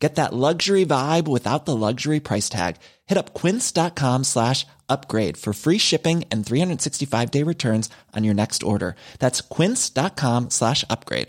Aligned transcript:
Get 0.00 0.14
that 0.14 0.32
luxury 0.32 0.86
vibe 0.86 1.28
without 1.28 1.66
the 1.66 1.76
luxury 1.76 2.20
price 2.20 2.48
tag. 2.48 2.76
Hit 3.06 3.18
up 3.18 3.34
quince.com 3.34 4.24
slash 4.24 4.66
upgrade 4.88 5.36
for 5.36 5.52
free 5.52 5.78
shipping 5.78 6.24
and 6.30 6.44
365 6.44 7.30
day 7.30 7.42
returns 7.42 7.90
on 8.16 8.24
your 8.24 8.34
next 8.34 8.62
order. 8.62 8.96
That's 9.18 9.42
quince.com 9.42 10.50
slash 10.50 10.84
upgrade. 10.88 11.28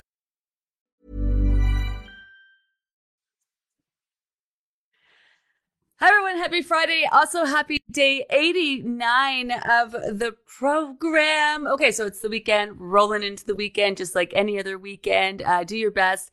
Hi 6.00 6.08
everyone, 6.08 6.38
happy 6.38 6.64
Friday. 6.64 7.08
Also 7.12 7.46
happy 7.46 7.78
day 7.92 8.26
89 8.32 9.52
of 9.52 9.92
the 9.92 10.34
program. 10.48 11.68
Okay, 11.68 11.92
so 11.92 12.08
it's 12.08 12.22
the 12.22 12.30
weekend, 12.30 12.80
rolling 12.80 13.22
into 13.22 13.46
the 13.46 13.54
weekend 13.54 13.98
just 13.98 14.16
like 14.16 14.34
any 14.36 14.58
other 14.58 14.80
weekend. 14.80 15.44
Uh, 15.44 15.64
do 15.64 15.78
your 15.78 15.92
best 15.92 16.32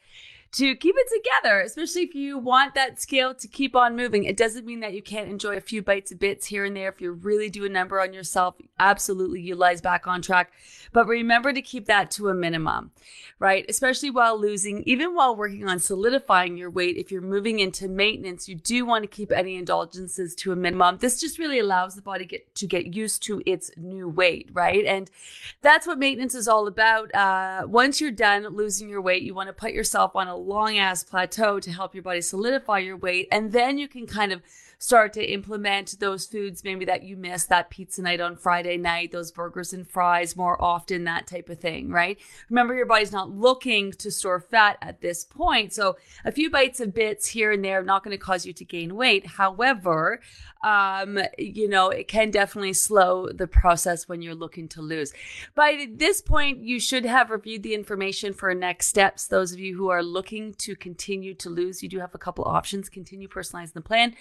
to 0.51 0.75
keep 0.77 0.95
it 0.97 1.09
together, 1.13 1.61
especially 1.61 2.03
if 2.03 2.15
you 2.15 2.39
want 2.39 2.75
that 2.75 3.01
scale 3.01 3.35
to 3.35 3.47
keep 3.47 3.77
on 3.77 3.97
moving. 3.97 4.25
It 4.25 4.37
doesn't 4.37 4.65
mean 4.65 4.81
that 4.81 4.95
you 4.95 5.03
can't 5.03 5.29
enjoy 5.29 5.57
a 5.57 5.61
few 5.61 5.83
bites 5.83 6.11
of 6.11 6.19
bits 6.19 6.47
here 6.47 6.65
and 6.65 6.75
there. 6.75 6.89
If 6.89 7.03
you 7.03 7.13
really 7.13 7.51
do 7.51 7.67
a 7.67 7.69
number 7.69 8.01
on 8.01 8.15
yourself, 8.15 8.55
absolutely 8.79 9.43
utilize 9.43 9.83
back 9.83 10.07
on 10.07 10.23
track. 10.23 10.53
But 10.93 11.07
remember 11.07 11.53
to 11.53 11.61
keep 11.61 11.85
that 11.87 12.11
to 12.13 12.29
a 12.29 12.35
minimum, 12.35 12.93
right? 13.39 13.67
Especially 13.69 14.11
while 14.11 14.41
losing, 14.41 14.83
even 14.87 15.15
while 15.15 15.37
working 15.37 15.69
on 15.69 15.81
solidifying 15.81 16.57
your 16.57 16.71
weight. 16.71 16.97
If 16.97 17.13
you're 17.13 17.21
moving 17.21 17.59
into 17.59 17.87
maintenance, 17.87 18.49
you 18.49 18.55
do 18.55 18.87
want 18.87 19.03
to 19.03 19.09
keep 19.09 19.31
any 19.31 19.57
indulgences 19.57 20.35
to 20.37 20.53
a 20.53 20.57
minimum. 20.57 20.97
This 20.99 21.21
just 21.21 21.39
really 21.39 21.59
allows 21.59 21.95
the 21.95 22.01
body 22.01 22.25
get, 22.25 22.55
to 22.55 22.67
get 22.67 22.95
used 22.95 23.23
to 23.25 23.43
its 23.45 23.71
new 23.77 24.09
weight, 24.09 24.49
right? 24.55 24.87
And 24.87 25.11
that's 25.61 25.87
what 25.87 25.99
maintenance 25.99 26.35
is 26.35 26.49
all 26.49 26.67
about. 26.67 27.15
Uh, 27.15 27.67
once 27.67 28.01
you're 28.01 28.11
done 28.11 28.47
losing 28.49 28.89
your 28.89 29.03
weight, 29.03 29.23
you 29.23 29.35
want 29.35 29.49
to 29.49 29.53
put 29.53 29.73
yourself 29.73 30.17
on 30.17 30.27
a 30.27 30.38
long 30.47 30.79
ass 30.79 31.05
plateau 31.05 31.61
to 31.61 31.71
help 31.71 31.95
your 31.95 32.03
body 32.03 32.21
solidify 32.21 32.79
your 32.79 32.97
weight. 32.97 33.29
And 33.31 33.53
then 33.53 33.79
you 33.79 33.89
can 33.89 34.07
kind 34.07 34.33
of 34.33 34.43
start 34.79 35.13
to 35.13 35.25
implement 35.25 35.99
those 35.99 36.25
foods 36.25 36.63
maybe 36.63 36.85
that 36.85 37.03
you 37.03 37.17
miss 37.17 37.45
that 37.47 37.69
pizza 37.69 38.01
night 38.01 38.21
on 38.21 38.37
Friday 38.37 38.77
night, 38.77 39.11
those 39.11 39.33
burgers 39.33 39.73
and 39.73 39.89
fries 39.89 40.37
more 40.37 40.61
often, 40.63 41.05
that 41.05 41.27
type 41.27 41.49
of 41.49 41.59
thing, 41.59 41.91
right? 41.91 42.19
Remember, 42.49 42.75
your 42.75 42.87
body's 42.87 43.11
not 43.11 43.31
looking 43.31 43.91
to 43.93 44.11
store 44.11 44.41
fat 44.41 44.79
at 44.81 45.01
this 45.01 45.25
point. 45.25 45.73
So 45.73 45.97
a 46.25 46.31
few 46.31 46.49
bites 46.49 46.79
of 46.79 46.95
bits 46.95 47.27
here 47.27 47.51
and 47.51 47.65
there 47.65 47.83
not 47.83 48.05
going 48.05 48.17
to 48.17 48.25
cause 48.25 48.47
you 48.47 48.53
to 48.53 48.65
gain 48.65 48.95
weight. 48.95 49.27
However, 49.27 50.21
um, 50.63 51.19
you 51.37 51.69
know, 51.69 51.89
it 51.91 52.07
can 52.07 52.31
definitely 52.31 52.73
slow 52.73 53.29
the 53.29 53.47
process 53.47 54.09
when 54.09 54.23
you're 54.23 54.35
looking 54.35 54.69
to 54.69 54.83
lose. 54.83 55.13
By 55.55 55.89
this 55.93 56.21
point, 56.21 56.63
you 56.63 56.79
should 56.79 57.05
have 57.05 57.31
reviewed 57.31 57.63
the 57.65 57.75
information 57.75 58.33
for 58.33 58.55
next 58.55 58.87
steps. 58.87 59.27
Those 59.27 59.53
of 59.53 59.59
you 59.59 59.77
who 59.77 59.89
are 59.89 60.03
looking 60.03 60.55
to 60.55 60.77
continue 60.77 61.35
to 61.35 61.51
lose, 61.51 61.83
you 61.83 61.89
do 61.89 61.99
have 61.99 62.15
a 62.15 62.19
couple 62.19 62.45
options. 62.45 62.89
Continue 62.89 63.29
personalizing 63.29 63.75
the 63.75 63.81
plan 63.81 64.15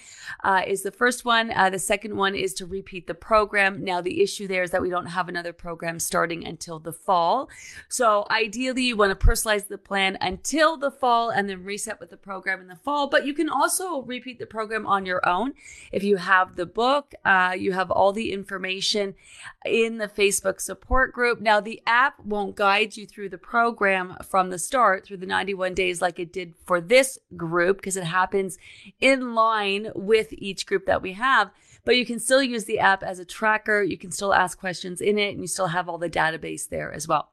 uh, 0.47 0.61
is 0.65 0.81
the 0.81 0.91
first 0.91 1.25
one. 1.25 1.51
Uh, 1.51 1.69
the 1.69 1.77
second 1.77 2.15
one 2.15 2.33
is 2.33 2.53
to 2.53 2.65
repeat 2.65 3.05
the 3.05 3.13
program. 3.13 3.83
Now, 3.83 3.99
the 3.99 4.21
issue 4.21 4.47
there 4.47 4.63
is 4.63 4.71
that 4.71 4.81
we 4.81 4.89
don't 4.89 5.07
have 5.07 5.27
another 5.27 5.51
program 5.51 5.99
starting 5.99 6.47
until 6.47 6.79
the 6.79 6.93
fall. 6.93 7.49
So 7.89 8.25
ideally, 8.31 8.83
you 8.83 8.95
want 8.95 9.19
to 9.19 9.27
personalize 9.27 9.67
the 9.67 9.77
plan 9.77 10.17
until 10.21 10.77
the 10.77 10.89
fall 10.89 11.31
and 11.31 11.49
then 11.49 11.65
reset 11.65 11.99
with 11.99 12.11
the 12.11 12.17
program 12.17 12.61
in 12.61 12.69
the 12.69 12.77
fall. 12.77 13.07
But 13.07 13.25
you 13.25 13.33
can 13.33 13.49
also 13.49 14.03
repeat 14.03 14.39
the 14.39 14.45
program 14.45 14.87
on 14.87 15.05
your 15.05 15.27
own 15.27 15.53
if 15.91 16.01
you 16.01 16.15
have 16.15 16.55
the 16.55 16.65
book, 16.65 17.13
uh, 17.25 17.53
you 17.57 17.73
have 17.73 17.91
all 17.91 18.13
the 18.13 18.31
information 18.31 19.15
in 19.65 19.97
the 19.97 20.07
Facebook 20.07 20.61
support 20.61 21.11
group. 21.11 21.41
Now, 21.41 21.59
the 21.59 21.81
app 21.85 22.21
won't 22.23 22.55
guide 22.55 22.95
you 22.95 23.05
through 23.05 23.29
the 23.29 23.37
program 23.37 24.15
from 24.23 24.49
the 24.49 24.59
start 24.59 25.05
through 25.05 25.17
the 25.17 25.25
91 25.25 25.73
days 25.73 26.01
like 26.01 26.19
it 26.19 26.31
did 26.31 26.53
for 26.63 26.79
this 26.79 27.19
group 27.35 27.77
because 27.77 27.97
it 27.97 28.05
happens 28.05 28.57
in 29.01 29.35
line 29.35 29.91
with 29.93 30.33
each 30.37 30.65
group 30.65 30.85
that 30.85 31.01
we 31.01 31.13
have. 31.13 31.51
But 31.85 31.97
you 31.97 32.05
can 32.05 32.19
still 32.19 32.43
use 32.43 32.65
the 32.65 32.79
app 32.79 33.01
as 33.03 33.19
a 33.19 33.25
tracker. 33.25 33.81
You 33.81 33.97
can 33.97 34.11
still 34.11 34.33
ask 34.33 34.59
questions 34.59 34.99
in 34.99 35.17
it 35.17 35.31
and 35.31 35.41
you 35.41 35.47
still 35.47 35.67
have 35.67 35.87
all 35.87 35.97
the 35.97 36.09
database 36.09 36.67
there 36.67 36.91
as 36.91 37.07
well. 37.07 37.31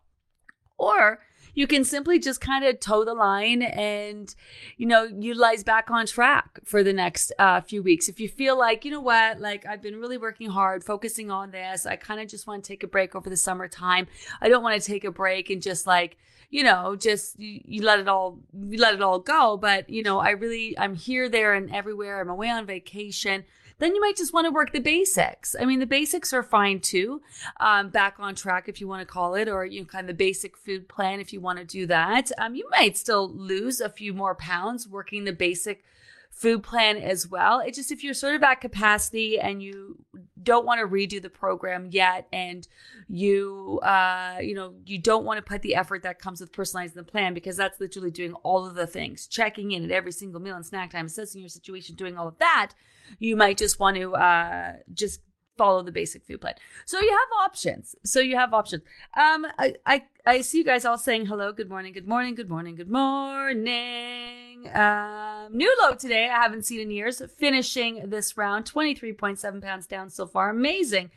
Or 0.79 1.21
you 1.55 1.67
can 1.67 1.85
simply 1.85 2.19
just 2.19 2.41
kind 2.41 2.65
of 2.65 2.81
toe 2.81 3.05
the 3.05 3.15
line 3.15 3.63
and, 3.63 4.35
you 4.77 4.87
know, 4.87 5.05
utilize 5.05 5.63
back 5.63 5.91
on 5.91 6.07
track 6.07 6.61
for 6.65 6.83
the 6.83 6.93
next 6.93 7.33
uh, 7.39 7.61
few 7.61 7.83
weeks. 7.83 8.09
If 8.09 8.19
you 8.19 8.29
feel 8.29 8.59
like, 8.59 8.85
you 8.85 8.91
know 8.91 9.01
what, 9.01 9.41
like 9.41 9.65
I've 9.65 9.83
been 9.83 10.01
really 10.01 10.19
working 10.19 10.51
hard, 10.51 10.85
focusing 10.85 11.31
on 11.31 11.53
this, 11.53 11.87
I 11.87 11.97
kind 11.97 12.21
of 12.21 12.29
just 12.29 12.47
want 12.47 12.65
to 12.65 12.69
take 12.69 12.83
a 12.83 12.89
break 12.89 13.15
over 13.15 13.31
the 13.31 13.37
summertime. 13.37 14.09
I 14.41 14.49
don't 14.49 14.63
want 14.63 14.81
to 14.81 14.87
take 14.87 15.05
a 15.05 15.13
break 15.13 15.51
and 15.51 15.63
just 15.63 15.87
like, 15.87 16.17
you 16.55 16.63
know, 16.63 16.95
just 16.95 17.39
you, 17.41 17.61
you, 17.65 17.83
let 17.83 17.99
it 17.99 18.07
all 18.07 18.39
you 18.55 18.79
let 18.79 18.95
it 18.95 19.03
all 19.03 19.19
go. 19.19 19.57
But 19.57 19.91
you 19.91 20.05
know, 20.05 20.21
I 20.21 20.31
really 20.31 20.79
I'm 20.79 20.95
here, 20.95 21.29
there, 21.29 21.53
and 21.53 21.75
everywhere. 21.75 22.21
I'm 22.21 22.31
away 22.31 22.49
on 22.49 22.65
vacation 22.65 23.45
then 23.79 23.93
you 23.93 24.01
might 24.01 24.17
just 24.17 24.33
want 24.33 24.45
to 24.45 24.53
work 24.53 24.73
the 24.73 24.79
basics. 24.79 25.57
I 25.61 25.65
mean, 25.65 25.81
the 25.81 25.87
basics 25.87 26.33
are 26.33 26.45
fine 26.45 26.79
too. 26.79 27.23
Um, 27.59 27.89
back 27.89 28.17
on 28.21 28.37
track, 28.37 28.69
if 28.69 28.81
you 28.81 28.87
want 28.87 29.01
to 29.01 29.13
call 29.13 29.35
it, 29.35 29.49
or 29.49 29.65
you 29.65 29.81
know, 29.81 29.87
kind 29.87 30.09
of 30.09 30.17
the 30.17 30.25
basic 30.25 30.57
food 30.57 30.89
plan, 30.89 31.19
if 31.19 31.33
you 31.33 31.41
want 31.41 31.59
to 31.59 31.65
do 31.65 31.85
that. 31.87 32.31
Um, 32.39 32.55
you 32.55 32.69
might 32.71 32.97
still 32.97 33.29
lose 33.29 33.81
a 33.81 33.89
few 33.89 34.15
more 34.15 34.37
pounds 34.37 34.87
working 34.87 35.25
the 35.25 35.33
basic 35.33 35.85
food 36.35 36.63
plan 36.63 36.97
as 36.97 37.29
well. 37.29 37.61
It's 37.61 37.79
just 37.79 37.93
if 37.93 38.03
you're 38.03 38.13
sort 38.13 38.35
of 38.35 38.43
at 38.43 38.61
capacity 38.61 39.39
and 39.39 39.63
you 39.63 40.05
don't 40.43 40.67
want 40.67 40.81
to 40.81 40.87
redo 40.87 41.23
the 41.23 41.31
program 41.31 41.89
yet 41.91 42.27
and 42.33 42.69
you 43.09 43.81
uh 43.83 44.37
you 44.41 44.55
know 44.55 44.75
you 44.85 44.99
don't 44.99 45.25
want 45.25 45.39
to 45.39 45.43
put 45.43 45.63
the 45.63 45.75
effort 45.75 46.03
that 46.03 46.19
comes 46.19 46.41
with 46.41 46.53
personalizing 46.53 46.95
the 46.95 47.03
plan 47.03 47.33
because 47.33 47.57
that's 47.57 47.81
literally 47.81 48.11
doing 48.11 48.35
all 48.43 48.67
of 48.67 48.75
the 48.75 48.87
things 48.87 49.27
checking 49.27 49.73
in 49.73 49.85
at 49.85 49.91
every 49.91 50.13
single 50.13 50.41
meal 50.41 50.55
and 50.55 50.67
snack 50.67 50.91
time 50.91 51.07
assessing 51.07 51.41
your 51.41 51.49
situation 51.49 51.95
doing 51.95 52.19
all 52.19 52.29
of 52.29 52.37
that 52.39 52.73
you 53.19 53.37
might 53.37 53.57
just 53.57 53.81
want 53.81 53.97
to 53.97 54.15
uh, 54.15 54.75
just 54.93 55.21
follow 55.57 55.83
the 55.83 55.93
basic 55.93 56.25
food 56.25 56.41
plan. 56.41 56.55
So 56.85 57.01
you 57.01 57.11
have 57.11 57.45
options. 57.45 57.95
So 58.05 58.21
you 58.21 58.37
have 58.37 58.55
options. 58.55 58.83
Um, 59.17 59.47
I, 59.59 59.75
I, 59.87 60.05
I 60.27 60.41
see 60.41 60.59
you 60.59 60.65
guys 60.65 60.85
all 60.85 60.99
saying 60.99 61.27
hello, 61.27 61.53
good 61.53 61.69
morning, 61.69 61.93
good 61.93 62.09
morning, 62.09 62.35
good 62.35 62.49
morning, 62.49 62.75
good 62.75 62.91
morning. 62.91 64.69
Um, 64.73 65.57
new 65.57 65.75
low 65.83 65.95
today. 65.95 66.29
I 66.29 66.43
haven't 66.43 66.67
seen 66.67 66.81
in 66.81 66.91
years. 66.91 67.23
Finishing 67.37 68.09
this 68.11 68.37
round, 68.37 68.65
23.7 68.65 69.63
pounds 69.63 69.87
down 69.87 70.11
so 70.11 70.27
far. 70.27 70.51
Amazing. 70.51 71.11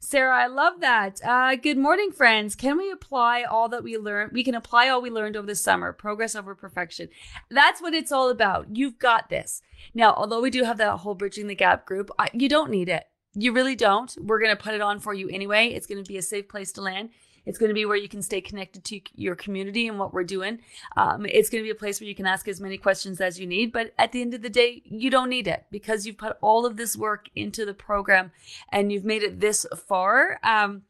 Sarah, 0.00 0.36
I 0.36 0.48
love 0.48 0.80
that. 0.80 1.20
Uh, 1.24 1.56
good 1.56 1.78
morning, 1.78 2.12
friends. 2.12 2.54
Can 2.54 2.76
we 2.76 2.90
apply 2.90 3.42
all 3.42 3.70
that 3.70 3.82
we 3.82 3.96
learned? 3.96 4.32
We 4.32 4.44
can 4.44 4.54
apply 4.54 4.90
all 4.90 5.00
we 5.00 5.08
learned 5.08 5.34
over 5.34 5.46
the 5.46 5.54
summer. 5.54 5.94
Progress 5.94 6.34
over 6.34 6.54
perfection. 6.54 7.08
That's 7.48 7.80
what 7.80 7.94
it's 7.94 8.12
all 8.12 8.28
about. 8.28 8.76
You've 8.76 8.98
got 8.98 9.30
this. 9.30 9.62
Now, 9.94 10.12
although 10.12 10.42
we 10.42 10.50
do 10.50 10.64
have 10.64 10.76
that 10.76 10.98
whole 10.98 11.14
bridging 11.14 11.46
the 11.46 11.54
gap 11.54 11.86
group, 11.86 12.10
I, 12.18 12.28
you 12.34 12.50
don't 12.50 12.70
need 12.70 12.90
it. 12.90 13.04
You 13.34 13.52
really 13.52 13.74
don't. 13.76 14.14
We're 14.20 14.38
going 14.38 14.56
to 14.56 14.62
put 14.62 14.74
it 14.74 14.80
on 14.80 15.00
for 15.00 15.12
you 15.12 15.28
anyway. 15.28 15.68
It's 15.68 15.86
going 15.86 16.02
to 16.02 16.08
be 16.08 16.18
a 16.18 16.22
safe 16.22 16.48
place 16.48 16.72
to 16.72 16.82
land. 16.82 17.10
It's 17.46 17.58
going 17.58 17.68
to 17.68 17.74
be 17.74 17.84
where 17.84 17.96
you 17.96 18.08
can 18.08 18.22
stay 18.22 18.40
connected 18.40 18.84
to 18.84 19.00
your 19.14 19.34
community 19.34 19.86
and 19.86 19.98
what 19.98 20.14
we're 20.14 20.24
doing. 20.24 20.60
Um, 20.96 21.26
it's 21.26 21.50
going 21.50 21.62
to 21.62 21.66
be 21.66 21.70
a 21.70 21.74
place 21.74 22.00
where 22.00 22.08
you 22.08 22.14
can 22.14 22.26
ask 22.26 22.48
as 22.48 22.60
many 22.60 22.78
questions 22.78 23.20
as 23.20 23.38
you 23.38 23.46
need. 23.46 23.72
But 23.72 23.92
at 23.98 24.12
the 24.12 24.22
end 24.22 24.34
of 24.34 24.42
the 24.42 24.48
day, 24.48 24.82
you 24.84 25.10
don't 25.10 25.28
need 25.28 25.46
it 25.46 25.66
because 25.70 26.06
you've 26.06 26.16
put 26.16 26.38
all 26.40 26.64
of 26.64 26.76
this 26.76 26.96
work 26.96 27.28
into 27.34 27.66
the 27.66 27.74
program 27.74 28.32
and 28.70 28.90
you've 28.90 29.04
made 29.04 29.22
it 29.22 29.40
this 29.40 29.66
far. 29.86 30.38
Um, 30.42 30.82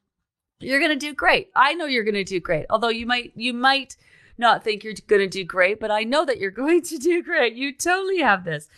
you're 0.60 0.78
going 0.78 0.96
to 0.96 1.06
do 1.06 1.12
great. 1.12 1.50
I 1.56 1.74
know 1.74 1.86
you're 1.86 2.04
going 2.04 2.14
to 2.14 2.24
do 2.24 2.40
great. 2.40 2.66
Although 2.70 2.88
you 2.88 3.06
might, 3.06 3.32
you 3.34 3.52
might 3.52 3.96
not 4.38 4.62
think 4.62 4.84
you're 4.84 4.94
going 5.06 5.22
to 5.22 5.28
do 5.28 5.44
great, 5.44 5.80
but 5.80 5.90
I 5.90 6.04
know 6.04 6.24
that 6.24 6.38
you're 6.38 6.50
going 6.62 6.82
to 6.82 6.98
do 6.98 7.22
great. 7.22 7.54
You 7.54 7.72
totally 7.72 8.20
have 8.20 8.44
this. 8.44 8.68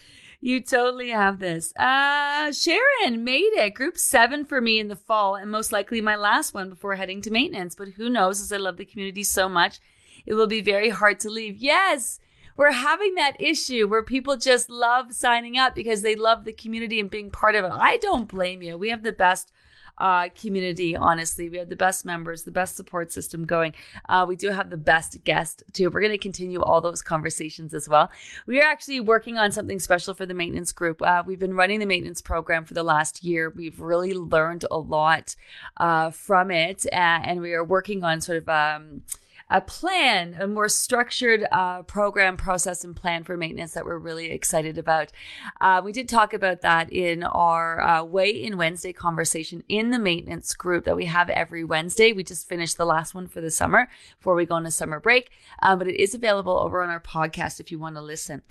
You 0.41 0.61
totally 0.61 1.11
have 1.11 1.39
this. 1.39 1.75
Uh, 1.77 2.53
Sharon 2.53 3.25
made 3.25 3.53
it. 3.55 3.75
Group 3.75 3.97
seven 3.97 4.45
for 4.45 4.61
me 4.61 4.79
in 4.79 4.89
the 4.89 4.97
fall, 4.97 5.35
and 5.35 5.51
most 5.51 5.73
likely 5.73 6.01
my 6.01 6.17
last 6.17 6.55
one 6.55 6.69
before 6.69 6.95
heading 6.95 7.23
to 7.23 7.31
maintenance. 7.31 7.75
But 7.75 7.89
who 7.91 8.09
knows, 8.09 8.41
as 8.41 8.53
I 8.53 8.59
love 8.59 8.77
the 8.77 8.85
community 8.85 9.25
so 9.25 9.49
much, 9.49 9.79
it 10.25 10.35
will 10.35 10.47
be 10.47 10.61
very 10.61 10.91
hard 10.91 11.21
to 11.21 11.31
leave. 11.31 11.57
Yes, 11.57 12.21
we're 12.57 12.73
having 12.73 13.15
that 13.15 13.41
issue 13.41 13.87
where 13.87 14.03
people 14.03 14.37
just 14.37 14.71
love 14.71 15.13
signing 15.13 15.59
up 15.59 15.75
because 15.75 16.03
they 16.03 16.17
love 16.17 16.45
the 16.45 16.53
community 16.53 17.01
and 17.01 17.11
being 17.11 17.31
part 17.31 17.55
of 17.55 17.65
it. 17.65 17.73
I 17.73 17.97
don't 17.99 18.29
blame 18.29 18.63
you. 18.63 18.77
We 18.77 18.91
have 18.91 19.03
the 19.03 19.13
best 19.13 19.53
uh, 19.99 20.29
community, 20.41 20.97
honestly. 20.97 21.49
We 21.49 21.59
have 21.59 21.69
the 21.69 21.77
best 21.77 22.05
members, 22.05 22.43
the 22.43 22.51
best 22.51 22.77
support 22.77 23.13
system 23.13 23.45
going. 23.45 23.75
Uh, 24.09 24.25
we 24.29 24.37
do 24.37 24.51
have 24.51 24.71
the 24.71 24.77
best 24.77 25.23
guest, 25.25 25.63
too. 25.73 25.91
We're 25.91 26.01
going 26.01 26.13
to 26.13 26.19
continue 26.19 26.63
all 26.63 26.81
those 26.81 27.03
conversations 27.03 27.75
as 27.75 27.89
well. 27.89 28.11
We 28.47 28.61
are 28.61 28.67
actually 28.67 29.01
working 29.01 29.39
on 29.39 29.53
something 29.53 29.79
special 29.79 30.15
for 30.15 30.27
the 30.27 30.35
maintenance 30.35 30.73
group. 30.73 31.03
Uh, 31.03 31.23
we've 31.27 31.39
been 31.39 31.55
running 31.55 31.81
the 31.81 31.87
maintenance 31.87 32.21
program 32.21 32.65
for 32.65 32.75
the 32.75 32.83
last 32.83 33.25
year. 33.25 33.51
We've 33.51 33.81
really 33.81 34.15
learned 34.15 34.65
a 34.71 34.79
lot 34.79 35.35
uh, 35.77 36.11
from 36.11 36.51
it, 36.51 36.87
and 36.93 37.41
we 37.41 37.53
are 37.55 37.65
working 37.65 38.05
on 38.05 38.21
sort 38.21 38.39
of. 38.39 38.49
Um, 38.49 39.03
a 39.49 39.61
plan, 39.61 40.37
a 40.41 40.47
more 40.47 40.69
structured 40.69 41.47
uh, 41.53 41.83
program, 41.83 42.37
process, 42.37 42.83
and 42.83 42.97
plan 42.97 43.23
for 43.23 43.37
maintenance 43.37 43.75
that 43.75 43.85
we're 43.85 43.99
really 43.99 44.31
excited 44.31 44.77
about. 44.77 45.13
Uh, 45.61 45.81
we 45.85 45.93
did 45.93 46.09
talk 46.09 46.35
about 46.35 46.63
that 46.63 46.93
in 46.93 47.23
our 47.23 47.81
uh, 47.81 48.03
Weigh 48.03 48.43
In 48.43 48.57
Wednesday 48.57 48.93
conversation 48.93 49.63
in 49.69 49.91
the 49.91 49.99
maintenance 49.99 50.53
group 50.55 50.85
that 50.85 50.97
we 50.97 51.05
have 51.05 51.31
every 51.31 51.65
Wednesday. 51.65 52.13
We 52.13 52.25
just 52.25 52.49
finished 52.49 52.77
the 52.77 52.87
last 52.87 53.15
one 53.15 53.29
for 53.29 53.41
the 53.41 53.51
summer 53.51 53.89
before 54.19 54.35
we 54.35 54.47
go 54.47 54.57
on 54.57 54.67
a 54.67 54.71
summer 54.71 54.99
break, 54.99 55.31
uh, 55.63 55.77
but 55.77 55.87
it 55.87 56.01
is 56.01 56.15
available 56.15 56.59
over 56.59 56.83
on 56.83 56.91
our 56.91 57.01
podcast 57.01 57.61
if 57.61 57.71
you 57.71 57.79
want 57.79 57.95
to 57.97 58.03
listen. 58.03 58.43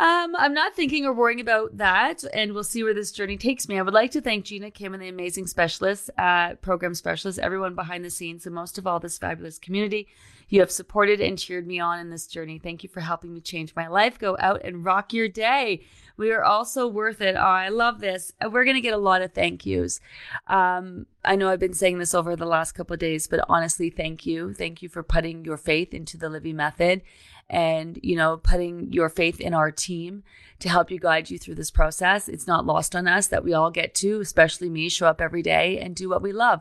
Um, 0.00 0.34
I'm 0.34 0.54
not 0.54 0.74
thinking 0.74 1.04
or 1.04 1.12
worrying 1.12 1.40
about 1.40 1.76
that, 1.76 2.24
and 2.32 2.54
we'll 2.54 2.64
see 2.64 2.82
where 2.82 2.94
this 2.94 3.12
journey 3.12 3.36
takes 3.36 3.68
me. 3.68 3.78
I 3.78 3.82
would 3.82 3.92
like 3.92 4.12
to 4.12 4.22
thank 4.22 4.46
Gina 4.46 4.70
Kim 4.70 4.94
and 4.94 5.02
the 5.02 5.10
amazing 5.10 5.46
specialists, 5.46 6.08
uh, 6.16 6.54
program 6.54 6.94
specialists, 6.94 7.38
everyone 7.38 7.74
behind 7.74 8.02
the 8.02 8.08
scenes, 8.08 8.46
and 8.46 8.54
most 8.54 8.78
of 8.78 8.86
all, 8.86 8.98
this 8.98 9.18
fabulous 9.18 9.58
community. 9.58 10.08
You 10.48 10.60
have 10.60 10.70
supported 10.70 11.20
and 11.20 11.38
cheered 11.38 11.66
me 11.66 11.80
on 11.80 11.98
in 11.98 12.08
this 12.08 12.26
journey. 12.26 12.58
Thank 12.58 12.82
you 12.82 12.88
for 12.88 13.00
helping 13.00 13.34
me 13.34 13.42
change 13.42 13.76
my 13.76 13.88
life. 13.88 14.18
Go 14.18 14.38
out 14.40 14.62
and 14.64 14.86
rock 14.86 15.12
your 15.12 15.28
day. 15.28 15.82
We 16.16 16.32
are 16.32 16.44
also 16.44 16.88
worth 16.88 17.20
it. 17.20 17.36
Oh, 17.36 17.40
I 17.40 17.68
love 17.68 18.00
this. 18.00 18.32
We're 18.42 18.64
going 18.64 18.76
to 18.76 18.80
get 18.80 18.94
a 18.94 18.98
lot 18.98 19.20
of 19.20 19.34
thank 19.34 19.66
yous. 19.66 20.00
Um, 20.46 21.06
I 21.26 21.36
know 21.36 21.50
I've 21.50 21.60
been 21.60 21.74
saying 21.74 21.98
this 21.98 22.14
over 22.14 22.36
the 22.36 22.46
last 22.46 22.72
couple 22.72 22.94
of 22.94 23.00
days, 23.00 23.26
but 23.26 23.44
honestly, 23.50 23.90
thank 23.90 24.24
you. 24.24 24.54
Thank 24.54 24.80
you 24.80 24.88
for 24.88 25.02
putting 25.02 25.44
your 25.44 25.58
faith 25.58 25.92
into 25.92 26.16
the 26.16 26.30
Livy 26.30 26.54
Method 26.54 27.02
and, 27.50 27.98
you 28.02 28.16
know, 28.16 28.38
putting 28.38 28.92
your 28.92 29.08
faith 29.08 29.40
in 29.40 29.52
our 29.52 29.70
team 29.70 30.22
to 30.60 30.68
help 30.68 30.90
you 30.90 30.98
guide 30.98 31.30
you 31.30 31.38
through 31.38 31.56
this 31.56 31.70
process. 31.70 32.28
It's 32.28 32.46
not 32.46 32.66
lost 32.66 32.94
on 32.94 33.08
us 33.08 33.26
that 33.28 33.42
we 33.42 33.52
all 33.52 33.70
get 33.70 33.94
to, 33.96 34.20
especially 34.20 34.68
me, 34.68 34.88
show 34.88 35.06
up 35.06 35.20
every 35.20 35.42
day 35.42 35.78
and 35.78 35.96
do 35.96 36.08
what 36.08 36.22
we 36.22 36.32
love. 36.32 36.60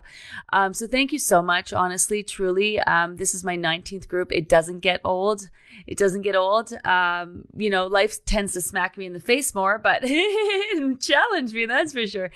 Um, 0.51 0.73
so 0.73 0.87
thank 0.87 1.11
you 1.11 1.19
so 1.19 1.41
much. 1.41 1.73
Honestly, 1.73 2.23
truly, 2.23 2.79
um, 2.79 3.17
this 3.17 3.35
is 3.35 3.43
my 3.43 3.57
19th 3.57 4.07
group. 4.07 4.31
It 4.31 4.49
doesn't 4.49 4.79
get 4.79 5.01
old. 5.03 5.49
It 5.85 5.97
doesn't 5.97 6.21
get 6.21 6.35
old. 6.35 6.73
Um, 6.85 7.43
you 7.55 7.69
know, 7.69 7.87
life 7.87 8.23
tends 8.25 8.53
to 8.53 8.61
smack 8.61 8.97
me 8.97 9.05
in 9.05 9.13
the 9.13 9.19
face 9.19 9.53
more, 9.53 9.77
but 9.77 10.01
challenge 10.99 11.53
me, 11.53 11.65
that's 11.65 11.93
for 11.93 12.07
sure. 12.07 12.31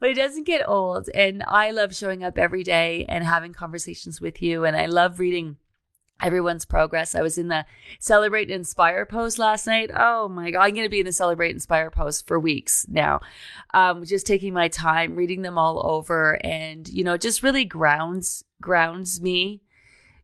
But 0.00 0.10
it 0.10 0.14
doesn't 0.14 0.44
get 0.44 0.66
old. 0.68 1.10
And 1.14 1.42
I 1.46 1.72
love 1.72 1.94
showing 1.94 2.22
up 2.22 2.38
every 2.38 2.62
day 2.62 3.04
and 3.08 3.24
having 3.24 3.52
conversations 3.52 4.20
with 4.20 4.40
you. 4.40 4.64
And 4.64 4.76
I 4.76 4.86
love 4.86 5.18
reading 5.18 5.56
everyone's 6.20 6.64
progress. 6.64 7.14
I 7.14 7.22
was 7.22 7.38
in 7.38 7.48
the 7.48 7.64
Celebrate 8.00 8.50
Inspire 8.50 9.06
post 9.06 9.38
last 9.38 9.66
night. 9.66 9.90
Oh 9.94 10.28
my 10.28 10.50
God, 10.50 10.62
I'm 10.62 10.74
going 10.74 10.86
to 10.86 10.90
be 10.90 11.00
in 11.00 11.06
the 11.06 11.12
Celebrate 11.12 11.52
Inspire 11.52 11.90
post 11.90 12.26
for 12.26 12.40
weeks 12.40 12.86
now. 12.88 13.20
Um, 13.72 14.04
just 14.04 14.26
taking 14.26 14.52
my 14.52 14.68
time, 14.68 15.14
reading 15.14 15.42
them 15.42 15.58
all 15.58 15.84
over 15.88 16.44
and, 16.44 16.88
you 16.88 17.04
know, 17.04 17.16
just 17.16 17.42
really 17.42 17.64
grounds, 17.64 18.44
grounds 18.60 19.20
me. 19.20 19.62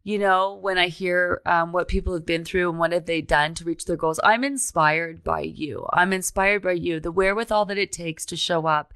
You 0.07 0.19
know, 0.19 0.59
when 0.61 0.77
I 0.77 0.89
hear 0.89 1.41
um, 1.47 1.73
what 1.73 1.89
people 1.89 2.13
have 2.13 2.27
been 2.27 2.45
through 2.45 2.69
and 2.69 2.79
what 2.79 2.93
have 2.93 3.07
they 3.07 3.23
done 3.23 3.55
to 3.55 3.65
reach 3.65 3.87
their 3.87 3.97
goals, 3.97 4.21
I'm 4.23 4.45
inspired 4.45 5.25
by 5.25 5.41
you. 5.41 5.87
I'm 5.95 6.13
inspired 6.13 6.63
by 6.63 6.73
you, 6.73 7.01
the 7.01 7.13
wherewithal 7.13 7.65
that 7.67 7.79
it 7.79 7.91
takes 7.91 8.27
to 8.27 8.37
show 8.37 8.67
up 8.67 8.93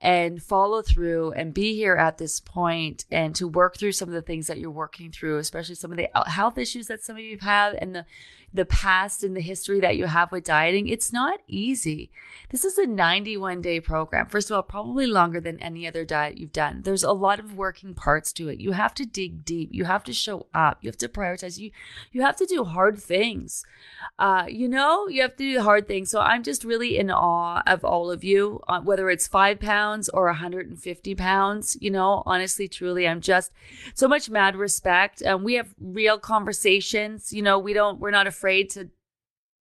and 0.00 0.42
follow 0.42 0.80
through 0.80 1.32
and 1.32 1.52
be 1.52 1.74
here 1.74 1.96
at 1.96 2.18
this 2.18 2.38
point 2.40 3.04
and 3.10 3.34
to 3.34 3.48
work 3.48 3.76
through 3.76 3.92
some 3.92 4.08
of 4.08 4.14
the 4.14 4.22
things 4.22 4.46
that 4.46 4.58
you're 4.58 4.70
working 4.70 5.10
through, 5.10 5.38
especially 5.38 5.74
some 5.74 5.90
of 5.90 5.96
the 5.96 6.08
health 6.26 6.56
issues 6.56 6.86
that 6.86 7.02
some 7.02 7.16
of 7.16 7.22
you 7.22 7.38
have 7.40 7.74
and 7.78 7.94
the 7.94 8.06
the 8.52 8.64
past 8.64 9.22
and 9.22 9.36
the 9.36 9.40
history 9.40 9.80
that 9.80 9.96
you 9.96 10.06
have 10.06 10.32
with 10.32 10.44
dieting, 10.44 10.88
it's 10.88 11.12
not 11.12 11.40
easy. 11.46 12.10
This 12.50 12.64
is 12.64 12.78
a 12.78 12.86
91 12.86 13.60
day 13.60 13.78
program. 13.78 14.26
First 14.26 14.50
of 14.50 14.56
all, 14.56 14.62
probably 14.62 15.06
longer 15.06 15.40
than 15.40 15.60
any 15.60 15.86
other 15.86 16.04
diet 16.04 16.38
you've 16.38 16.52
done. 16.52 16.80
There's 16.82 17.02
a 17.02 17.12
lot 17.12 17.40
of 17.40 17.56
working 17.56 17.94
parts 17.94 18.32
to 18.34 18.48
it. 18.48 18.58
You 18.58 18.72
have 18.72 18.94
to 18.94 19.04
dig 19.04 19.44
deep. 19.44 19.68
You 19.72 19.84
have 19.84 20.02
to 20.04 20.14
show 20.14 20.46
up. 20.54 20.78
You 20.80 20.88
have 20.88 20.96
to 20.98 21.08
prioritize. 21.08 21.58
You 21.58 21.70
you 22.10 22.22
have 22.22 22.36
to 22.36 22.46
do 22.46 22.64
hard 22.64 22.98
things. 22.98 23.64
Uh, 24.18 24.46
you 24.48 24.68
know, 24.68 25.08
you 25.08 25.20
have 25.20 25.36
to 25.36 25.52
do 25.52 25.60
hard 25.60 25.86
things. 25.86 26.10
So 26.10 26.20
I'm 26.20 26.42
just 26.42 26.64
really 26.64 26.98
in 26.98 27.10
awe 27.10 27.62
of 27.66 27.84
all 27.84 28.10
of 28.10 28.24
you, 28.24 28.62
uh, 28.66 28.80
whether 28.80 29.10
it's 29.10 29.28
five 29.28 29.60
pounds 29.60 30.08
or 30.08 30.24
150 30.26 31.14
pounds. 31.14 31.76
You 31.80 31.90
know, 31.90 32.22
honestly, 32.24 32.66
truly, 32.66 33.06
I'm 33.06 33.20
just 33.20 33.52
so 33.94 34.08
much 34.08 34.30
mad 34.30 34.56
respect. 34.56 35.22
Um, 35.22 35.44
we 35.44 35.54
have 35.54 35.74
real 35.78 36.18
conversations. 36.18 37.30
You 37.32 37.42
know, 37.42 37.58
we 37.58 37.74
don't. 37.74 38.00
We're 38.00 38.10
not 38.10 38.26
afraid 38.26 38.37
to 38.70 38.90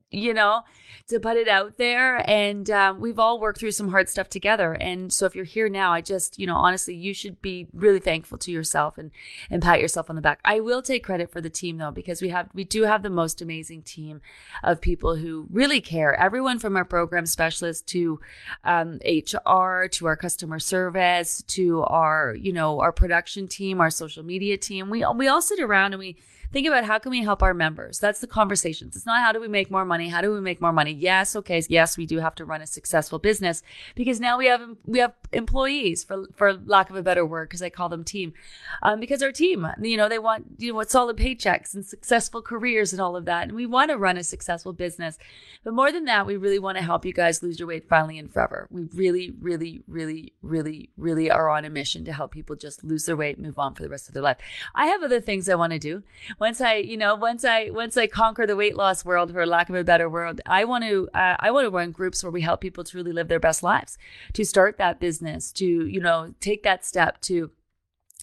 you 0.09 0.33
know, 0.33 0.61
to 1.07 1.19
put 1.19 1.35
it 1.35 1.49
out 1.49 1.77
there. 1.77 2.23
And 2.29 2.69
um, 2.69 3.01
we've 3.01 3.19
all 3.19 3.39
worked 3.39 3.59
through 3.59 3.71
some 3.71 3.89
hard 3.89 4.07
stuff 4.07 4.29
together. 4.29 4.73
And 4.73 5.11
so 5.11 5.25
if 5.25 5.35
you're 5.35 5.43
here 5.43 5.67
now, 5.67 5.91
I 5.91 5.99
just, 5.99 6.39
you 6.39 6.47
know, 6.47 6.55
honestly, 6.55 6.95
you 6.95 7.13
should 7.13 7.41
be 7.41 7.67
really 7.73 7.99
thankful 7.99 8.37
to 8.39 8.51
yourself 8.51 8.97
and, 8.97 9.11
and 9.49 9.61
pat 9.61 9.81
yourself 9.81 10.09
on 10.09 10.15
the 10.15 10.21
back. 10.21 10.39
I 10.45 10.61
will 10.61 10.81
take 10.81 11.03
credit 11.03 11.29
for 11.29 11.41
the 11.41 11.49
team 11.49 11.77
though, 11.77 11.91
because 11.91 12.21
we 12.21 12.29
have, 12.29 12.49
we 12.53 12.63
do 12.63 12.83
have 12.83 13.03
the 13.03 13.09
most 13.09 13.41
amazing 13.41 13.81
team 13.81 14.21
of 14.63 14.79
people 14.79 15.17
who 15.17 15.47
really 15.51 15.81
care. 15.81 16.13
Everyone 16.13 16.59
from 16.59 16.77
our 16.77 16.85
program 16.85 17.25
specialist 17.25 17.87
to 17.87 18.19
um, 18.63 18.99
HR, 19.05 19.87
to 19.91 20.05
our 20.05 20.15
customer 20.15 20.59
service, 20.59 21.43
to 21.47 21.83
our, 21.83 22.33
you 22.33 22.53
know, 22.53 22.79
our 22.79 22.93
production 22.93 23.47
team, 23.47 23.81
our 23.81 23.89
social 23.89 24.23
media 24.23 24.57
team. 24.57 24.89
We, 24.89 25.05
we 25.15 25.27
all 25.27 25.41
sit 25.41 25.59
around 25.59 25.93
and 25.93 25.99
we, 25.99 26.15
think 26.51 26.67
about 26.67 26.85
how 26.85 26.99
can 26.99 27.11
we 27.11 27.23
help 27.23 27.43
our 27.43 27.53
members? 27.53 27.99
That's 27.99 28.19
the 28.19 28.27
conversations. 28.27 28.95
It's 28.95 29.05
not 29.05 29.21
how 29.21 29.31
do 29.31 29.39
we 29.39 29.47
make 29.47 29.69
more 29.69 29.85
money? 29.85 30.09
How 30.09 30.21
do 30.21 30.33
we 30.33 30.41
make 30.41 30.61
more 30.61 30.71
money? 30.71 30.91
Yes, 30.91 31.35
okay, 31.35 31.61
yes, 31.69 31.97
we 31.97 32.05
do 32.05 32.19
have 32.19 32.35
to 32.35 32.45
run 32.45 32.61
a 32.61 32.67
successful 32.67 33.19
business 33.19 33.63
because 33.95 34.19
now 34.19 34.37
we 34.37 34.47
have 34.47 34.61
we 34.85 34.99
have 34.99 35.13
employees 35.31 36.03
for 36.03 36.25
for 36.35 36.53
lack 36.53 36.89
of 36.89 36.95
a 36.95 37.03
better 37.03 37.25
word 37.25 37.49
because 37.49 37.61
I 37.61 37.69
call 37.69 37.89
them 37.89 38.03
team, 38.03 38.33
um, 38.81 38.99
because 38.99 39.21
our 39.21 39.31
team, 39.31 39.67
you 39.81 39.97
know, 39.97 40.09
they 40.09 40.19
want 40.19 40.45
you 40.57 40.71
know 40.71 40.75
what 40.75 40.91
solid 40.91 41.17
paychecks 41.17 41.73
and 41.73 41.85
successful 41.85 42.41
careers 42.41 42.93
and 42.93 43.01
all 43.01 43.15
of 43.15 43.25
that, 43.25 43.43
and 43.43 43.53
we 43.53 43.65
want 43.65 43.91
to 43.91 43.97
run 43.97 44.17
a 44.17 44.23
successful 44.23 44.73
business. 44.73 45.17
But 45.63 45.73
more 45.73 45.91
than 45.91 46.05
that, 46.05 46.25
we 46.25 46.37
really 46.37 46.59
want 46.59 46.77
to 46.77 46.83
help 46.83 47.05
you 47.05 47.13
guys 47.13 47.43
lose 47.43 47.59
your 47.59 47.67
weight 47.67 47.89
finally 47.89 48.17
and 48.17 48.31
forever. 48.31 48.67
We 48.71 48.83
really, 48.93 49.33
really, 49.39 49.81
really, 49.87 50.33
really, 50.41 50.89
really 50.97 51.29
are 51.29 51.49
on 51.49 51.65
a 51.65 51.69
mission 51.69 52.05
to 52.05 52.13
help 52.13 52.31
people 52.31 52.55
just 52.55 52.83
lose 52.83 53.05
their 53.05 53.15
weight, 53.15 53.39
move 53.39 53.59
on 53.59 53.73
for 53.75 53.83
the 53.83 53.89
rest 53.89 54.07
of 54.07 54.13
their 54.13 54.23
life. 54.23 54.37
I 54.73 54.87
have 54.87 55.03
other 55.03 55.19
things 55.19 55.49
I 55.49 55.55
want 55.55 55.73
to 55.73 55.79
do 55.79 56.03
once 56.39 56.61
I, 56.61 56.75
you 56.75 56.97
know, 56.97 57.15
once 57.15 57.43
I 57.43 57.69
once 57.71 57.97
I 57.97 58.07
conquer 58.07 58.45
the 58.45 58.55
weight 58.55 58.75
loss 58.75 59.03
world, 59.03 59.31
for 59.31 59.45
lack 59.45 59.69
of 59.69 59.75
a 59.75 59.83
better 59.83 60.09
word, 60.09 60.41
I 60.45 60.65
want 60.65 60.83
to 60.83 61.09
uh, 61.13 61.35
I 61.39 61.51
want 61.51 61.65
to 61.65 61.71
run 61.71 61.91
groups 61.91 62.23
where 62.23 62.31
we 62.31 62.41
help 62.41 62.61
people 62.61 62.83
truly 62.83 63.11
live 63.11 63.27
their 63.27 63.39
best 63.39 63.63
lives, 63.63 63.97
to 64.33 64.45
start 64.45 64.77
that 64.77 64.99
business, 64.99 65.51
to 65.53 65.65
you 65.65 65.99
know 65.99 66.33
take 66.39 66.63
that 66.63 66.85
step 66.85 67.21
to 67.21 67.51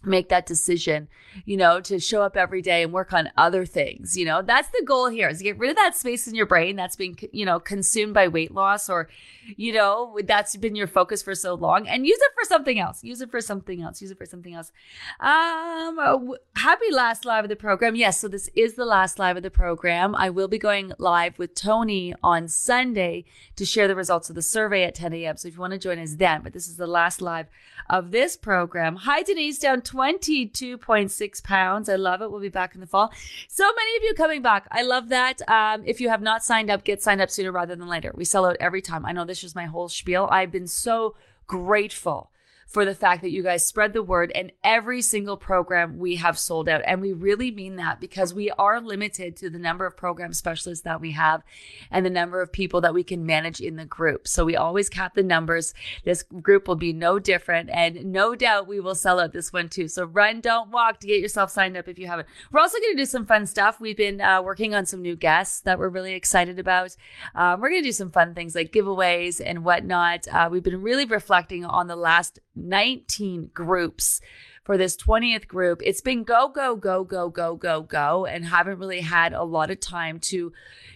make 0.02 0.29
that 0.29 0.46
decision, 0.46 1.08
you 1.44 1.56
know, 1.56 1.81
to 1.81 1.99
show 1.99 2.23
up 2.23 2.37
every 2.37 2.62
day 2.62 2.82
and 2.82 2.93
work 2.93 3.12
on 3.12 3.31
other 3.37 3.64
things. 3.64 4.17
You 4.17 4.25
know, 4.25 4.43
that's 4.43 4.69
the 4.69 4.82
goal 4.84 5.08
here 5.08 5.29
is 5.29 5.43
get 5.43 5.58
rid 5.58 5.70
of 5.70 5.77
that 5.77 5.96
space 5.96 6.27
in 6.27 6.34
your 6.34 6.46
brain 6.46 6.77
that's 6.77 6.96
being, 6.96 7.19
you 7.32 7.44
know, 7.44 7.58
consumed 7.60 8.15
by 8.15 8.29
weight 8.29 8.53
loss 8.53 8.89
or, 8.89 9.08
you 9.56 9.72
know, 9.72 10.19
that's 10.24 10.56
been 10.56 10.74
your 10.74 10.86
focus 10.86 11.22
for 11.22 11.34
so 11.34 11.55
long 11.55 11.86
and 11.86 12.06
use 12.06 12.19
it 12.19 12.32
for 12.34 12.46
something 12.46 12.79
else. 12.79 13.03
Use 13.03 13.20
it 13.20 13.31
for 13.31 13.41
something 13.41 13.82
else. 13.82 14.01
Use 14.01 14.10
it 14.10 14.19
for 14.19 14.27
something 14.27 14.55
else. 14.55 14.72
Um, 15.20 16.36
happy 16.56 16.91
last 16.91 17.24
live 17.24 17.44
of 17.44 17.48
the 17.51 17.56
program. 17.56 17.96
Yes. 17.96 18.20
So 18.20 18.29
this 18.29 18.48
is 18.55 18.74
the 18.74 18.84
last 18.84 19.19
live 19.19 19.36
of 19.36 19.43
the 19.43 19.51
program. 19.51 20.15
I 20.15 20.31
will 20.31 20.48
be 20.48 20.58
going 20.58 20.93
live 20.98 21.39
with 21.39 21.55
Tony 21.55 22.15
on 22.22 22.48
Sunday 22.48 23.24
to 23.56 23.65
share 23.65 23.89
the 23.89 23.96
results 23.96 24.29
of 24.29 24.34
the 24.34 24.43
survey 24.43 24.84
at 24.84 24.94
10 24.94 25.13
a.m. 25.15 25.36
So 25.36 25.48
if 25.48 25.55
you 25.55 25.60
want 25.60 25.72
to 25.72 25.79
join 25.79 25.98
us 25.98 26.15
then, 26.15 26.43
but 26.43 26.53
this 26.53 26.69
is 26.69 26.77
the 26.77 26.86
last 26.86 27.20
live 27.20 27.46
of 27.89 28.10
this 28.10 28.36
program. 28.36 28.96
Hi, 28.96 29.22
Denise, 29.22 29.58
down 29.58 29.82
22.6 29.84 31.44
pounds. 31.44 31.88
I 31.88 31.96
love 31.96 32.22
it. 32.22 32.31
We'll 32.31 32.41
be 32.41 32.48
back 32.48 32.74
in 32.74 32.81
the 32.81 32.86
fall. 32.86 33.12
So 33.48 33.64
many 33.64 33.96
of 33.96 34.03
you 34.03 34.14
coming 34.14 34.43
back. 34.43 34.67
I 34.70 34.82
love 34.82 35.08
that. 35.10 35.41
Um, 35.48 35.82
if 35.86 36.00
you 36.00 36.08
have 36.08 36.22
not 36.22 36.44
signed 36.44 36.70
up, 36.70 36.84
get 36.84 37.03
signed 37.03 37.20
up 37.20 37.31
sooner 37.31 37.53
rather 37.53 37.76
than 37.76 37.88
later. 37.88 38.12
We 38.14 38.24
sell 38.24 38.46
out 38.46 38.56
every 38.60 38.82
time. 38.82 39.05
I 39.06 39.12
know 39.12 39.24
this 39.24 39.44
is 39.44 39.55
my 39.55 39.67
whole 39.67 39.88
spiel. 39.88 40.29
I've 40.31 40.50
been 40.50 40.67
so 40.67 41.17
grateful 41.46 42.31
for 42.66 42.84
the 42.84 42.94
fact 42.94 43.22
that 43.22 43.30
you 43.30 43.42
guys 43.42 43.66
spread 43.66 43.92
the 43.92 44.02
word 44.02 44.32
and 44.34 44.52
every 44.62 45.02
single 45.02 45.36
program 45.36 45.98
we 45.98 46.16
have 46.16 46.38
sold 46.38 46.68
out. 46.68 46.82
And 46.86 47.00
we 47.00 47.12
really 47.12 47.50
mean 47.50 47.76
that 47.76 48.00
because 48.00 48.34
we 48.34 48.50
are 48.52 48.80
limited 48.80 49.36
to 49.36 49.50
the 49.50 49.58
number 49.58 49.86
of 49.86 49.96
program 49.96 50.32
specialists 50.32 50.84
that 50.84 51.00
we 51.00 51.12
have 51.12 51.42
and 51.90 52.04
the 52.04 52.10
number 52.10 52.40
of 52.40 52.52
people 52.52 52.80
that 52.80 52.94
we 52.94 53.04
can 53.04 53.26
manage 53.26 53.60
in 53.60 53.76
the 53.76 53.84
group. 53.84 54.26
So 54.26 54.44
we 54.44 54.56
always 54.56 54.88
cap 54.88 55.14
the 55.14 55.22
numbers. 55.22 55.74
This 56.04 56.22
group 56.22 56.66
will 56.68 56.76
be 56.76 56.92
no 56.92 57.18
different. 57.18 57.70
And 57.70 58.06
no 58.06 58.34
doubt 58.34 58.66
we 58.66 58.80
will 58.80 58.94
sell 58.94 59.20
out 59.20 59.32
this 59.32 59.52
one 59.52 59.68
too. 59.68 59.88
So 59.88 60.04
run, 60.04 60.40
don't 60.40 60.70
walk 60.70 61.00
to 61.00 61.06
get 61.06 61.20
yourself 61.20 61.50
signed 61.50 61.76
up 61.76 61.88
if 61.88 61.98
you 61.98 62.06
haven't. 62.06 62.28
We're 62.50 62.60
also 62.60 62.78
going 62.78 62.96
to 62.96 63.02
do 63.02 63.06
some 63.06 63.26
fun 63.26 63.46
stuff. 63.46 63.80
We've 63.80 63.96
been 63.96 64.20
uh, 64.20 64.42
working 64.42 64.74
on 64.74 64.86
some 64.86 65.02
new 65.02 65.16
guests 65.16 65.60
that 65.60 65.78
we're 65.78 65.88
really 65.88 66.14
excited 66.14 66.58
about. 66.58 66.96
Um, 67.34 67.60
we're 67.60 67.70
going 67.70 67.82
to 67.82 67.88
do 67.88 67.92
some 67.92 68.10
fun 68.10 68.34
things 68.34 68.54
like 68.54 68.72
giveaways 68.72 69.40
and 69.44 69.64
whatnot. 69.64 70.26
Uh, 70.28 70.48
we've 70.50 70.62
been 70.62 70.82
really 70.82 71.04
reflecting 71.04 71.64
on 71.64 71.86
the 71.86 71.96
last 71.96 72.38
19 72.56 73.51
groups 73.53 74.20
for 74.65 74.79
this 74.79 74.96
20th 74.96 75.46
group. 75.46 75.82
It's 75.84 76.01
been 76.01 76.25
go, 76.25 76.49
go, 76.49 76.75
go, 76.75 77.05
go, 77.05 77.29
go, 77.29 77.55
go, 77.55 77.82
go, 77.82 78.25
and 78.25 78.46
haven't 78.46 78.79
really 78.79 79.03
had 79.03 79.34
a 79.34 79.44
lot 79.44 79.70
of 79.70 79.79
time 79.79 80.19
to, 80.20 80.53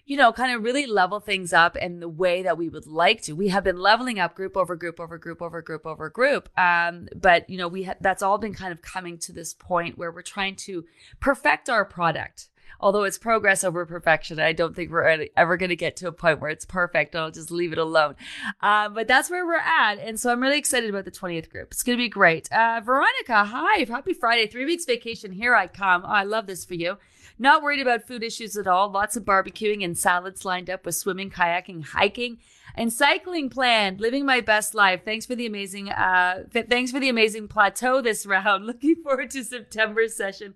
you 0.06 0.16
know, 0.16 0.32
kind 0.32 0.54
of 0.54 0.62
really 0.62 0.86
level 0.86 1.20
things 1.20 1.52
up 1.52 1.76
in 1.76 2.00
the 2.00 2.08
way 2.08 2.42
that 2.42 2.56
we 2.56 2.70
would 2.70 2.86
like 2.86 3.22
to. 3.22 3.34
We 3.34 3.48
have 3.48 3.64
been 3.64 3.78
leveling 3.78 4.18
up 4.18 4.34
group 4.34 4.56
over 4.56 4.74
group 4.74 4.98
over 4.98 5.18
group 5.18 5.42
over 5.42 5.60
group 5.60 5.86
over 5.86 6.08
group. 6.08 6.48
Um, 6.58 7.08
but, 7.14 7.48
you 7.50 7.58
know, 7.58 7.68
we 7.68 7.84
ha- 7.84 7.96
that's 8.00 8.22
all 8.22 8.38
been 8.38 8.54
kind 8.54 8.72
of 8.72 8.80
coming 8.80 9.18
to 9.18 9.32
this 9.32 9.52
point 9.52 9.98
where 9.98 10.10
we're 10.10 10.22
trying 10.22 10.56
to 10.56 10.86
perfect 11.20 11.68
our 11.68 11.84
product 11.84 12.48
although 12.80 13.04
it's 13.04 13.18
progress 13.18 13.64
over 13.64 13.84
perfection. 13.86 14.38
I 14.38 14.52
don't 14.52 14.74
think 14.74 14.90
we're 14.90 15.26
ever 15.36 15.56
going 15.56 15.70
to 15.70 15.76
get 15.76 15.96
to 15.96 16.08
a 16.08 16.12
point 16.12 16.40
where 16.40 16.50
it's 16.50 16.64
perfect. 16.64 17.16
I'll 17.16 17.30
just 17.30 17.50
leave 17.50 17.72
it 17.72 17.78
alone. 17.78 18.16
Uh, 18.60 18.88
but 18.88 19.08
that's 19.08 19.30
where 19.30 19.46
we're 19.46 19.56
at. 19.56 19.98
And 19.98 20.18
so 20.18 20.30
I'm 20.30 20.40
really 20.40 20.58
excited 20.58 20.90
about 20.90 21.04
the 21.04 21.10
20th 21.10 21.50
group. 21.50 21.68
It's 21.72 21.82
going 21.82 21.98
to 21.98 22.02
be 22.02 22.08
great. 22.08 22.50
Uh, 22.52 22.80
Veronica, 22.84 23.44
hi. 23.44 23.84
Happy 23.84 24.14
Friday. 24.14 24.46
Three 24.46 24.64
weeks 24.64 24.84
vacation. 24.84 25.32
Here 25.32 25.54
I 25.54 25.66
come. 25.66 26.02
Oh, 26.04 26.08
I 26.08 26.24
love 26.24 26.46
this 26.46 26.64
for 26.64 26.74
you. 26.74 26.98
Not 27.38 27.62
worried 27.62 27.80
about 27.80 28.06
food 28.06 28.24
issues 28.24 28.56
at 28.56 28.66
all. 28.66 28.90
Lots 28.90 29.16
of 29.16 29.24
barbecuing 29.24 29.84
and 29.84 29.96
salads 29.96 30.44
lined 30.44 30.68
up 30.68 30.84
with 30.84 30.96
swimming, 30.96 31.30
kayaking, 31.30 31.84
hiking 31.84 32.38
and 32.78 32.92
cycling 32.92 33.50
plan, 33.50 33.96
Living 33.98 34.24
my 34.24 34.40
best 34.40 34.72
life. 34.72 35.04
Thanks 35.04 35.26
for 35.26 35.34
the 35.34 35.46
amazing, 35.46 35.90
uh, 35.90 36.44
thanks 36.52 36.92
for 36.92 37.00
the 37.00 37.08
amazing 37.08 37.48
plateau 37.48 38.00
this 38.00 38.24
round. 38.24 38.66
Looking 38.66 38.96
forward 39.02 39.30
to 39.30 39.42
September 39.42 40.06
session. 40.06 40.54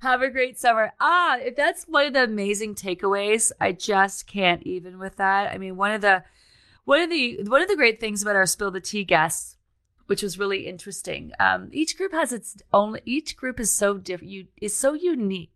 Have 0.00 0.22
a 0.22 0.30
great 0.30 0.58
summer. 0.58 0.92
Ah, 1.00 1.36
if 1.38 1.56
that's 1.56 1.84
one 1.84 2.06
of 2.06 2.12
the 2.12 2.22
amazing 2.22 2.76
takeaways, 2.76 3.50
I 3.60 3.72
just 3.72 4.28
can't 4.28 4.62
even 4.62 4.98
with 4.98 5.16
that. 5.16 5.52
I 5.52 5.58
mean, 5.58 5.76
one 5.76 5.90
of 5.90 6.00
the, 6.00 6.22
one 6.84 7.00
of 7.00 7.10
the, 7.10 7.42
one 7.44 7.60
of 7.60 7.68
the 7.68 7.76
great 7.76 8.00
things 8.00 8.22
about 8.22 8.36
our 8.36 8.46
spill 8.46 8.70
the 8.70 8.80
tea 8.80 9.04
guests 9.04 9.56
which 10.06 10.22
was 10.22 10.38
really 10.38 10.66
interesting. 10.66 11.32
Um, 11.40 11.70
each 11.72 11.96
group 11.96 12.12
has 12.12 12.30
its 12.30 12.62
own. 12.74 12.98
Each 13.06 13.38
group 13.38 13.58
is 13.58 13.72
so 13.72 13.96
different. 13.96 14.30
You 14.30 14.46
is 14.60 14.76
so 14.76 14.92
unique 14.92 15.53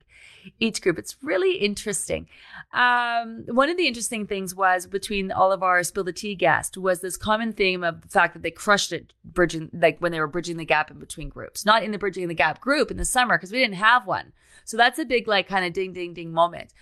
each 0.59 0.83
group. 0.83 0.99
It's 0.99 1.17
really 1.23 1.57
interesting. 1.57 2.28
Um, 2.73 3.45
one 3.49 3.69
of 3.69 3.76
the 3.76 3.87
interesting 3.87 4.26
things 4.26 4.55
was 4.55 4.87
between 4.87 5.33
all 5.33 5.52
of 5.52 5.62
our 5.62 5.83
spill 5.83 6.05
the 6.05 6.12
tea 6.12 6.35
guests 6.35 6.76
was 6.76 7.00
this 7.00 7.17
common 7.17 7.52
theme 7.52 7.83
of 7.85 8.02
the 8.02 8.09
fact 8.09 8.35
that 8.35 8.43
they 8.43 8.50
crushed 8.50 8.93
it 8.93 9.12
bridging, 9.25 9.71
like 9.73 9.99
when 9.99 10.12
they 10.12 10.21
were 10.21 10.26
bridging 10.26 10.57
the 10.57 10.64
gap 10.64 10.90
in 10.90 10.99
between 10.99 11.28
groups, 11.28 11.64
not 11.64 11.83
in 11.83 11.93
the 11.93 11.99
bridging 11.99 12.28
the 12.28 12.35
gap 12.35 12.61
group 12.61 12.90
in 12.90 12.97
the 12.97 13.05
summer 13.05 13.37
because 13.37 13.52
we 13.52 13.59
didn't 13.59 13.75
have 13.75 14.07
one. 14.07 14.33
So 14.64 14.76
that's 14.76 14.99
a 14.99 15.05
big 15.05 15.26
like 15.26 15.49
kind 15.49 15.64
of 15.64 15.73
ding 15.73 15.93
ding 15.93 16.14
ding 16.14 16.33
moment. 16.33 16.73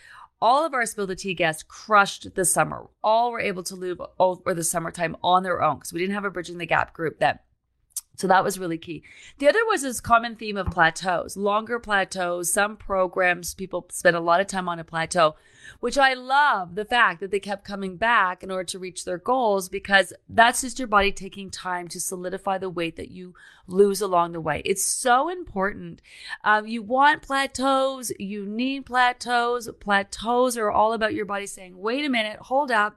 All 0.41 0.67
of 0.67 0.75
our 0.75 0.85
spill 0.85 1.07
the 1.07 1.17
tea 1.17 1.35
guests 1.35 1.63
crushed 1.63 2.35
the 2.35 2.45
summer. 2.45 2.89
All 3.03 3.31
were 3.31 3.41
able 3.41 3.63
to 3.65 3.75
live 3.75 4.03
over 4.19 4.53
the 4.53 4.65
summertime 4.65 5.17
on 5.23 5.43
their 5.43 5.63
own 5.63 5.77
because 5.77 5.93
we 5.93 6.01
didn't 6.01 6.15
have 6.15 6.25
a 6.25 6.31
bridging 6.31 6.59
the 6.59 6.67
gap 6.67 6.93
group 6.93 7.19
then. 7.21 7.39
So 8.17 8.27
that 8.27 8.43
was 8.43 8.59
really 8.59 8.79
key. 8.79 9.03
The 9.39 9.49
other 9.49 9.65
was 9.67 9.83
this 9.83 10.01
common 10.01 10.37
theme 10.37 10.57
of 10.57 10.69
plateaus, 10.69 11.37
longer 11.37 11.79
plateaus. 11.79 12.53
Some 12.53 12.77
programs, 12.77 13.55
people 13.55 13.87
spend 13.91 14.17
a 14.17 14.21
lot 14.21 14.41
of 14.41 14.47
time 14.47 14.69
on 14.69 14.79
a 14.79 14.85
plateau, 14.85 15.37
which 15.81 15.99
I 15.99 16.15
love 16.15 16.75
the 16.75 16.85
fact 16.85 17.21
that 17.21 17.31
they 17.31 17.41
kept 17.41 17.65
coming 17.65 17.97
back 17.97 18.43
in 18.43 18.51
order 18.51 18.65
to 18.65 18.79
reach 18.79 19.05
their 19.05 19.19
goals 19.19 19.69
because 19.69 20.13
that's 20.29 20.63
just 20.63 20.79
your 20.79 20.89
body 20.89 21.13
taking 21.13 21.51
time 21.51 21.89
to 21.89 22.01
solidify 22.01 22.59
the 22.59 22.71
weight 22.71 22.97
that 22.97 23.11
you 23.11 23.35
lose 23.67 24.01
along 24.01 24.33
the 24.33 24.41
way. 24.41 24.63
It's 24.65 24.85
so 24.85 25.29
important. 25.29 26.01
Um, 26.45 26.67
you 26.67 26.83
want 26.83 27.23
plateaus, 27.23 28.13
you 28.19 28.47
need 28.47 28.87
plateaus. 28.87 29.69
Plateaus 29.81 30.57
are 30.57 30.71
all 30.71 30.93
about 30.93 31.15
your 31.15 31.25
body 31.25 31.47
saying, 31.47 31.79
wait 31.79 32.05
a 32.05 32.09
minute, 32.09 32.39
hold 32.41 32.71
up. 32.71 32.97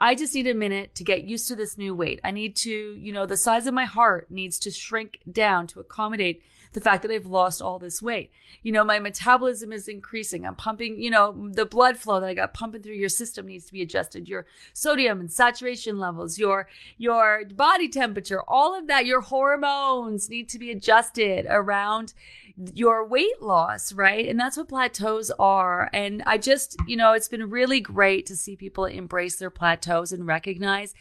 I 0.00 0.14
just 0.14 0.34
need 0.34 0.46
a 0.46 0.54
minute 0.54 0.94
to 0.94 1.04
get 1.04 1.24
used 1.24 1.48
to 1.48 1.56
this 1.56 1.76
new 1.76 1.94
weight. 1.94 2.20
I 2.24 2.30
need 2.30 2.56
to, 2.56 2.70
you 2.70 3.12
know, 3.12 3.26
the 3.26 3.36
size 3.36 3.66
of 3.66 3.74
my 3.74 3.84
heart 3.84 4.30
needs 4.30 4.58
to 4.60 4.70
shrink 4.70 5.20
down 5.30 5.66
to 5.68 5.80
accommodate 5.80 6.42
the 6.72 6.80
fact 6.80 7.02
that 7.02 7.10
I've 7.10 7.26
lost 7.26 7.60
all 7.60 7.78
this 7.78 8.00
weight. 8.00 8.30
You 8.62 8.72
know, 8.72 8.84
my 8.84 8.98
metabolism 8.98 9.72
is 9.72 9.88
increasing. 9.88 10.46
I'm 10.46 10.54
pumping, 10.54 11.00
you 11.00 11.10
know, 11.10 11.50
the 11.52 11.66
blood 11.66 11.96
flow 11.96 12.20
that 12.20 12.28
I 12.28 12.34
got 12.34 12.54
pumping 12.54 12.82
through 12.82 12.94
your 12.94 13.08
system 13.08 13.46
needs 13.46 13.66
to 13.66 13.72
be 13.72 13.82
adjusted. 13.82 14.28
Your 14.28 14.46
sodium 14.72 15.20
and 15.20 15.32
saturation 15.32 15.98
levels, 15.98 16.38
your 16.38 16.68
your 16.96 17.44
body 17.46 17.88
temperature, 17.88 18.42
all 18.46 18.78
of 18.78 18.86
that, 18.86 19.06
your 19.06 19.20
hormones 19.20 20.28
need 20.30 20.48
to 20.50 20.58
be 20.58 20.70
adjusted 20.70 21.46
around 21.48 22.14
your 22.74 23.06
weight 23.06 23.40
loss, 23.40 23.92
right? 23.92 24.28
And 24.28 24.38
that's 24.38 24.56
what 24.56 24.68
plateaus 24.68 25.30
are. 25.38 25.88
And 25.92 26.22
I 26.26 26.38
just, 26.38 26.76
you 26.86 26.96
know, 26.96 27.12
it's 27.12 27.28
been 27.28 27.48
really 27.48 27.80
great 27.80 28.26
to 28.26 28.36
see 28.36 28.54
people 28.54 28.84
embrace 28.84 29.36
their 29.36 29.50
plateaus 29.50 30.12
and 30.12 30.26
recognize 30.26 30.94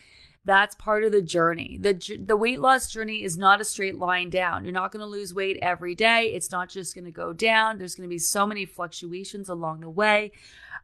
that's 0.46 0.76
part 0.76 1.04
of 1.04 1.12
the 1.12 1.22
journey. 1.22 1.78
The 1.80 2.18
the 2.26 2.38
weight 2.38 2.60
loss 2.60 2.90
journey 2.90 3.24
is 3.24 3.38
not 3.38 3.62
a 3.62 3.66
straight 3.66 3.98
line 3.98 4.30
down. 4.30 4.64
You're 4.64 4.74
not 4.74 4.92
going 4.92 5.02
to 5.02 5.06
lose 5.06 5.34
weight 5.34 5.60
every 5.62 5.96
day. 5.96 6.34
It's 6.34 6.52
not 6.52 6.70
just 6.70 6.96
going 6.96 7.06
to 7.06 7.12
go 7.12 7.34
down. 7.34 7.78
There's 7.78 7.96
going 7.96 8.08
to 8.08 8.14
be 8.14 8.20
so 8.20 8.48
many 8.48 8.66
fluctuations 8.66 9.50
along 9.50 9.82
the 9.82 9.90
way. 9.90 10.32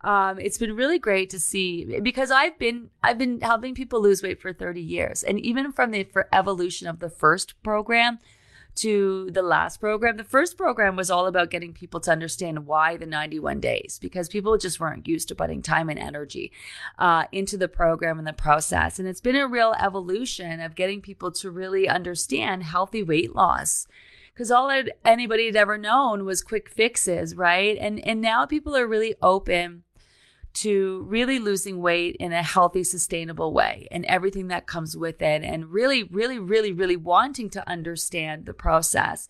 Um, 0.01 0.39
it's 0.39 0.57
been 0.57 0.75
really 0.75 0.99
great 0.99 1.29
to 1.31 1.39
see 1.39 1.99
because 2.01 2.31
I've 2.31 2.59
been 2.59 2.89
I've 3.01 3.17
been 3.17 3.41
helping 3.41 3.73
people 3.73 4.01
lose 4.01 4.21
weight 4.21 4.41
for 4.41 4.53
30 4.53 4.81
years, 4.81 5.23
and 5.23 5.39
even 5.39 5.71
from 5.71 5.91
the 5.91 6.03
for 6.03 6.27
evolution 6.33 6.87
of 6.87 6.99
the 6.99 7.09
first 7.09 7.61
program, 7.63 8.19
to 8.75 9.29
the 9.31 9.41
last 9.41 9.79
program. 9.79 10.17
The 10.17 10.23
first 10.23 10.57
program 10.57 10.95
was 10.95 11.09
all 11.09 11.27
about 11.27 11.49
getting 11.49 11.73
people 11.73 11.99
to 12.01 12.11
understand 12.11 12.65
why 12.65 12.97
the 12.97 13.05
91 13.05 13.59
days, 13.59 13.99
because 14.01 14.27
people 14.27 14.57
just 14.57 14.79
weren't 14.79 15.07
used 15.07 15.27
to 15.29 15.35
putting 15.35 15.61
time 15.61 15.89
and 15.89 15.99
energy 15.99 16.51
uh, 16.99 17.25
into 17.31 17.57
the 17.57 17.67
program 17.67 18.19
and 18.19 18.27
the 18.27 18.33
process. 18.33 18.99
And 18.99 19.07
it's 19.07 19.21
been 19.21 19.35
a 19.35 19.47
real 19.47 19.75
evolution 19.79 20.59
of 20.59 20.75
getting 20.75 21.01
people 21.01 21.31
to 21.33 21.49
really 21.49 21.87
understand 21.87 22.63
healthy 22.63 23.03
weight 23.03 23.35
loss 23.35 23.87
because 24.33 24.51
all 24.51 24.69
I'd, 24.69 24.91
anybody 25.05 25.45
had 25.45 25.55
ever 25.55 25.77
known 25.77 26.25
was 26.25 26.43
quick 26.43 26.69
fixes, 26.69 27.35
right? 27.35 27.77
And 27.79 28.05
and 28.05 28.19
now 28.19 28.45
people 28.45 28.75
are 28.75 28.85
really 28.85 29.15
open 29.21 29.83
to 30.55 31.05
really 31.07 31.39
losing 31.39 31.81
weight 31.81 32.15
in 32.17 32.31
a 32.31 32.41
healthy, 32.41 32.83
sustainable 32.83 33.53
way 33.53 33.87
and 33.91 34.05
everything 34.05 34.47
that 34.47 34.67
comes 34.67 34.95
with 34.95 35.21
it. 35.21 35.43
And 35.43 35.71
really, 35.71 36.03
really, 36.03 36.39
really, 36.39 36.71
really 36.71 36.95
wanting 36.95 37.49
to 37.51 37.69
understand 37.69 38.45
the 38.45 38.53
process 38.53 39.27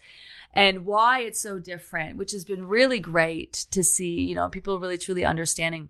and 0.54 0.86
why 0.86 1.22
it's 1.22 1.40
so 1.40 1.60
different, 1.60 2.18
which 2.18 2.32
has 2.32 2.46
been 2.46 2.68
really 2.68 3.00
great 3.00 3.66
to 3.72 3.84
see, 3.84 4.22
you 4.22 4.36
know, 4.36 4.48
people 4.50 4.80
really 4.80 4.98
truly 4.98 5.26
understanding 5.26 5.90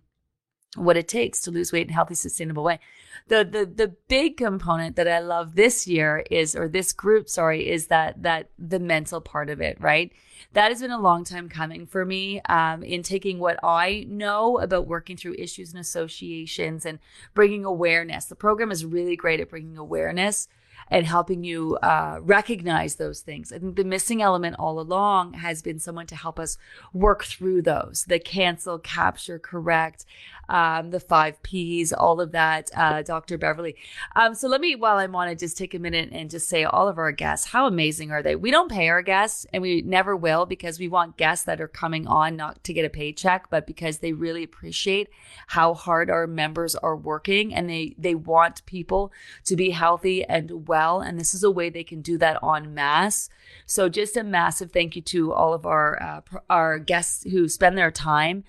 what 0.76 0.98
it 0.98 1.08
takes 1.08 1.42
to 1.42 1.52
lose 1.52 1.72
weight 1.72 1.88
in 1.88 1.92
a 1.92 1.94
healthy, 1.94 2.16
sustainable 2.16 2.64
way. 2.64 2.80
The, 3.28 3.48
the, 3.50 3.66
the 3.66 3.96
big 4.08 4.38
component 4.38 4.96
that 4.98 5.08
I 5.08 5.20
love 5.20 5.56
this 5.56 5.88
year 5.88 6.24
is, 6.30 6.56
or 6.56 6.68
this 6.68 6.94
group, 6.94 7.30
sorry, 7.30 7.70
is 7.70 7.88
that, 7.88 8.22
that 8.24 8.50
the 8.60 8.80
mental 8.80 9.22
part 9.22 9.50
of 9.50 9.62
it, 9.62 9.78
right? 9.80 10.12
that 10.56 10.70
has 10.72 10.82
been 10.82 10.92
a 10.92 11.00
long 11.00 11.26
time 11.26 11.50
coming 11.50 11.86
for 11.86 12.06
me 12.06 12.42
um, 12.48 12.82
in 12.82 13.04
taking 13.04 13.40
what 13.40 13.60
I 13.62 14.06
know 14.08 14.58
about 14.60 14.88
working 14.88 15.18
through 15.18 15.36
issues 15.38 15.72
and 15.72 15.80
associations 15.82 16.86
and 16.86 17.00
bringing 17.34 17.66
awareness. 17.66 18.26
The 18.26 18.36
program 18.36 18.72
is 18.72 18.86
really 18.86 19.18
great 19.18 19.42
at 19.42 19.50
bringing 19.50 19.78
awareness 19.78 20.48
and 20.90 21.06
helping 21.06 21.44
you 21.44 21.78
uh, 21.78 22.20
recognize 22.22 22.96
those 22.96 23.22
things. 23.22 23.52
I 23.52 23.60
think 23.60 23.76
the 23.76 23.84
missing 23.84 24.22
element 24.22 24.56
all 24.58 24.80
along 24.80 25.34
has 25.34 25.62
been 25.62 25.80
someone 25.80 26.08
to 26.08 26.16
help 26.16 26.40
us 26.40 26.58
work 26.94 27.24
through 27.24 27.64
those 27.64 28.06
the 28.08 28.20
cancel, 28.20 28.80
capture, 28.80 29.40
correct, 29.40 30.06
um, 30.50 30.92
the 30.92 31.00
five 31.00 31.42
P's, 31.44 31.94
all 31.94 32.22
of 32.22 32.32
that, 32.32 32.70
uh, 32.76 33.02
Dr. 33.02 33.38
Beverly. 33.38 33.76
Um, 34.16 34.36
so 34.36 34.48
let 34.48 34.62
me, 34.62 34.76
while 34.76 34.98
I'm 34.98 35.16
on 35.16 35.28
it, 35.28 35.40
just 35.40 35.58
take 35.58 35.74
a 35.74 35.80
minute 35.80 36.10
and 36.12 36.30
just 36.30 36.48
say 36.48 36.64
all 36.64 36.88
of 36.88 36.98
our 36.98 37.12
guests, 37.12 37.48
how 37.48 37.68
amazing 37.68 38.12
are 38.12 38.22
they? 38.22 38.36
We 38.36 38.52
don't 38.52 38.72
pay 38.72 38.90
our 38.90 39.02
guests 39.02 39.46
and 39.54 39.62
we 39.62 39.82
never 39.82 40.16
will 40.16 40.46
because 40.46 40.80
we 40.80 40.88
want 40.88 41.18
guests 41.18 41.46
that 41.46 41.62
are 41.62 41.68
coming 41.68 42.08
on 42.08 42.36
not 42.36 42.64
to 42.64 42.74
get 42.74 42.86
a 42.86 42.90
paycheck, 42.90 43.50
but 43.50 43.68
because 43.68 44.00
they 44.00 44.14
really 44.14 44.44
appreciate 44.44 45.10
how 45.48 45.74
hard 45.74 46.10
our 46.10 46.28
members 46.28 46.76
are 46.76 46.96
working 46.96 47.54
and 47.54 47.70
they, 47.70 47.96
they 47.98 48.16
want 48.16 48.66
people 48.66 49.12
to 49.46 49.56
be 49.56 49.72
healthy 49.72 50.24
and 50.24 50.68
well. 50.68 51.02
And 51.02 51.20
this 51.20 51.34
is 51.34 51.44
a 51.44 51.52
way 51.52 51.70
they 51.70 51.84
can 51.84 52.02
do 52.02 52.18
that 52.20 52.40
en 52.44 52.74
masse. 52.74 53.30
So 53.66 53.90
just 53.90 54.18
a 54.18 54.24
massive 54.24 54.72
thank 54.72 54.96
you 54.96 55.02
to 55.04 55.34
all 55.34 55.54
of 55.54 55.66
our, 55.66 56.02
uh, 56.02 56.22
our 56.50 56.80
guests 56.80 57.24
who 57.24 57.48
spend 57.48 57.78
their 57.78 57.92
time 57.92 58.44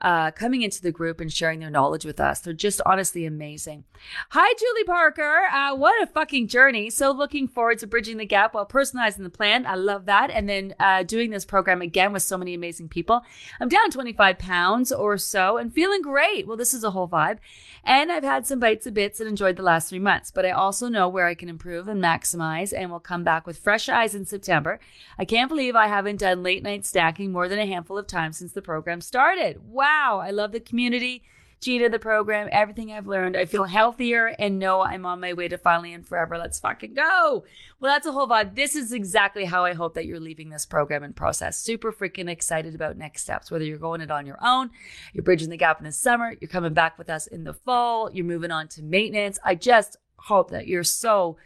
uh, 0.00 0.30
coming 0.30 0.62
into 0.62 0.80
the 0.80 0.92
group 0.92 1.20
and 1.20 1.32
sharing 1.32 1.60
their 1.60 1.70
knowledge 1.70 2.04
with 2.04 2.20
us. 2.20 2.40
They're 2.40 2.52
just 2.52 2.80
honestly 2.86 3.26
amazing. 3.26 3.84
Hi, 4.30 4.52
Julie 4.58 4.84
Parker. 4.84 5.44
Uh, 5.52 5.74
what 5.76 6.02
a 6.02 6.06
fucking 6.06 6.48
journey. 6.48 6.88
So 6.90 7.10
looking 7.10 7.46
forward 7.48 7.78
to 7.80 7.86
bridging 7.86 8.16
the 8.16 8.24
gap 8.24 8.54
while 8.54 8.66
personalizing 8.66 9.22
the 9.22 9.30
plan. 9.30 9.66
I 9.66 9.74
love 9.74 10.06
that. 10.06 10.30
And 10.30 10.48
then 10.48 10.74
uh, 10.80 11.02
doing 11.02 11.30
this 11.30 11.44
program 11.44 11.82
again 11.82 12.12
with 12.12 12.22
so 12.22 12.38
many 12.38 12.54
amazing 12.54 12.88
people. 12.88 13.22
I'm 13.60 13.68
down 13.68 13.90
25 13.90 14.38
pounds 14.38 14.90
or 14.92 15.18
so 15.18 15.58
and 15.58 15.72
feeling 15.72 16.02
great. 16.02 16.46
Well, 16.46 16.56
this 16.56 16.72
is 16.72 16.84
a 16.84 16.92
whole 16.92 17.08
vibe. 17.08 17.38
And 17.84 18.12
I've 18.12 18.24
had 18.24 18.46
some 18.46 18.60
bites 18.60 18.86
of 18.86 18.94
bits 18.94 19.20
and 19.20 19.28
enjoyed 19.28 19.56
the 19.56 19.62
last 19.62 19.88
three 19.88 19.98
months, 19.98 20.30
but 20.30 20.44
I 20.44 20.50
also 20.50 20.88
know 20.88 21.08
where 21.08 21.26
I 21.26 21.34
can 21.34 21.48
improve 21.48 21.88
and 21.88 22.02
maximize 22.02 22.74
and 22.76 22.90
will 22.90 23.00
come 23.00 23.24
back 23.24 23.46
with 23.46 23.58
fresh 23.58 23.88
eyes 23.88 24.14
in 24.14 24.26
September. 24.26 24.80
I 25.18 25.24
can't 25.24 25.48
believe 25.48 25.74
I 25.74 25.86
haven't 25.86 26.20
done 26.20 26.42
late 26.42 26.62
night 26.62 26.84
stacking 26.84 27.32
more 27.32 27.48
than 27.48 27.58
a 27.58 27.66
handful 27.66 27.96
of 27.96 28.06
times 28.06 28.36
since 28.38 28.52
the 28.52 28.62
program 28.62 29.00
started. 29.00 29.60
Wow. 29.66 29.89
I 30.20 30.30
love 30.30 30.52
the 30.52 30.60
community. 30.60 31.24
Gina, 31.60 31.90
the 31.90 31.98
program, 31.98 32.48
everything 32.52 32.90
I've 32.90 33.06
learned. 33.06 33.36
I 33.36 33.44
feel 33.44 33.64
healthier 33.64 34.34
and 34.38 34.58
know 34.58 34.80
I'm 34.80 35.04
on 35.04 35.20
my 35.20 35.34
way 35.34 35.46
to 35.48 35.58
finally 35.58 35.92
and 35.92 36.06
forever. 36.06 36.38
Let's 36.38 36.58
fucking 36.58 36.94
go. 36.94 37.44
Well, 37.78 37.92
that's 37.92 38.06
a 38.06 38.12
whole 38.12 38.26
vibe. 38.26 38.54
This 38.54 38.74
is 38.74 38.92
exactly 38.92 39.44
how 39.44 39.66
I 39.66 39.74
hope 39.74 39.92
that 39.94 40.06
you're 40.06 40.20
leaving 40.20 40.48
this 40.48 40.64
program 40.64 41.02
and 41.02 41.14
process. 41.14 41.58
Super 41.58 41.92
freaking 41.92 42.30
excited 42.30 42.74
about 42.74 42.96
next 42.96 43.22
steps, 43.22 43.50
whether 43.50 43.64
you're 43.64 43.76
going 43.76 44.00
it 44.00 44.10
on 44.10 44.24
your 44.24 44.38
own, 44.42 44.70
you're 45.12 45.22
bridging 45.22 45.50
the 45.50 45.58
gap 45.58 45.78
in 45.78 45.84
the 45.84 45.92
summer, 45.92 46.34
you're 46.40 46.48
coming 46.48 46.72
back 46.72 46.96
with 46.96 47.10
us 47.10 47.26
in 47.26 47.44
the 47.44 47.52
fall, 47.52 48.10
you're 48.10 48.24
moving 48.24 48.50
on 48.50 48.68
to 48.68 48.82
maintenance. 48.82 49.38
I 49.44 49.54
just 49.54 49.98
hope 50.16 50.50
that 50.52 50.66
you're 50.66 50.82
so 50.82 51.36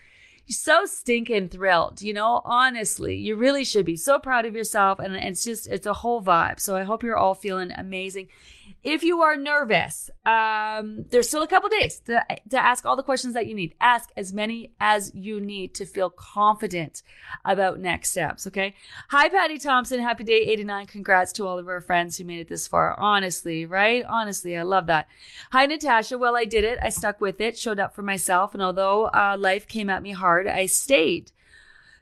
so 0.49 0.85
stinking 0.85 1.49
thrilled, 1.49 2.03
you 2.03 2.13
know, 2.13 2.43
honestly, 2.45 3.17
you 3.17 3.37
really 3.37 3.65
should 3.65 3.87
be 3.87 3.97
so 3.97 4.19
proud 4.19 4.45
of 4.45 4.55
yourself. 4.55 4.99
And 4.99 5.15
it's 5.17 5.45
just, 5.45 5.67
it's 5.67 5.87
a 5.87 5.93
whole 5.95 6.23
vibe. 6.23 6.61
So 6.61 6.77
I 6.77 6.83
hope 6.83 7.03
you're 7.03 7.17
all 7.17 7.35
feeling 7.35 7.71
amazing. 7.73 8.29
If 8.83 9.03
you 9.03 9.23
are 9.23 9.37
nervous, 9.37 10.11
um, 10.27 11.07
there's 11.11 11.29
still 11.29 11.43
a 11.43 11.49
couple 11.49 11.71
days 11.71 12.01
to, 12.01 12.25
to 12.51 12.59
ask 12.59 12.85
all 12.85 12.97
the 12.97 13.03
questions 13.03 13.35
that 13.35 13.47
you 13.47 13.55
need. 13.55 13.75
Ask 13.81 14.11
as 14.17 14.33
many 14.33 14.73
as 14.79 15.11
you 15.15 15.41
need 15.41 15.75
to 15.77 15.87
feel 15.87 16.11
confident 16.11 17.03
about 17.45 17.81
next 17.81 18.11
steps. 18.11 18.47
Okay. 18.47 18.75
Hi, 19.09 19.29
Patty 19.29 19.59
Thompson. 19.59 20.01
Happy 20.01 20.25
day 20.25 20.41
89. 20.41 20.87
Congrats 20.87 21.33
to 21.33 21.47
all 21.47 21.59
of 21.59 21.69
our 21.69 21.81
friends 21.81 22.19
who 22.19 22.25
made 22.25 22.41
it 22.41 22.49
this 22.49 22.69
far. 22.69 22.95
Honestly, 22.99 23.65
right? 23.65 24.05
Honestly, 24.07 24.57
I 24.57 24.63
love 24.63 24.87
that. 24.87 25.09
Hi, 25.53 25.65
Natasha. 25.67 26.19
Well, 26.19 26.37
I 26.37 26.45
did 26.45 26.65
it. 26.65 26.79
I 26.83 26.91
stuck 26.91 27.21
with 27.21 27.41
it, 27.41 27.59
showed 27.59 27.79
up 27.79 27.95
for 27.95 28.03
myself. 28.03 28.53
And 28.53 28.63
although 28.63 29.07
uh, 29.07 29.37
life 29.39 29.67
came 29.67 29.89
at 29.89 30.03
me 30.03 30.13
hard, 30.13 30.47
I 30.47 30.67
stayed. 30.67 31.33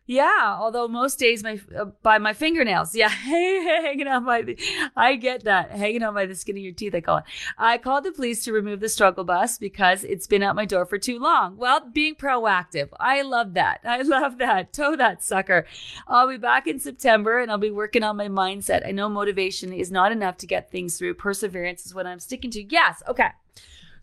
Yeah, 0.06 0.56
although 0.58 0.88
most 0.88 1.20
days 1.20 1.44
my 1.44 1.60
uh, 1.78 1.86
by 2.02 2.18
my 2.18 2.32
fingernails. 2.32 2.94
Yeah, 2.94 3.08
hanging 3.08 4.08
out 4.08 4.26
by 4.26 4.42
the. 4.42 4.58
I 4.96 5.14
get 5.14 5.44
that 5.44 5.70
hanging 5.70 6.02
out 6.02 6.14
by 6.14 6.26
the 6.26 6.34
skin 6.34 6.56
of 6.56 6.62
your 6.62 6.72
teeth. 6.72 6.94
I 6.94 7.00
call 7.00 7.18
it. 7.18 7.24
I 7.56 7.78
called 7.78 8.04
the 8.04 8.10
police 8.10 8.42
to 8.44 8.52
remove 8.52 8.80
the 8.80 8.88
struggle 8.88 9.22
bus 9.22 9.58
because 9.58 10.02
it's 10.02 10.26
been 10.26 10.42
at 10.42 10.56
my 10.56 10.64
door 10.64 10.86
for 10.86 10.98
too 10.98 11.20
long. 11.20 11.56
Well, 11.56 11.88
being 11.92 12.16
proactive. 12.16 12.88
I 12.98 13.22
love 13.22 13.54
that. 13.54 13.80
I 13.84 14.02
love 14.02 14.38
that. 14.38 14.72
Tow 14.72 14.96
that 14.96 15.22
sucker. 15.22 15.66
I'll 16.08 16.28
be 16.28 16.36
back 16.36 16.66
in 16.66 16.80
September 16.80 17.38
and 17.38 17.50
I'll 17.50 17.58
be 17.58 17.70
working 17.70 18.02
on 18.02 18.16
my 18.16 18.28
mindset. 18.28 18.86
I 18.86 18.90
know 18.90 19.08
motivation 19.08 19.72
is 19.72 19.92
not 19.92 20.10
enough 20.10 20.36
to 20.38 20.46
get 20.48 20.70
things 20.70 20.98
through. 20.98 21.14
Perseverance 21.14 21.86
is 21.86 21.94
what 21.94 22.08
I'm 22.08 22.18
sticking 22.18 22.50
to. 22.50 22.64
Yes. 22.64 23.02
Okay. 23.06 23.28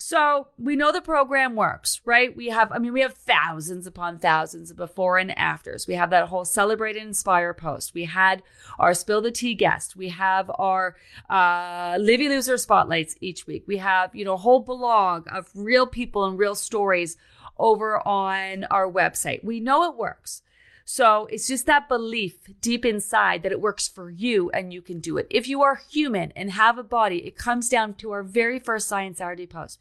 So 0.01 0.47
we 0.57 0.77
know 0.77 0.93
the 0.93 1.01
program 1.01 1.57
works, 1.57 1.99
right? 2.05 2.33
We 2.33 2.47
have, 2.47 2.71
I 2.71 2.79
mean, 2.79 2.93
we 2.93 3.01
have 3.01 3.15
thousands 3.15 3.85
upon 3.85 4.17
thousands 4.17 4.71
of 4.71 4.77
before 4.77 5.17
and 5.17 5.37
afters. 5.37 5.87
We 5.87 5.95
have 5.95 6.09
that 6.11 6.29
whole 6.29 6.45
celebrate 6.45 6.95
and 6.95 7.07
inspire 7.07 7.53
post. 7.53 7.93
We 7.93 8.05
had 8.05 8.41
our 8.79 8.93
spill 8.93 9.21
the 9.21 9.29
tea 9.29 9.55
guest. 9.55 9.97
We 9.97 10.07
have 10.07 10.49
our 10.57 10.95
uh, 11.29 11.97
Livy 11.99 12.29
Loser 12.29 12.57
spotlights 12.57 13.17
each 13.19 13.45
week. 13.45 13.65
We 13.67 13.75
have, 13.77 14.15
you 14.15 14.23
know, 14.23 14.35
a 14.35 14.37
whole 14.37 14.61
blog 14.61 15.27
of 15.29 15.49
real 15.53 15.85
people 15.85 16.23
and 16.23 16.39
real 16.39 16.55
stories 16.55 17.17
over 17.57 17.99
on 18.07 18.63
our 18.71 18.89
website. 18.89 19.43
We 19.43 19.59
know 19.59 19.83
it 19.83 19.97
works. 19.97 20.43
So 20.91 21.27
it's 21.27 21.47
just 21.47 21.67
that 21.67 21.87
belief 21.87 22.39
deep 22.61 22.83
inside 22.83 23.43
that 23.43 23.51
it 23.51 23.61
works 23.61 23.87
for 23.87 24.09
you 24.09 24.49
and 24.49 24.73
you 24.73 24.81
can 24.81 24.99
do 24.99 25.19
it. 25.19 25.27
If 25.29 25.47
you 25.47 25.61
are 25.61 25.83
human 25.87 26.33
and 26.35 26.53
have 26.53 26.79
a 26.79 26.83
body, 26.83 27.27
it 27.27 27.37
comes 27.37 27.69
down 27.69 27.93
to 27.97 28.09
our 28.09 28.23
very 28.23 28.57
first 28.57 28.87
Science 28.87 29.19
Saturday 29.19 29.45
post. 29.45 29.77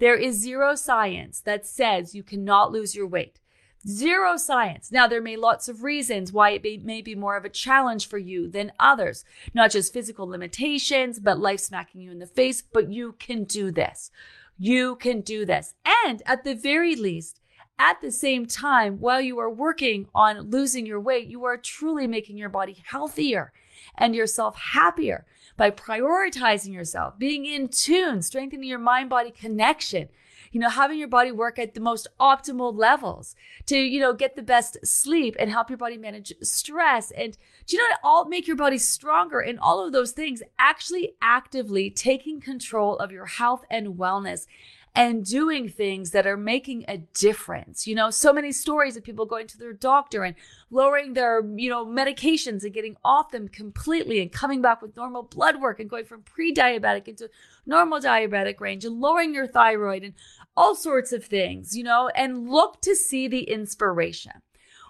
There 0.00 0.16
is 0.16 0.36
zero 0.36 0.74
science 0.74 1.40
that 1.40 1.64
says 1.64 2.14
you 2.14 2.22
cannot 2.22 2.72
lose 2.72 2.94
your 2.94 3.06
weight. 3.06 3.40
Zero 3.88 4.36
science. 4.36 4.92
Now, 4.92 5.06
there 5.06 5.22
may 5.22 5.36
lots 5.36 5.66
of 5.66 5.82
reasons 5.82 6.30
why 6.30 6.50
it 6.50 6.62
may, 6.62 6.76
may 6.76 7.00
be 7.00 7.14
more 7.14 7.38
of 7.38 7.46
a 7.46 7.48
challenge 7.48 8.06
for 8.06 8.18
you 8.18 8.46
than 8.46 8.72
others. 8.78 9.24
Not 9.54 9.70
just 9.70 9.94
physical 9.94 10.28
limitations, 10.28 11.20
but 11.20 11.40
life 11.40 11.60
smacking 11.60 12.02
you 12.02 12.10
in 12.10 12.18
the 12.18 12.26
face. 12.26 12.60
But 12.60 12.92
you 12.92 13.12
can 13.12 13.44
do 13.44 13.70
this. 13.70 14.10
You 14.58 14.96
can 14.96 15.22
do 15.22 15.46
this. 15.46 15.72
And 16.04 16.22
at 16.26 16.44
the 16.44 16.54
very 16.54 16.94
least, 16.94 17.39
at 17.80 18.02
the 18.02 18.12
same 18.12 18.44
time, 18.44 19.00
while 19.00 19.22
you 19.22 19.38
are 19.38 19.50
working 19.50 20.06
on 20.14 20.50
losing 20.50 20.84
your 20.84 21.00
weight, 21.00 21.28
you 21.28 21.44
are 21.44 21.56
truly 21.56 22.06
making 22.06 22.36
your 22.36 22.50
body 22.50 22.76
healthier 22.84 23.52
and 23.96 24.14
yourself 24.14 24.54
happier 24.56 25.24
by 25.56 25.70
prioritizing 25.70 26.74
yourself, 26.74 27.18
being 27.18 27.46
in 27.46 27.68
tune, 27.68 28.20
strengthening 28.20 28.68
your 28.68 28.78
mind 28.78 29.08
body 29.08 29.30
connection, 29.30 30.10
you 30.52 30.60
know, 30.60 30.68
having 30.68 30.98
your 30.98 31.08
body 31.08 31.32
work 31.32 31.58
at 31.58 31.72
the 31.72 31.80
most 31.80 32.06
optimal 32.20 32.76
levels 32.76 33.34
to, 33.64 33.78
you 33.78 33.98
know, 33.98 34.12
get 34.12 34.36
the 34.36 34.42
best 34.42 34.76
sleep 34.84 35.34
and 35.38 35.50
help 35.50 35.70
your 35.70 35.78
body 35.78 35.96
manage 35.96 36.34
stress 36.42 37.10
and, 37.12 37.38
do 37.66 37.76
you 37.76 37.88
know, 37.88 37.94
all 38.04 38.26
make 38.26 38.46
your 38.46 38.56
body 38.56 38.76
stronger 38.76 39.40
and 39.40 39.58
all 39.58 39.84
of 39.84 39.92
those 39.92 40.12
things 40.12 40.42
actually 40.58 41.14
actively 41.22 41.88
taking 41.88 42.40
control 42.40 42.98
of 42.98 43.10
your 43.10 43.26
health 43.26 43.64
and 43.70 43.94
wellness 43.94 44.46
and 44.94 45.24
doing 45.24 45.68
things 45.68 46.10
that 46.10 46.26
are 46.26 46.36
making 46.36 46.84
a 46.88 46.98
difference. 46.98 47.86
You 47.86 47.94
know, 47.94 48.10
so 48.10 48.32
many 48.32 48.52
stories 48.52 48.96
of 48.96 49.04
people 49.04 49.24
going 49.24 49.46
to 49.48 49.58
their 49.58 49.72
doctor 49.72 50.24
and 50.24 50.34
lowering 50.70 51.14
their, 51.14 51.42
you 51.56 51.70
know, 51.70 51.86
medications 51.86 52.64
and 52.64 52.72
getting 52.72 52.96
off 53.04 53.30
them 53.30 53.48
completely 53.48 54.20
and 54.20 54.32
coming 54.32 54.60
back 54.60 54.82
with 54.82 54.96
normal 54.96 55.22
blood 55.22 55.60
work 55.60 55.78
and 55.78 55.88
going 55.88 56.04
from 56.04 56.22
pre-diabetic 56.22 57.06
into 57.06 57.30
normal 57.66 58.00
diabetic 58.00 58.60
range 58.60 58.84
and 58.84 59.00
lowering 59.00 59.32
your 59.34 59.46
thyroid 59.46 60.02
and 60.02 60.14
all 60.56 60.74
sorts 60.74 61.12
of 61.12 61.24
things, 61.24 61.76
you 61.76 61.84
know, 61.84 62.08
and 62.14 62.48
look 62.50 62.80
to 62.82 62.94
see 62.96 63.28
the 63.28 63.44
inspiration 63.44 64.32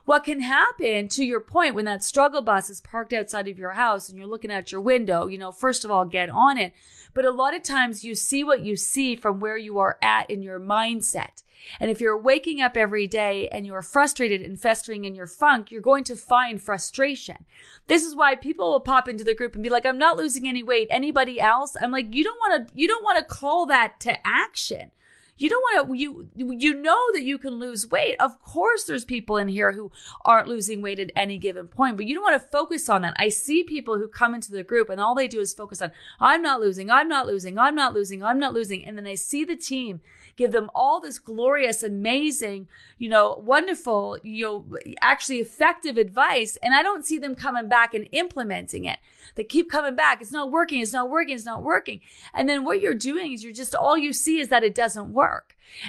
what 0.04 0.24
can 0.24 0.40
happen 0.40 1.08
to 1.08 1.24
your 1.24 1.40
point 1.40 1.74
when 1.74 1.84
that 1.84 2.04
struggle 2.04 2.42
bus 2.42 2.70
is 2.70 2.80
parked 2.80 3.12
outside 3.12 3.48
of 3.48 3.58
your 3.58 3.72
house 3.72 4.08
and 4.08 4.18
you're 4.18 4.26
looking 4.26 4.50
out 4.50 4.72
your 4.72 4.80
window, 4.80 5.26
you 5.26 5.38
know, 5.38 5.52
first 5.52 5.84
of 5.84 5.90
all, 5.90 6.04
get 6.04 6.30
on 6.30 6.58
it. 6.58 6.72
But 7.12 7.24
a 7.24 7.30
lot 7.30 7.54
of 7.54 7.62
times 7.62 8.04
you 8.04 8.14
see 8.14 8.44
what 8.44 8.60
you 8.60 8.76
see 8.76 9.16
from 9.16 9.40
where 9.40 9.56
you 9.56 9.78
are 9.78 9.98
at 10.02 10.30
in 10.30 10.42
your 10.42 10.60
mindset. 10.60 11.42
And 11.78 11.90
if 11.90 12.00
you're 12.00 12.16
waking 12.16 12.60
up 12.60 12.76
every 12.76 13.06
day 13.06 13.48
and 13.48 13.66
you're 13.66 13.82
frustrated 13.82 14.42
and 14.42 14.58
festering 14.58 15.04
in 15.04 15.14
your 15.14 15.26
funk, 15.26 15.70
you're 15.70 15.82
going 15.82 16.04
to 16.04 16.16
find 16.16 16.62
frustration. 16.62 17.44
This 17.86 18.04
is 18.04 18.14
why 18.14 18.34
people 18.34 18.70
will 18.70 18.80
pop 18.80 19.08
into 19.08 19.24
the 19.24 19.34
group 19.34 19.54
and 19.54 19.62
be 19.62 19.70
like, 19.70 19.84
I'm 19.84 19.98
not 19.98 20.16
losing 20.16 20.48
any 20.48 20.62
weight. 20.62 20.88
Anybody 20.90 21.40
else? 21.40 21.76
I'm 21.80 21.90
like, 21.90 22.14
you 22.14 22.24
don't 22.24 22.38
want 22.38 22.68
to, 22.68 22.74
you 22.74 22.88
don't 22.88 23.04
want 23.04 23.18
to 23.18 23.24
call 23.24 23.66
that 23.66 24.00
to 24.00 24.26
action 24.26 24.90
you 25.40 25.48
don't 25.48 25.62
want 25.62 25.88
to 25.88 25.94
you 25.96 26.28
you 26.36 26.74
know 26.74 27.12
that 27.12 27.22
you 27.22 27.38
can 27.38 27.54
lose 27.54 27.88
weight 27.90 28.16
of 28.20 28.40
course 28.42 28.84
there's 28.84 29.04
people 29.04 29.36
in 29.36 29.48
here 29.48 29.72
who 29.72 29.90
aren't 30.24 30.48
losing 30.48 30.82
weight 30.82 30.98
at 30.98 31.10
any 31.16 31.38
given 31.38 31.66
point 31.66 31.96
but 31.96 32.06
you 32.06 32.14
don't 32.14 32.24
want 32.24 32.40
to 32.40 32.48
focus 32.48 32.88
on 32.88 33.02
that 33.02 33.14
i 33.16 33.28
see 33.28 33.64
people 33.64 33.98
who 33.98 34.06
come 34.06 34.34
into 34.34 34.52
the 34.52 34.62
group 34.62 34.88
and 34.90 35.00
all 35.00 35.14
they 35.14 35.28
do 35.28 35.40
is 35.40 35.54
focus 35.54 35.80
on 35.80 35.90
i'm 36.20 36.42
not 36.42 36.60
losing 36.60 36.90
i'm 36.90 37.08
not 37.08 37.26
losing 37.26 37.58
i'm 37.58 37.74
not 37.74 37.94
losing 37.94 38.22
i'm 38.22 38.38
not 38.38 38.54
losing 38.54 38.84
and 38.84 38.96
then 38.96 39.04
they 39.04 39.16
see 39.16 39.44
the 39.44 39.56
team 39.56 40.00
give 40.40 40.52
them 40.52 40.70
all 40.74 41.00
this 41.00 41.18
glorious, 41.18 41.82
amazing, 41.82 42.66
you 42.96 43.10
know, 43.10 43.42
wonderful, 43.44 44.16
you 44.22 44.42
know, 44.42 44.78
actually 45.02 45.36
effective 45.38 45.98
advice. 45.98 46.56
And 46.62 46.74
I 46.74 46.82
don't 46.82 47.04
see 47.04 47.18
them 47.18 47.34
coming 47.34 47.68
back 47.68 47.92
and 47.92 48.08
implementing 48.12 48.86
it. 48.86 48.98
They 49.34 49.44
keep 49.44 49.70
coming 49.70 49.94
back. 49.94 50.22
It's 50.22 50.32
not 50.32 50.50
working. 50.50 50.80
It's 50.80 50.94
not 50.94 51.10
working. 51.10 51.34
It's 51.34 51.44
not 51.44 51.62
working. 51.62 52.00
And 52.32 52.48
then 52.48 52.64
what 52.64 52.80
you're 52.80 52.94
doing 52.94 53.32
is 53.32 53.44
you're 53.44 53.52
just, 53.52 53.74
all 53.74 53.98
you 53.98 54.14
see 54.14 54.40
is 54.40 54.48
that 54.48 54.64
it 54.64 54.74
doesn't 54.74 55.12
work. 55.12 55.29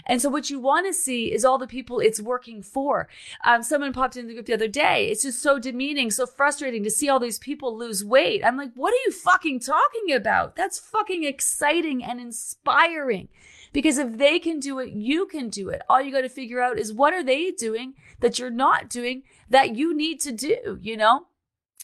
And 0.05 0.21
so 0.21 0.29
what 0.29 0.49
you 0.49 0.59
want 0.59 0.85
to 0.87 0.93
see 0.93 1.33
is 1.33 1.43
all 1.43 1.57
the 1.57 1.67
people 1.67 1.99
it's 1.99 2.21
working 2.21 2.61
for. 2.61 3.07
Um, 3.43 3.63
someone 3.63 3.93
popped 3.93 4.15
in 4.15 4.27
the 4.27 4.33
group 4.33 4.45
the 4.45 4.53
other 4.53 4.67
day. 4.67 5.07
It's 5.07 5.23
just 5.23 5.41
so 5.41 5.59
demeaning, 5.59 6.11
so 6.11 6.25
frustrating 6.25 6.83
to 6.83 6.91
see 6.91 7.09
all 7.09 7.19
these 7.19 7.39
people 7.39 7.77
lose 7.77 8.05
weight. 8.05 8.43
I'm 8.45 8.57
like, 8.57 8.71
what 8.75 8.93
are 8.93 9.03
you 9.05 9.11
fucking 9.11 9.59
talking 9.59 10.13
about? 10.13 10.55
That's 10.55 10.79
fucking 10.79 11.23
exciting 11.23 12.03
and 12.03 12.19
inspiring. 12.19 13.29
Because 13.73 13.97
if 13.97 14.17
they 14.17 14.37
can 14.37 14.59
do 14.59 14.79
it, 14.79 14.91
you 14.91 15.25
can 15.25 15.49
do 15.49 15.69
it. 15.69 15.81
All 15.89 16.01
you 16.01 16.11
got 16.11 16.21
to 16.21 16.29
figure 16.29 16.61
out 16.61 16.77
is 16.77 16.93
what 16.93 17.13
are 17.13 17.23
they 17.23 17.51
doing 17.51 17.93
that 18.19 18.37
you're 18.37 18.49
not 18.49 18.89
doing 18.89 19.23
that 19.49 19.75
you 19.75 19.95
need 19.95 20.19
to 20.21 20.31
do, 20.31 20.77
you 20.81 20.97
know? 20.97 21.27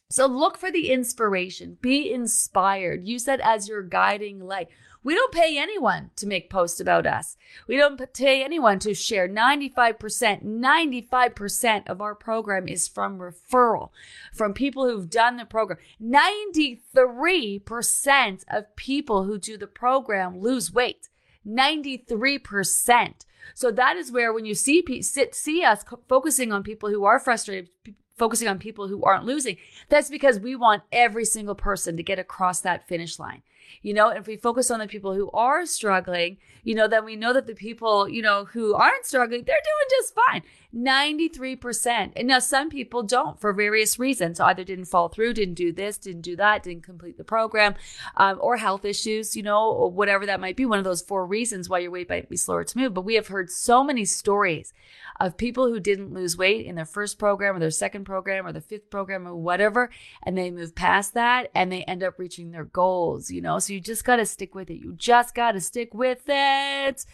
So 0.09 0.25
look 0.25 0.57
for 0.57 0.71
the 0.71 0.89
inspiration, 0.89 1.77
be 1.81 2.11
inspired, 2.11 3.05
use 3.05 3.25
that 3.25 3.41
as 3.41 3.67
your 3.67 3.83
guiding 3.83 4.39
light. 4.39 4.69
We 5.07 5.15
don't 5.15 5.31
pay 5.31 5.57
anyone 5.57 6.11
to 6.17 6.27
make 6.27 6.49
posts 6.49 6.81
about 6.81 7.07
us. 7.07 7.37
We 7.65 7.77
don't 7.77 8.13
pay 8.13 8.43
anyone 8.43 8.77
to 8.79 8.93
share. 8.93 9.29
95%, 9.29 10.43
95% 10.43 11.87
of 11.87 12.01
our 12.01 12.13
program 12.13 12.67
is 12.67 12.89
from 12.89 13.17
referral, 13.17 13.91
from 14.33 14.53
people 14.53 14.85
who've 14.85 15.09
done 15.09 15.37
the 15.37 15.45
program. 15.45 15.79
93% 16.03 18.43
of 18.51 18.75
people 18.75 19.23
who 19.23 19.37
do 19.37 19.57
the 19.57 19.65
program 19.65 20.41
lose 20.41 20.73
weight. 20.73 21.07
93%. 21.47 23.13
So 23.55 23.71
that 23.71 23.95
is 23.95 24.11
where 24.11 24.33
when 24.33 24.43
you 24.43 24.55
see 24.55 24.83
see 25.31 25.63
us 25.63 25.85
focusing 26.09 26.51
on 26.51 26.63
people 26.63 26.89
who 26.89 27.05
are 27.05 27.17
frustrated, 27.17 27.69
focusing 28.17 28.49
on 28.49 28.59
people 28.59 28.89
who 28.89 29.01
aren't 29.03 29.23
losing, 29.23 29.55
that's 29.87 30.09
because 30.09 30.37
we 30.37 30.53
want 30.53 30.83
every 30.91 31.23
single 31.23 31.55
person 31.55 31.95
to 31.95 32.03
get 32.03 32.19
across 32.19 32.59
that 32.59 32.89
finish 32.89 33.19
line. 33.19 33.41
You 33.81 33.93
know, 33.93 34.09
if 34.09 34.27
we 34.27 34.37
focus 34.37 34.71
on 34.71 34.79
the 34.79 34.87
people 34.87 35.13
who 35.13 35.29
are 35.31 35.65
struggling, 35.65 36.37
you 36.63 36.75
know, 36.75 36.87
then 36.87 37.05
we 37.05 37.15
know 37.15 37.33
that 37.33 37.47
the 37.47 37.55
people, 37.55 38.07
you 38.07 38.21
know, 38.21 38.45
who 38.45 38.73
aren't 38.73 39.05
struggling, 39.05 39.43
they're 39.45 39.55
doing 39.55 40.01
just 40.01 40.15
fine. 40.15 40.43
93%. 40.75 42.11
And 42.15 42.27
now 42.27 42.39
some 42.39 42.69
people 42.69 43.03
don't 43.03 43.39
for 43.39 43.53
various 43.53 43.97
reasons. 43.97 44.39
Either 44.39 44.63
didn't 44.63 44.85
fall 44.85 45.07
through, 45.09 45.33
didn't 45.33 45.55
do 45.55 45.71
this, 45.71 45.97
didn't 45.97 46.21
do 46.21 46.35
that, 46.35 46.63
didn't 46.63 46.83
complete 46.83 47.17
the 47.17 47.23
program, 47.23 47.75
um, 48.15 48.37
or 48.41 48.57
health 48.57 48.85
issues, 48.85 49.35
you 49.35 49.43
know, 49.43 49.71
or 49.71 49.89
whatever 49.89 50.25
that 50.25 50.39
might 50.39 50.55
be. 50.55 50.65
One 50.65 50.79
of 50.79 50.85
those 50.85 51.01
four 51.01 51.25
reasons 51.25 51.69
why 51.69 51.79
your 51.79 51.91
weight 51.91 52.09
might 52.09 52.29
be 52.29 52.37
slower 52.37 52.63
to 52.63 52.77
move. 52.77 52.93
But 52.93 53.05
we 53.05 53.15
have 53.15 53.27
heard 53.27 53.49
so 53.49 53.83
many 53.83 54.05
stories 54.05 54.73
of 55.19 55.37
people 55.37 55.67
who 55.67 55.79
didn't 55.79 56.13
lose 56.13 56.37
weight 56.37 56.65
in 56.65 56.75
their 56.75 56.85
first 56.85 57.17
program 57.17 57.55
or 57.55 57.59
their 57.59 57.71
second 57.71 58.05
program 58.05 58.45
or 58.45 58.51
the 58.51 58.61
fifth 58.61 58.89
program 58.89 59.27
or 59.27 59.35
whatever, 59.35 59.89
and 60.23 60.37
they 60.37 60.51
move 60.51 60.75
past 60.75 61.13
that 61.13 61.49
and 61.55 61.71
they 61.71 61.83
end 61.83 62.03
up 62.03 62.19
reaching 62.19 62.51
their 62.51 62.65
goals, 62.65 63.31
you 63.31 63.41
know? 63.41 63.59
So 63.59 63.73
you 63.73 63.79
just 63.79 64.05
got 64.05 64.17
to 64.17 64.25
stick 64.25 64.53
with 64.53 64.69
it. 64.69 64.75
You 64.75 64.93
just 64.93 65.33
got 65.33 65.53
to 65.53 65.61
stick 65.61 65.93
with 65.93 66.23
it. 66.27 67.05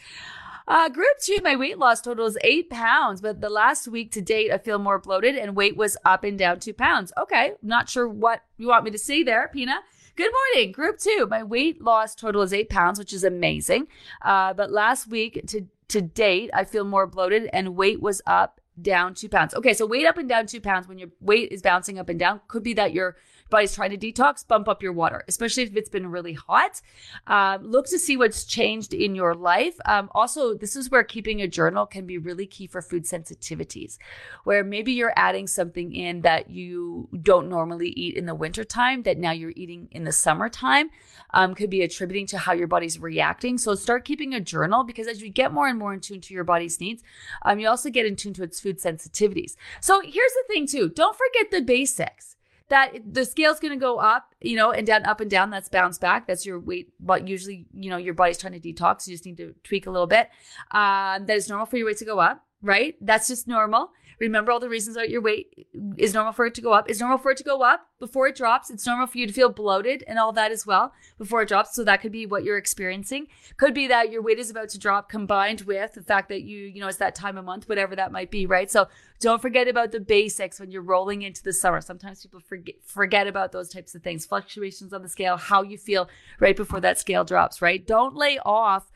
Uh, 0.68 0.90
group 0.90 1.18
two, 1.22 1.40
my 1.44 1.56
weight 1.56 1.78
loss 1.78 2.02
total 2.02 2.26
is 2.26 2.38
eight 2.44 2.70
pounds, 2.70 3.22
but 3.22 3.42
the 3.42 3.50
last 3.50 3.88
week 3.88 4.12
to 4.12 4.22
date, 4.22 4.52
I 4.52 4.58
feel 4.58 4.80
more 4.80 5.00
bloated 5.00 5.36
and 5.36 5.56
weight 5.56 5.76
was 5.76 5.98
up 6.06 6.24
and 6.24 6.38
down 6.38 6.60
two 6.60 6.74
pounds. 6.74 7.12
Okay, 7.18 7.54
not 7.62 7.90
sure 7.90 8.08
what 8.08 8.44
you 8.58 8.68
want 8.68 8.86
me 8.86 8.92
to 8.92 8.98
see 8.98 9.24
there, 9.24 9.50
Pina. 9.54 9.80
Good 10.16 10.32
morning, 10.32 10.72
group 10.72 11.00
two. 11.00 11.28
My 11.30 11.44
weight 11.44 11.82
loss 11.82 12.16
total 12.16 12.44
is 12.44 12.54
eight 12.54 12.70
pounds, 12.70 13.00
which 13.00 13.14
is 13.14 13.24
amazing. 13.24 13.88
Uh, 14.22 14.54
but 14.54 14.72
last 14.72 15.08
week 15.08 15.42
to 15.48 15.66
to 15.90 16.02
date, 16.02 16.50
I 16.54 16.64
feel 16.64 16.86
more 16.86 17.08
bloated 17.08 17.50
and 17.52 17.76
weight 17.76 18.02
was 18.02 18.22
up 18.26 18.62
down 18.82 19.14
two 19.14 19.30
pounds. 19.30 19.54
Okay, 19.54 19.74
so 19.74 19.86
weight 19.86 20.08
up 20.08 20.18
and 20.18 20.30
down 20.30 20.48
two 20.48 20.62
pounds 20.62 20.88
when 20.88 20.98
your 20.98 21.10
weight 21.20 21.52
is 21.52 21.62
bouncing 21.62 22.00
up 22.00 22.10
and 22.10 22.18
down 22.18 22.42
could 22.48 22.64
be 22.64 22.74
that 22.74 22.94
you're 22.94 23.16
body's 23.54 23.74
trying 23.74 23.98
to 23.98 23.98
detox, 23.98 24.46
bump 24.46 24.68
up 24.68 24.84
your 24.84 24.92
water, 24.92 25.24
especially 25.28 25.64
if 25.64 25.76
it's 25.78 25.90
been 25.90 26.08
really 26.08 26.34
hot. 26.34 26.82
Um, 27.28 27.64
look 27.64 27.86
to 27.88 28.00
see 28.00 28.18
what's 28.18 28.44
changed 28.44 28.94
in 28.94 29.16
your 29.16 29.36
life. 29.36 29.76
Um, 29.86 30.10
also, 30.14 30.54
this 30.56 30.76
is 30.76 30.90
where 30.90 31.04
keeping 31.04 31.42
a 31.42 31.48
journal 31.48 31.86
can 31.86 32.06
be 32.06 32.18
really 32.18 32.48
key 32.48 32.68
for 32.68 32.82
food 32.82 33.06
sensitivities, 33.06 33.98
where 34.44 34.64
maybe 34.64 34.92
you're 34.92 35.14
adding 35.16 35.48
something 35.48 35.94
in 35.94 36.22
that 36.22 36.50
you 36.50 37.08
don't 37.22 37.48
normally 37.48 37.90
eat 37.90 38.18
in 38.18 38.26
the 38.26 38.36
wintertime 38.36 39.04
that 39.04 39.18
now 39.18 39.32
you're 39.32 39.54
eating 39.56 39.88
in 39.92 40.04
the 40.04 40.12
summertime. 40.12 40.90
Um, 41.36 41.56
could 41.56 41.70
be 41.70 41.82
attributing 41.82 42.28
to 42.28 42.38
how 42.38 42.54
your 42.54 42.68
body's 42.68 43.00
reacting. 43.00 43.58
So 43.58 43.74
start 43.76 44.06
keeping 44.06 44.34
a 44.34 44.40
journal 44.40 44.84
because 44.84 45.08
as 45.08 45.22
you 45.22 45.30
get 45.30 45.52
more 45.52 45.68
and 45.68 45.80
more 45.80 45.94
in 45.94 46.00
tune 46.00 46.22
to 46.22 46.34
your 46.34 46.44
body's 46.44 46.80
needs, 46.80 47.02
um, 47.44 47.60
you 47.60 47.68
also 47.68 47.90
get 47.90 48.06
in 48.06 48.16
tune 48.16 48.34
to 48.34 48.44
its 48.44 48.60
food 48.60 48.80
sensitivities. 48.80 49.56
So 49.82 50.02
here's 50.02 50.34
the 50.34 50.44
thing 50.48 50.68
too: 50.68 50.90
don't 50.90 51.16
forget 51.16 51.50
the 51.52 51.62
basics 51.62 52.36
that 52.70 52.94
the 53.06 53.26
scale's 53.26 53.60
going 53.60 53.74
to 53.74 53.80
go 53.80 53.98
up, 53.98 54.34
you 54.42 54.56
know, 54.56 54.72
and 54.72 54.88
down, 54.88 55.06
up 55.06 55.22
and 55.22 55.30
down. 55.30 55.50
That's 55.50 55.70
bounce 55.70 55.98
back. 55.98 56.28
That's 56.28 56.46
your 56.46 56.60
weight. 56.60 56.90
But 57.00 57.28
usually, 57.28 57.66
you 57.74 57.90
know, 57.90 57.98
your 57.98 58.14
body's 58.14 58.38
trying 58.38 58.60
to 58.60 58.74
detox. 58.74 59.08
You 59.08 59.14
just 59.14 59.26
need 59.26 59.38
to 59.38 59.54
tweak 59.64 59.86
a 59.86 59.92
little 59.92 60.08
bit. 60.08 60.30
Um, 60.72 61.26
that 61.26 61.36
is 61.36 61.50
normal 61.50 61.66
for 61.66 61.78
your 61.78 61.88
weight 61.88 61.98
to 61.98 62.06
go 62.06 62.20
up, 62.20 62.44
right? 62.62 62.96
That's 63.02 63.28
just 63.28 63.48
normal. 63.48 63.92
Remember 64.20 64.52
all 64.52 64.60
the 64.60 64.70
reasons 64.70 64.96
that 64.96 65.10
your 65.10 65.22
weight 65.22 65.68
is 65.98 66.14
normal 66.14 66.34
for 66.34 66.46
it 66.46 66.54
to 66.56 66.62
go 66.62 66.74
up. 66.74 66.90
It's 66.90 67.00
normal 67.00 67.18
for 67.18 67.32
it 67.32 67.38
to 67.38 67.44
go 67.44 67.62
up 67.62 67.88
before 68.00 68.28
it 68.28 68.36
drops. 68.36 68.70
It's 68.70 68.86
normal 68.86 69.08
for 69.08 69.18
you 69.18 69.28
to 69.28 69.34
feel 69.34 69.50
bloated 69.50 70.04
and 70.08 70.20
all 70.20 70.32
that 70.34 70.52
as 70.52 70.66
well 70.66 70.94
before 71.18 71.42
it 71.42 71.48
drops. 71.48 71.76
So 71.76 71.84
that 71.84 72.02
could 72.02 72.12
be 72.12 72.26
what 72.26 72.44
you're 72.44 72.58
experiencing. 72.58 73.28
Could 73.58 73.74
be 73.74 73.88
that 73.88 74.12
your 74.12 74.22
weight 74.22 74.40
is 74.40 74.50
about 74.50 74.70
to 74.70 74.80
drop 74.80 75.10
combined 75.10 75.62
with 75.62 75.94
the 75.94 76.04
fact 76.04 76.30
that 76.30 76.44
you, 76.44 76.60
you 76.66 76.82
know, 76.82 76.88
it's 76.88 76.98
that 76.98 77.16
time 77.16 77.38
of 77.38 77.46
month, 77.46 77.68
whatever 77.68 77.96
that 77.96 78.12
might 78.12 78.32
be, 78.32 78.46
right? 78.46 78.70
So 78.70 78.88
don't 79.20 79.42
forget 79.42 79.68
about 79.68 79.92
the 79.92 80.00
basics 80.00 80.60
when 80.60 80.70
you're 80.70 80.82
rolling 80.82 81.22
into 81.22 81.44
the 81.44 81.54
summer. 81.54 81.82
Sometimes 81.82 82.22
people 82.22 82.42
forget 82.42 82.76
forget 82.86 83.28
about 83.28 83.52
those 83.52 83.70
types 83.70 83.96
of 83.96 84.04
things. 84.04 84.26
Fluctuations 84.26 84.94
on 84.94 85.02
the 85.02 85.10
scale, 85.10 85.38
how 85.38 85.62
you 85.62 85.78
feel 85.78 86.10
right 86.40 86.56
before 86.56 86.82
that 86.82 87.00
scale 87.00 87.24
drops, 87.24 87.62
right? 87.62 87.86
Don't 87.86 88.16
lay 88.16 88.38
off 88.46 88.92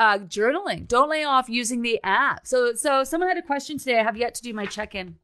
uh, 0.00 0.18
journaling. 0.18 0.88
Don't 0.88 1.10
lay 1.10 1.24
off 1.24 1.50
using 1.50 1.82
the 1.82 2.00
app. 2.02 2.46
So, 2.46 2.74
so 2.74 3.04
someone 3.04 3.28
had 3.28 3.36
a 3.36 3.42
question 3.42 3.76
today. 3.76 4.00
I 4.00 4.02
have 4.02 4.16
yet 4.16 4.34
to 4.36 4.42
do 4.42 4.54
my 4.54 4.64
check 4.64 4.94
in. 4.94 5.16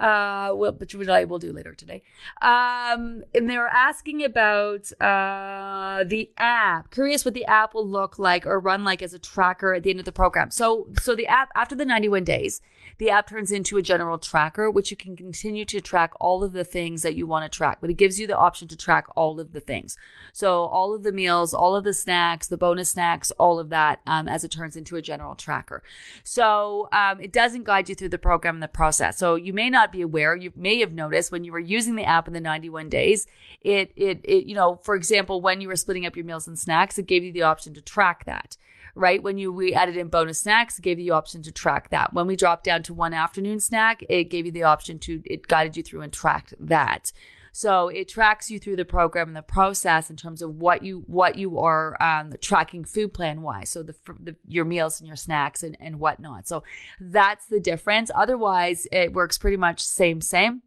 Uh, 0.00 0.50
well, 0.54 0.72
but 0.72 0.92
I 1.08 1.24
will 1.24 1.38
do 1.38 1.52
later 1.52 1.72
today. 1.72 2.02
Um, 2.42 3.22
and 3.32 3.48
they 3.48 3.56
were 3.56 3.68
asking 3.68 4.24
about 4.24 4.90
uh, 5.00 6.02
the 6.04 6.30
app. 6.36 6.90
Curious 6.90 7.24
what 7.24 7.34
the 7.34 7.44
app 7.44 7.74
will 7.74 7.86
look 7.86 8.18
like 8.18 8.44
or 8.44 8.58
run 8.58 8.82
like 8.82 9.02
as 9.02 9.14
a 9.14 9.20
tracker 9.20 9.72
at 9.72 9.84
the 9.84 9.90
end 9.90 10.00
of 10.00 10.04
the 10.04 10.12
program. 10.12 10.50
So, 10.50 10.88
so 11.00 11.14
the 11.14 11.28
app 11.28 11.50
after 11.54 11.76
the 11.76 11.84
91 11.84 12.24
days, 12.24 12.60
the 12.98 13.10
app 13.10 13.28
turns 13.28 13.52
into 13.52 13.76
a 13.76 13.82
general 13.82 14.18
tracker, 14.18 14.70
which 14.70 14.90
you 14.90 14.96
can 14.96 15.16
continue 15.16 15.64
to 15.66 15.80
track 15.80 16.12
all 16.20 16.44
of 16.44 16.52
the 16.52 16.64
things 16.64 17.02
that 17.02 17.14
you 17.14 17.26
want 17.26 17.50
to 17.50 17.56
track, 17.56 17.78
but 17.80 17.90
it 17.90 17.94
gives 17.94 18.18
you 18.18 18.26
the 18.26 18.36
option 18.36 18.68
to 18.68 18.76
track 18.76 19.06
all 19.16 19.40
of 19.40 19.52
the 19.52 19.60
things. 19.60 19.96
So 20.32 20.64
all 20.64 20.94
of 20.94 21.02
the 21.02 21.12
meals, 21.12 21.54
all 21.54 21.76
of 21.76 21.84
the 21.84 21.92
snacks, 21.94 22.46
the 22.48 22.56
bonus 22.56 22.90
snacks, 22.90 23.30
all 23.32 23.58
of 23.58 23.68
that, 23.70 24.00
um, 24.06 24.28
as 24.28 24.44
it 24.44 24.50
turns 24.50 24.76
into 24.76 24.96
a 24.96 25.02
general 25.02 25.34
tracker. 25.34 25.82
So 26.22 26.88
um, 26.92 27.20
it 27.20 27.32
doesn't 27.32 27.64
guide 27.64 27.88
you 27.88 27.94
through 27.94 28.10
the 28.10 28.18
program 28.18 28.56
and 28.56 28.62
the 28.62 28.68
process. 28.68 29.18
So 29.18 29.34
you 29.34 29.52
may 29.52 29.70
not 29.70 29.92
be 29.92 30.02
aware. 30.02 30.36
You 30.36 30.52
may 30.56 30.80
have 30.80 30.92
noticed 30.92 31.32
when 31.32 31.44
you 31.44 31.52
were 31.52 31.58
using 31.58 31.96
the 31.96 32.04
app 32.04 32.26
in 32.26 32.34
the 32.34 32.40
91 32.40 32.88
days, 32.88 33.26
it, 33.60 33.92
it, 33.96 34.20
it, 34.24 34.46
you 34.46 34.54
know, 34.54 34.76
for 34.82 34.94
example, 34.94 35.40
when 35.40 35.60
you 35.60 35.68
were 35.68 35.76
splitting 35.76 36.06
up 36.06 36.16
your 36.16 36.24
meals 36.24 36.46
and 36.46 36.58
snacks, 36.58 36.98
it 36.98 37.06
gave 37.06 37.24
you 37.24 37.32
the 37.32 37.42
option 37.42 37.74
to 37.74 37.80
track 37.80 38.24
that 38.24 38.56
right? 38.94 39.22
When 39.22 39.38
you 39.38 39.52
we 39.52 39.74
added 39.74 39.96
in 39.96 40.08
bonus 40.08 40.40
snacks, 40.40 40.78
gave 40.78 40.98
you 40.98 41.06
the 41.06 41.10
option 41.16 41.42
to 41.42 41.52
track 41.52 41.90
that. 41.90 42.12
When 42.12 42.26
we 42.26 42.36
dropped 42.36 42.64
down 42.64 42.82
to 42.84 42.94
one 42.94 43.14
afternoon 43.14 43.60
snack, 43.60 44.04
it 44.08 44.24
gave 44.24 44.46
you 44.46 44.52
the 44.52 44.62
option 44.64 44.98
to 45.00 45.22
it 45.24 45.48
guided 45.48 45.76
you 45.76 45.82
through 45.82 46.02
and 46.02 46.12
tracked 46.12 46.54
that. 46.60 47.12
So 47.56 47.86
it 47.86 48.08
tracks 48.08 48.50
you 48.50 48.58
through 48.58 48.74
the 48.74 48.84
program 48.84 49.28
and 49.28 49.36
the 49.36 49.42
process 49.42 50.10
in 50.10 50.16
terms 50.16 50.42
of 50.42 50.56
what 50.56 50.82
you 50.82 51.04
what 51.06 51.36
you 51.36 51.60
are 51.60 52.00
um, 52.02 52.32
tracking 52.40 52.84
food 52.84 53.14
plan 53.14 53.42
wise. 53.42 53.70
So 53.70 53.84
the, 53.84 53.94
the, 54.18 54.34
your 54.48 54.64
meals 54.64 55.00
and 55.00 55.06
your 55.06 55.16
snacks 55.16 55.62
and 55.62 55.76
and 55.78 56.00
whatnot. 56.00 56.48
So 56.48 56.64
that's 57.00 57.46
the 57.46 57.60
difference. 57.60 58.10
Otherwise, 58.12 58.88
it 58.90 59.12
works 59.12 59.38
pretty 59.38 59.56
much 59.56 59.80
same 59.80 60.20
same. 60.20 60.62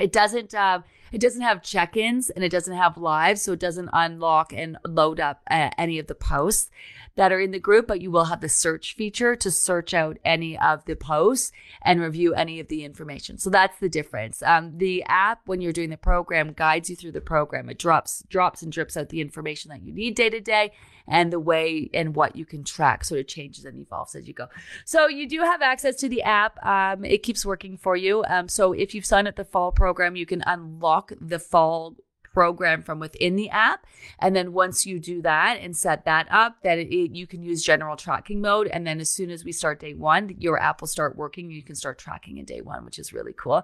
It 0.00 0.12
doesn't. 0.12 0.54
Uh, 0.54 0.80
it 1.12 1.20
doesn't 1.20 1.42
have 1.42 1.62
check-ins 1.62 2.30
and 2.30 2.44
it 2.44 2.50
doesn't 2.50 2.76
have 2.76 2.96
live, 2.96 3.38
so 3.38 3.52
it 3.52 3.60
doesn't 3.60 3.90
unlock 3.92 4.52
and 4.52 4.78
load 4.84 5.20
up 5.20 5.42
uh, 5.50 5.70
any 5.78 5.98
of 5.98 6.06
the 6.06 6.14
posts 6.14 6.70
that 7.16 7.32
are 7.32 7.40
in 7.40 7.50
the 7.50 7.58
group, 7.58 7.86
but 7.86 8.00
you 8.00 8.10
will 8.10 8.26
have 8.26 8.40
the 8.40 8.48
search 8.48 8.94
feature 8.94 9.34
to 9.34 9.50
search 9.50 9.94
out 9.94 10.18
any 10.24 10.58
of 10.58 10.84
the 10.84 10.94
posts 10.94 11.50
and 11.82 12.00
review 12.00 12.34
any 12.34 12.60
of 12.60 12.68
the 12.68 12.84
information. 12.84 13.38
So 13.38 13.48
that's 13.48 13.78
the 13.78 13.88
difference. 13.88 14.42
Um, 14.42 14.76
the 14.76 15.02
app, 15.04 15.40
when 15.46 15.62
you're 15.62 15.72
doing 15.72 15.90
the 15.90 15.96
program, 15.96 16.52
guides 16.52 16.90
you 16.90 16.96
through 16.96 17.12
the 17.12 17.20
program. 17.22 17.70
It 17.70 17.78
drops, 17.78 18.22
drops 18.28 18.62
and 18.62 18.70
drips 18.70 18.96
out 18.96 19.08
the 19.08 19.22
information 19.22 19.70
that 19.70 19.82
you 19.82 19.92
need 19.92 20.14
day 20.14 20.28
to 20.28 20.40
day 20.40 20.72
and 21.08 21.32
the 21.32 21.40
way 21.40 21.90
and 21.94 22.14
what 22.14 22.36
you 22.36 22.44
can 22.44 22.64
track. 22.64 23.04
So 23.04 23.14
it 23.14 23.28
changes 23.28 23.64
and 23.64 23.78
evolves 23.78 24.14
as 24.14 24.26
you 24.26 24.34
go. 24.34 24.48
So 24.84 25.08
you 25.08 25.28
do 25.28 25.40
have 25.40 25.62
access 25.62 25.96
to 25.96 26.08
the 26.08 26.22
app. 26.22 26.64
Um, 26.64 27.04
it 27.04 27.22
keeps 27.22 27.44
working 27.44 27.76
for 27.76 27.96
you. 27.96 28.24
Um, 28.28 28.48
so 28.48 28.72
if 28.72 28.94
you've 28.94 29.06
signed 29.06 29.28
up 29.28 29.36
the 29.36 29.44
fall 29.44 29.72
program, 29.72 30.16
you 30.16 30.26
can 30.26 30.42
unlock 30.46 31.12
the 31.20 31.38
fall 31.38 31.96
program 32.36 32.82
from 32.82 33.00
within 33.00 33.34
the 33.34 33.48
app. 33.48 33.86
And 34.18 34.36
then 34.36 34.52
once 34.52 34.84
you 34.84 35.00
do 35.00 35.22
that 35.22 35.58
and 35.62 35.74
set 35.74 36.04
that 36.04 36.26
up, 36.30 36.58
then 36.62 36.78
it, 36.78 36.88
it, 36.88 37.12
you 37.12 37.26
can 37.26 37.42
use 37.42 37.64
general 37.64 37.96
tracking 37.96 38.42
mode. 38.42 38.66
And 38.66 38.86
then 38.86 39.00
as 39.00 39.08
soon 39.08 39.30
as 39.30 39.42
we 39.42 39.52
start 39.52 39.80
day 39.80 39.94
one, 39.94 40.36
your 40.38 40.60
app 40.60 40.82
will 40.82 40.86
start 40.86 41.16
working. 41.16 41.50
You 41.50 41.62
can 41.62 41.74
start 41.74 41.98
tracking 41.98 42.36
in 42.36 42.44
day 42.44 42.60
one, 42.60 42.84
which 42.84 42.98
is 42.98 43.14
really 43.14 43.32
cool. 43.32 43.62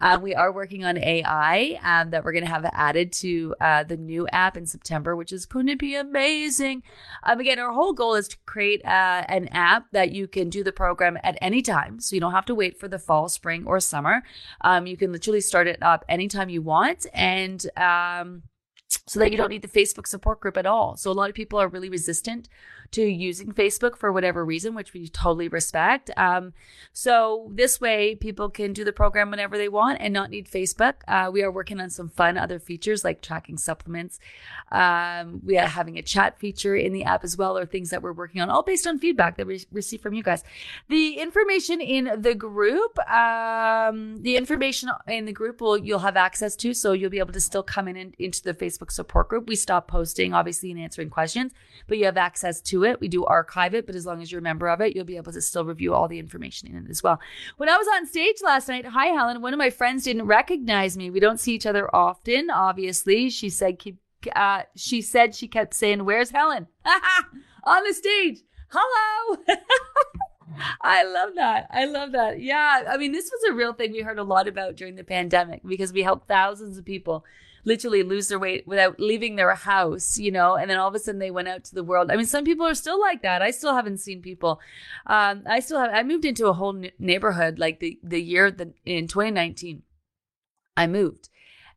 Um, 0.00 0.22
we 0.22 0.36
are 0.36 0.52
working 0.52 0.84
on 0.84 0.98
AI 0.98 1.80
um, 1.82 2.10
that 2.10 2.22
we're 2.22 2.30
going 2.30 2.44
to 2.44 2.50
have 2.50 2.64
added 2.72 3.12
to 3.14 3.56
uh, 3.60 3.82
the 3.82 3.96
new 3.96 4.28
app 4.28 4.56
in 4.56 4.66
September, 4.66 5.16
which 5.16 5.32
is 5.32 5.44
going 5.44 5.66
to 5.66 5.74
be 5.74 5.96
amazing. 5.96 6.84
Um, 7.24 7.40
again, 7.40 7.58
our 7.58 7.72
whole 7.72 7.92
goal 7.92 8.14
is 8.14 8.28
to 8.28 8.36
create 8.46 8.84
uh, 8.84 9.24
an 9.28 9.48
app 9.48 9.90
that 9.90 10.12
you 10.12 10.28
can 10.28 10.48
do 10.48 10.62
the 10.62 10.70
program 10.70 11.18
at 11.24 11.36
any 11.42 11.60
time. 11.60 11.98
So 11.98 12.14
you 12.14 12.20
don't 12.20 12.30
have 12.30 12.46
to 12.46 12.54
wait 12.54 12.78
for 12.78 12.86
the 12.86 13.00
fall, 13.00 13.28
spring, 13.28 13.64
or 13.66 13.80
summer. 13.80 14.22
Um, 14.60 14.86
you 14.86 14.96
can 14.96 15.10
literally 15.10 15.40
start 15.40 15.66
it 15.66 15.82
up 15.82 16.04
anytime 16.08 16.48
you 16.48 16.62
want. 16.62 17.04
And 17.12 17.66
uh, 17.76 18.11
um, 18.20 18.42
so 19.06 19.20
that 19.20 19.30
you 19.30 19.36
don't 19.36 19.48
need 19.48 19.62
the 19.62 19.68
Facebook 19.68 20.06
support 20.06 20.40
group 20.40 20.56
at 20.56 20.66
all. 20.66 20.96
So 20.96 21.10
a 21.10 21.12
lot 21.12 21.28
of 21.28 21.34
people 21.34 21.58
are 21.58 21.68
really 21.68 21.88
resistant 21.88 22.48
to 22.92 23.02
using 23.02 23.52
Facebook 23.52 23.96
for 23.96 24.12
whatever 24.12 24.44
reason, 24.44 24.74
which 24.74 24.92
we 24.92 25.08
totally 25.08 25.48
respect. 25.48 26.10
Um, 26.16 26.52
so 26.92 27.50
this 27.52 27.80
way, 27.80 28.14
people 28.14 28.50
can 28.50 28.72
do 28.72 28.84
the 28.84 28.92
program 28.92 29.30
whenever 29.30 29.58
they 29.58 29.68
want 29.68 29.98
and 30.00 30.12
not 30.12 30.30
need 30.30 30.48
Facebook. 30.48 30.94
Uh, 31.08 31.30
we 31.32 31.42
are 31.42 31.50
working 31.50 31.80
on 31.80 31.90
some 31.90 32.08
fun 32.08 32.38
other 32.38 32.58
features 32.58 33.04
like 33.04 33.22
tracking 33.22 33.58
supplements. 33.58 34.20
Um, 34.70 35.40
we 35.44 35.58
are 35.58 35.66
having 35.66 35.98
a 35.98 36.02
chat 36.02 36.38
feature 36.38 36.76
in 36.76 36.92
the 36.92 37.04
app 37.04 37.24
as 37.24 37.36
well, 37.36 37.58
or 37.58 37.66
things 37.66 37.90
that 37.90 38.02
we're 38.02 38.12
working 38.12 38.40
on, 38.40 38.50
all 38.50 38.62
based 38.62 38.86
on 38.86 38.98
feedback 38.98 39.36
that 39.36 39.46
we 39.46 39.64
receive 39.72 40.00
from 40.00 40.14
you 40.14 40.22
guys. 40.22 40.44
The 40.88 41.14
information 41.14 41.80
in 41.80 42.20
the 42.20 42.34
group, 42.34 42.98
um, 43.10 44.22
the 44.22 44.36
information 44.36 44.90
in 45.08 45.24
the 45.24 45.32
group 45.32 45.60
will 45.60 45.78
you'll 45.78 45.98
have 46.00 46.16
access 46.16 46.56
to, 46.56 46.74
so 46.74 46.92
you'll 46.92 47.10
be 47.10 47.18
able 47.18 47.32
to 47.32 47.40
still 47.40 47.62
come 47.62 47.88
in 47.88 47.96
and, 47.96 48.14
into 48.18 48.42
the 48.42 48.54
Facebook 48.54 48.90
support 48.90 49.28
group. 49.28 49.48
We 49.48 49.56
stop 49.56 49.88
posting, 49.88 50.34
obviously, 50.34 50.70
and 50.70 50.80
answering 50.80 51.10
questions, 51.10 51.52
but 51.86 51.98
you 51.98 52.04
have 52.04 52.16
access 52.16 52.60
to 52.62 52.81
it. 52.84 53.00
We 53.00 53.08
do 53.08 53.24
archive 53.24 53.74
it, 53.74 53.86
but 53.86 53.94
as 53.94 54.06
long 54.06 54.22
as 54.22 54.30
you're 54.30 54.40
a 54.40 54.42
member 54.42 54.68
of 54.68 54.80
it, 54.80 54.94
you'll 54.94 55.04
be 55.04 55.16
able 55.16 55.32
to 55.32 55.40
still 55.40 55.64
review 55.64 55.94
all 55.94 56.08
the 56.08 56.18
information 56.18 56.68
in 56.68 56.76
it 56.76 56.90
as 56.90 57.02
well. 57.02 57.20
When 57.56 57.68
I 57.68 57.76
was 57.76 57.86
on 57.94 58.06
stage 58.06 58.42
last 58.42 58.68
night, 58.68 58.86
hi 58.86 59.06
Helen, 59.06 59.42
one 59.42 59.52
of 59.52 59.58
my 59.58 59.70
friends 59.70 60.04
didn't 60.04 60.26
recognize 60.26 60.96
me. 60.96 61.10
We 61.10 61.20
don't 61.20 61.40
see 61.40 61.54
each 61.54 61.66
other 61.66 61.94
often, 61.94 62.50
obviously. 62.50 63.30
She 63.30 63.50
said 63.50 63.78
keep 63.78 63.98
uh, 64.36 64.62
she 64.76 65.02
said 65.02 65.34
she 65.34 65.48
kept 65.48 65.74
saying, 65.74 66.04
Where's 66.04 66.30
Helen? 66.30 66.68
on 67.64 67.84
the 67.84 67.92
stage. 67.92 68.40
Hello. 68.68 69.42
I 70.80 71.04
love 71.04 71.34
that. 71.36 71.66
I 71.70 71.86
love 71.86 72.12
that. 72.12 72.40
Yeah. 72.40 72.84
I 72.88 72.96
mean, 72.96 73.12
this 73.12 73.30
was 73.30 73.50
a 73.50 73.54
real 73.54 73.72
thing 73.72 73.92
we 73.92 74.00
heard 74.00 74.18
a 74.18 74.24
lot 74.24 74.48
about 74.48 74.76
during 74.76 74.96
the 74.96 75.04
pandemic 75.04 75.62
because 75.64 75.92
we 75.92 76.02
helped 76.02 76.28
thousands 76.28 76.78
of 76.78 76.84
people 76.84 77.24
literally 77.64 78.02
lose 78.02 78.28
their 78.28 78.38
weight 78.38 78.66
without 78.66 78.98
leaving 78.98 79.36
their 79.36 79.54
house, 79.54 80.18
you 80.18 80.30
know, 80.30 80.56
and 80.56 80.70
then 80.70 80.78
all 80.78 80.88
of 80.88 80.94
a 80.94 80.98
sudden 80.98 81.18
they 81.18 81.30
went 81.30 81.48
out 81.48 81.64
to 81.64 81.74
the 81.74 81.84
world. 81.84 82.10
I 82.10 82.16
mean, 82.16 82.26
some 82.26 82.44
people 82.44 82.66
are 82.66 82.74
still 82.74 83.00
like 83.00 83.22
that. 83.22 83.42
I 83.42 83.50
still 83.50 83.74
haven't 83.74 83.98
seen 83.98 84.22
people. 84.22 84.60
Um, 85.06 85.42
I 85.46 85.60
still 85.60 85.78
have, 85.78 85.90
I 85.92 86.02
moved 86.02 86.24
into 86.24 86.46
a 86.46 86.52
whole 86.52 86.80
neighborhood 86.98 87.58
like 87.58 87.80
the, 87.80 87.98
the 88.02 88.20
year 88.20 88.54
in 88.84 89.06
2019, 89.06 89.82
I 90.76 90.86
moved 90.86 91.28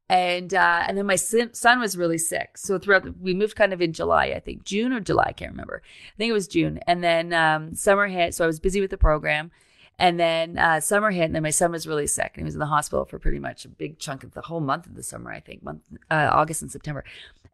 and 0.08 0.54
uh, 0.54 0.84
and 0.88 0.98
then 0.98 1.06
my 1.06 1.16
son 1.16 1.80
was 1.80 1.98
really 1.98 2.18
sick. 2.18 2.58
So 2.58 2.78
throughout 2.78 3.04
the, 3.04 3.16
we 3.20 3.34
moved 3.34 3.56
kind 3.56 3.74
of 3.74 3.82
in 3.82 3.94
July, 3.94 4.26
I 4.28 4.40
think 4.40 4.64
June 4.64 4.94
or 4.94 5.00
July, 5.00 5.26
I 5.28 5.34
can't 5.34 5.52
remember. 5.52 5.82
I 5.84 6.18
think 6.18 6.30
it 6.30 6.34
was 6.34 6.48
June, 6.48 6.80
and 6.86 7.04
then 7.04 7.34
um, 7.34 7.74
summer 7.74 8.08
hit. 8.08 8.36
So 8.36 8.44
I 8.44 8.48
was 8.48 8.60
busy 8.60 8.82
with 8.82 8.92
the 8.92 8.98
program, 8.98 9.52
and 9.98 10.20
then 10.20 10.58
uh, 10.58 10.80
summer 10.80 11.12
hit, 11.12 11.26
and 11.26 11.36
then 11.36 11.44
my 11.44 11.50
son 11.50 11.72
was 11.72 11.88
really 11.88 12.08
sick, 12.08 12.32
and 12.34 12.42
he 12.42 12.44
was 12.44 12.56
in 12.56 12.60
the 12.60 12.66
hospital 12.66 13.06
for 13.06 13.18
pretty 13.18 13.40
much 13.40 13.66
a 13.66 13.70
big 13.70 13.98
chunk 13.98 14.24
of 14.24 14.34
the 14.34 14.42
whole 14.42 14.60
month 14.60 14.86
of 14.86 14.96
the 14.96 15.04
summer, 15.04 15.32
I 15.32 15.40
think, 15.40 15.64
month 15.64 15.84
uh, 16.12 16.30
August 16.32 16.62
and 16.62 16.72
September. 16.72 17.04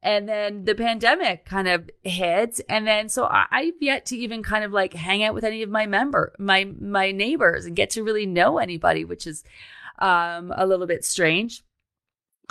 And 0.03 0.27
then 0.27 0.65
the 0.65 0.73
pandemic 0.73 1.45
kind 1.45 1.67
of 1.67 1.89
hit, 2.03 2.59
and 2.67 2.87
then 2.87 3.09
so 3.09 3.25
I, 3.25 3.45
I've 3.51 3.73
yet 3.79 4.05
to 4.07 4.17
even 4.17 4.41
kind 4.41 4.63
of 4.63 4.71
like 4.71 4.93
hang 4.93 5.23
out 5.23 5.35
with 5.35 5.43
any 5.43 5.61
of 5.61 5.69
my 5.69 5.85
member, 5.85 6.33
my 6.39 6.63
my 6.79 7.11
neighbors, 7.11 7.65
and 7.65 7.75
get 7.75 7.91
to 7.91 8.03
really 8.03 8.25
know 8.25 8.57
anybody, 8.57 9.05
which 9.05 9.27
is 9.27 9.43
um, 9.99 10.51
a 10.57 10.65
little 10.65 10.87
bit 10.87 11.05
strange. 11.05 11.63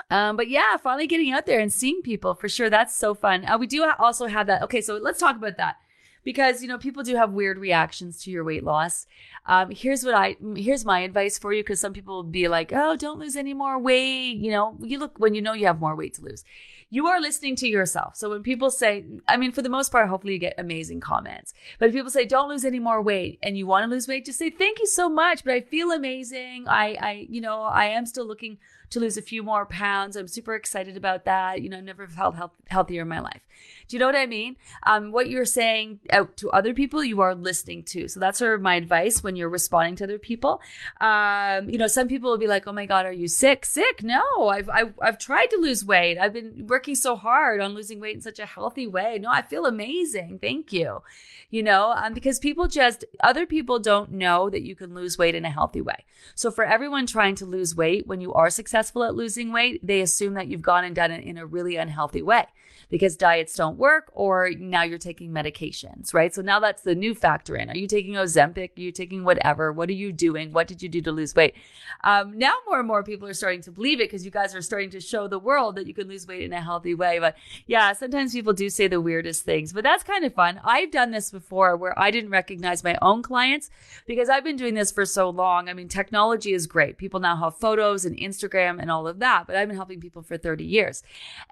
Um, 0.08 0.36
but 0.36 0.48
yeah, 0.48 0.76
finally 0.76 1.08
getting 1.08 1.32
out 1.32 1.46
there 1.46 1.58
and 1.60 1.72
seeing 1.72 2.00
people 2.02 2.34
for 2.34 2.48
sure. 2.48 2.70
That's 2.70 2.94
so 2.94 3.14
fun. 3.14 3.44
Uh, 3.44 3.58
we 3.58 3.66
do 3.66 3.84
also 3.98 4.26
have 4.26 4.46
that. 4.46 4.62
Okay, 4.62 4.80
so 4.80 4.96
let's 4.96 5.18
talk 5.18 5.36
about 5.36 5.56
that 5.56 5.76
because 6.24 6.62
you 6.62 6.68
know 6.68 6.78
people 6.78 7.02
do 7.02 7.16
have 7.16 7.32
weird 7.32 7.58
reactions 7.58 8.22
to 8.22 8.30
your 8.30 8.44
weight 8.44 8.64
loss. 8.64 9.06
Um, 9.46 9.70
here's 9.70 10.04
what 10.04 10.14
I 10.14 10.36
here's 10.56 10.84
my 10.84 11.00
advice 11.00 11.38
for 11.38 11.52
you 11.52 11.62
because 11.62 11.80
some 11.80 11.92
people 11.92 12.16
will 12.16 12.22
be 12.24 12.48
like, 12.48 12.72
oh, 12.72 12.96
don't 12.96 13.18
lose 13.18 13.36
any 13.36 13.54
more 13.54 13.78
weight. 13.78 14.36
You 14.36 14.50
know, 14.50 14.76
you 14.80 14.98
look 14.98 15.18
when 15.18 15.34
you 15.34 15.42
know 15.42 15.52
you 15.52 15.66
have 15.66 15.80
more 15.80 15.96
weight 15.96 16.14
to 16.14 16.22
lose. 16.22 16.44
You 16.92 17.06
are 17.06 17.20
listening 17.20 17.54
to 17.56 17.68
yourself. 17.68 18.16
So 18.16 18.30
when 18.30 18.42
people 18.42 18.68
say, 18.68 19.04
I 19.28 19.36
mean, 19.36 19.52
for 19.52 19.62
the 19.62 19.68
most 19.68 19.92
part, 19.92 20.08
hopefully 20.08 20.32
you 20.32 20.40
get 20.40 20.54
amazing 20.58 20.98
comments. 20.98 21.54
But 21.78 21.88
if 21.88 21.94
people 21.94 22.10
say, 22.10 22.24
don't 22.24 22.48
lose 22.48 22.64
any 22.64 22.80
more 22.80 23.00
weight 23.00 23.38
and 23.44 23.56
you 23.56 23.64
want 23.64 23.84
to 23.84 23.88
lose 23.88 24.08
weight, 24.08 24.26
just 24.26 24.40
say, 24.40 24.50
thank 24.50 24.80
you 24.80 24.88
so 24.88 25.08
much. 25.08 25.44
But 25.44 25.54
I 25.54 25.60
feel 25.60 25.92
amazing. 25.92 26.66
I, 26.66 26.96
I, 27.00 27.26
you 27.30 27.40
know, 27.40 27.62
I 27.62 27.84
am 27.84 28.06
still 28.06 28.26
looking 28.26 28.58
to 28.90 29.00
lose 29.00 29.16
a 29.16 29.22
few 29.22 29.42
more 29.42 29.66
pounds. 29.66 30.16
I'm 30.16 30.28
super 30.28 30.54
excited 30.54 30.96
about 30.96 31.24
that. 31.24 31.62
You 31.62 31.68
know, 31.68 31.78
I've 31.78 31.84
never 31.84 32.06
felt 32.06 32.34
health, 32.34 32.52
healthier 32.68 33.02
in 33.02 33.08
my 33.08 33.20
life. 33.20 33.40
Do 33.88 33.96
you 33.96 34.00
know 34.00 34.06
what 34.06 34.16
I 34.16 34.26
mean? 34.26 34.56
Um, 34.84 35.12
what 35.12 35.28
you're 35.28 35.44
saying 35.44 36.00
out 36.10 36.36
to 36.38 36.50
other 36.50 36.74
people, 36.74 37.02
you 37.02 37.20
are 37.20 37.34
listening 37.34 37.82
to. 37.84 38.08
So 38.08 38.20
that's 38.20 38.38
sort 38.38 38.54
of 38.54 38.62
my 38.62 38.74
advice 38.74 39.22
when 39.22 39.36
you're 39.36 39.48
responding 39.48 39.96
to 39.96 40.04
other 40.04 40.18
people. 40.18 40.60
Um, 41.00 41.68
you 41.68 41.78
know, 41.78 41.86
some 41.86 42.08
people 42.08 42.30
will 42.30 42.38
be 42.38 42.46
like, 42.46 42.66
"Oh 42.66 42.72
my 42.72 42.86
God, 42.86 43.06
are 43.06 43.12
you 43.12 43.28
sick? 43.28 43.64
Sick? 43.64 44.02
No, 44.02 44.48
I've, 44.48 44.68
I've 44.68 44.94
I've 45.00 45.18
tried 45.18 45.46
to 45.46 45.56
lose 45.56 45.84
weight. 45.84 46.18
I've 46.18 46.32
been 46.32 46.66
working 46.68 46.94
so 46.94 47.16
hard 47.16 47.60
on 47.60 47.74
losing 47.74 48.00
weight 48.00 48.14
in 48.14 48.20
such 48.22 48.38
a 48.38 48.46
healthy 48.46 48.86
way. 48.86 49.18
No, 49.20 49.30
I 49.30 49.42
feel 49.42 49.66
amazing. 49.66 50.38
Thank 50.40 50.72
you." 50.72 51.02
You 51.50 51.64
know, 51.64 51.92
um, 51.96 52.14
because 52.14 52.38
people 52.38 52.68
just 52.68 53.04
other 53.24 53.44
people 53.44 53.80
don't 53.80 54.12
know 54.12 54.48
that 54.50 54.62
you 54.62 54.76
can 54.76 54.94
lose 54.94 55.18
weight 55.18 55.34
in 55.34 55.44
a 55.44 55.50
healthy 55.50 55.80
way. 55.80 56.04
So 56.36 56.52
for 56.52 56.64
everyone 56.64 57.06
trying 57.06 57.34
to 57.36 57.44
lose 57.44 57.74
weight, 57.74 58.06
when 58.06 58.20
you 58.20 58.32
are 58.34 58.50
successful 58.80 59.04
at 59.04 59.14
losing 59.14 59.52
weight, 59.52 59.86
they 59.86 60.00
assume 60.00 60.34
that 60.34 60.48
you've 60.48 60.62
gone 60.62 60.84
and 60.84 60.94
done 60.96 61.10
it 61.10 61.22
in 61.24 61.36
a 61.36 61.44
really 61.44 61.76
unhealthy 61.76 62.22
way 62.22 62.46
because 62.88 63.16
diets 63.16 63.54
don't 63.54 63.78
work 63.78 64.10
or 64.12 64.50
now 64.58 64.82
you're 64.82 64.98
taking 64.98 65.30
medications, 65.30 66.12
right? 66.12 66.34
So 66.34 66.42
now 66.42 66.60
that's 66.60 66.82
the 66.82 66.94
new 66.94 67.14
factor 67.14 67.54
in. 67.56 67.70
Are 67.70 67.76
you 67.76 67.86
taking 67.86 68.14
Ozempic? 68.14 68.76
Are 68.76 68.80
you 68.80 68.92
taking 68.92 69.24
whatever? 69.24 69.72
What 69.72 69.88
are 69.88 69.94
you 69.94 70.12
doing? 70.12 70.52
What 70.52 70.66
did 70.66 70.82
you 70.82 70.88
do 70.88 71.00
to 71.02 71.12
lose 71.12 71.34
weight? 71.34 71.54
Um, 72.02 72.36
now 72.36 72.54
more 72.66 72.78
and 72.78 72.88
more 72.88 73.02
people 73.02 73.28
are 73.28 73.34
starting 73.34 73.62
to 73.62 73.70
believe 73.70 74.00
it 74.00 74.10
because 74.10 74.24
you 74.24 74.30
guys 74.30 74.54
are 74.54 74.62
starting 74.62 74.90
to 74.90 75.00
show 75.00 75.28
the 75.28 75.38
world 75.38 75.76
that 75.76 75.86
you 75.86 75.94
can 75.94 76.08
lose 76.08 76.26
weight 76.26 76.42
in 76.42 76.52
a 76.52 76.60
healthy 76.60 76.94
way. 76.94 77.18
But 77.18 77.36
yeah, 77.66 77.92
sometimes 77.92 78.32
people 78.32 78.52
do 78.52 78.68
say 78.68 78.88
the 78.88 79.00
weirdest 79.00 79.44
things, 79.44 79.72
but 79.72 79.84
that's 79.84 80.02
kind 80.02 80.24
of 80.24 80.34
fun. 80.34 80.60
I've 80.64 80.90
done 80.90 81.10
this 81.10 81.30
before 81.30 81.76
where 81.76 81.96
I 81.98 82.10
didn't 82.10 82.30
recognize 82.30 82.82
my 82.82 82.98
own 83.00 83.22
clients 83.22 83.70
because 84.06 84.28
I've 84.28 84.44
been 84.44 84.56
doing 84.56 84.74
this 84.74 84.90
for 84.90 85.04
so 85.04 85.30
long. 85.30 85.68
I 85.68 85.74
mean, 85.74 85.88
technology 85.88 86.52
is 86.52 86.66
great. 86.66 86.98
People 86.98 87.20
now 87.20 87.36
have 87.36 87.56
photos 87.56 88.04
and 88.04 88.16
Instagram 88.16 88.69
and 88.78 88.90
all 88.90 89.08
of 89.08 89.18
that, 89.18 89.46
but 89.46 89.56
I've 89.56 89.66
been 89.66 89.76
helping 89.76 90.00
people 90.00 90.22
for 90.22 90.36
30 90.36 90.64
years. 90.64 91.02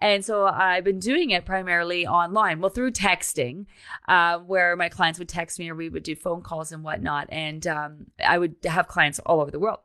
And 0.00 0.24
so 0.24 0.46
I've 0.46 0.84
been 0.84 1.00
doing 1.00 1.18
doing 1.18 1.30
it 1.30 1.44
primarily 1.44 2.06
online. 2.06 2.60
Well, 2.60 2.70
through 2.70 2.92
texting, 2.92 3.66
uh, 4.06 4.38
where 4.38 4.76
my 4.76 4.88
clients 4.88 5.18
would 5.18 5.28
text 5.28 5.58
me 5.58 5.70
or 5.70 5.74
we 5.74 5.88
would 5.88 6.02
do 6.02 6.14
phone 6.14 6.42
calls 6.42 6.72
and 6.72 6.84
whatnot. 6.84 7.28
And 7.30 7.66
um, 7.66 8.06
I 8.24 8.38
would 8.38 8.56
have 8.64 8.88
clients 8.88 9.18
all 9.20 9.40
over 9.40 9.50
the 9.50 9.58
world. 9.58 9.80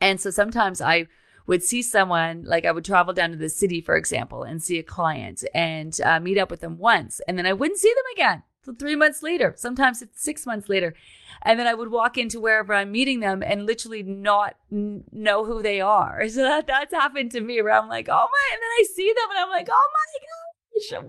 And 0.00 0.20
so 0.20 0.30
sometimes 0.30 0.80
I 0.80 1.06
would 1.46 1.62
see 1.62 1.82
someone, 1.82 2.44
like 2.44 2.64
I 2.64 2.72
would 2.72 2.84
travel 2.84 3.14
down 3.14 3.30
to 3.30 3.36
the 3.36 3.48
city, 3.48 3.80
for 3.80 3.96
example, 3.96 4.42
and 4.42 4.62
see 4.62 4.78
a 4.78 4.82
client 4.82 5.44
and 5.54 5.98
uh, 6.04 6.20
meet 6.20 6.38
up 6.38 6.50
with 6.50 6.60
them 6.60 6.78
once. 6.78 7.20
And 7.26 7.38
then 7.38 7.46
I 7.46 7.52
wouldn't 7.52 7.80
see 7.80 7.92
them 7.94 8.04
again. 8.14 8.42
Three 8.74 8.96
months 8.96 9.22
later, 9.22 9.54
sometimes 9.56 10.02
it's 10.02 10.22
six 10.22 10.46
months 10.46 10.68
later. 10.68 10.94
And 11.42 11.58
then 11.60 11.66
I 11.66 11.74
would 11.74 11.90
walk 11.90 12.18
into 12.18 12.40
wherever 12.40 12.74
I'm 12.74 12.92
meeting 12.92 13.20
them 13.20 13.42
and 13.42 13.66
literally 13.66 14.02
not 14.02 14.56
n- 14.72 15.04
know 15.12 15.44
who 15.44 15.62
they 15.62 15.80
are. 15.80 16.24
So 16.28 16.42
that, 16.42 16.66
that's 16.66 16.92
happened 16.92 17.30
to 17.32 17.40
me 17.40 17.62
where 17.62 17.72
I'm 17.72 17.88
like, 17.88 18.08
oh 18.08 18.12
my, 18.12 18.54
and 18.54 18.60
then 18.60 18.70
I 18.80 18.84
see 18.94 19.08
them 19.08 19.30
and 19.30 19.38
I'm 19.38 19.50
like, 19.50 19.68
oh 19.70 19.88
my 19.92 20.18
God 20.26 20.46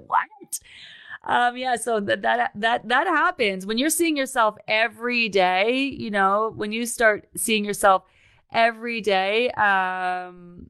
what? 0.06 0.60
Um, 1.24 1.58
yeah, 1.58 1.76
so 1.76 2.00
that 2.00 2.22
that 2.22 2.52
that 2.56 2.88
that 2.88 3.08
happens 3.08 3.66
when 3.66 3.78
you're 3.78 3.90
seeing 3.90 4.16
yourself 4.16 4.56
every 4.68 5.30
day. 5.30 5.82
You 5.82 6.10
know, 6.10 6.54
when 6.56 6.72
you 6.72 6.86
start 6.86 7.28
seeing 7.36 7.66
yourself 7.66 8.04
every 8.54 9.02
day. 9.02 9.50
Um... 9.52 10.70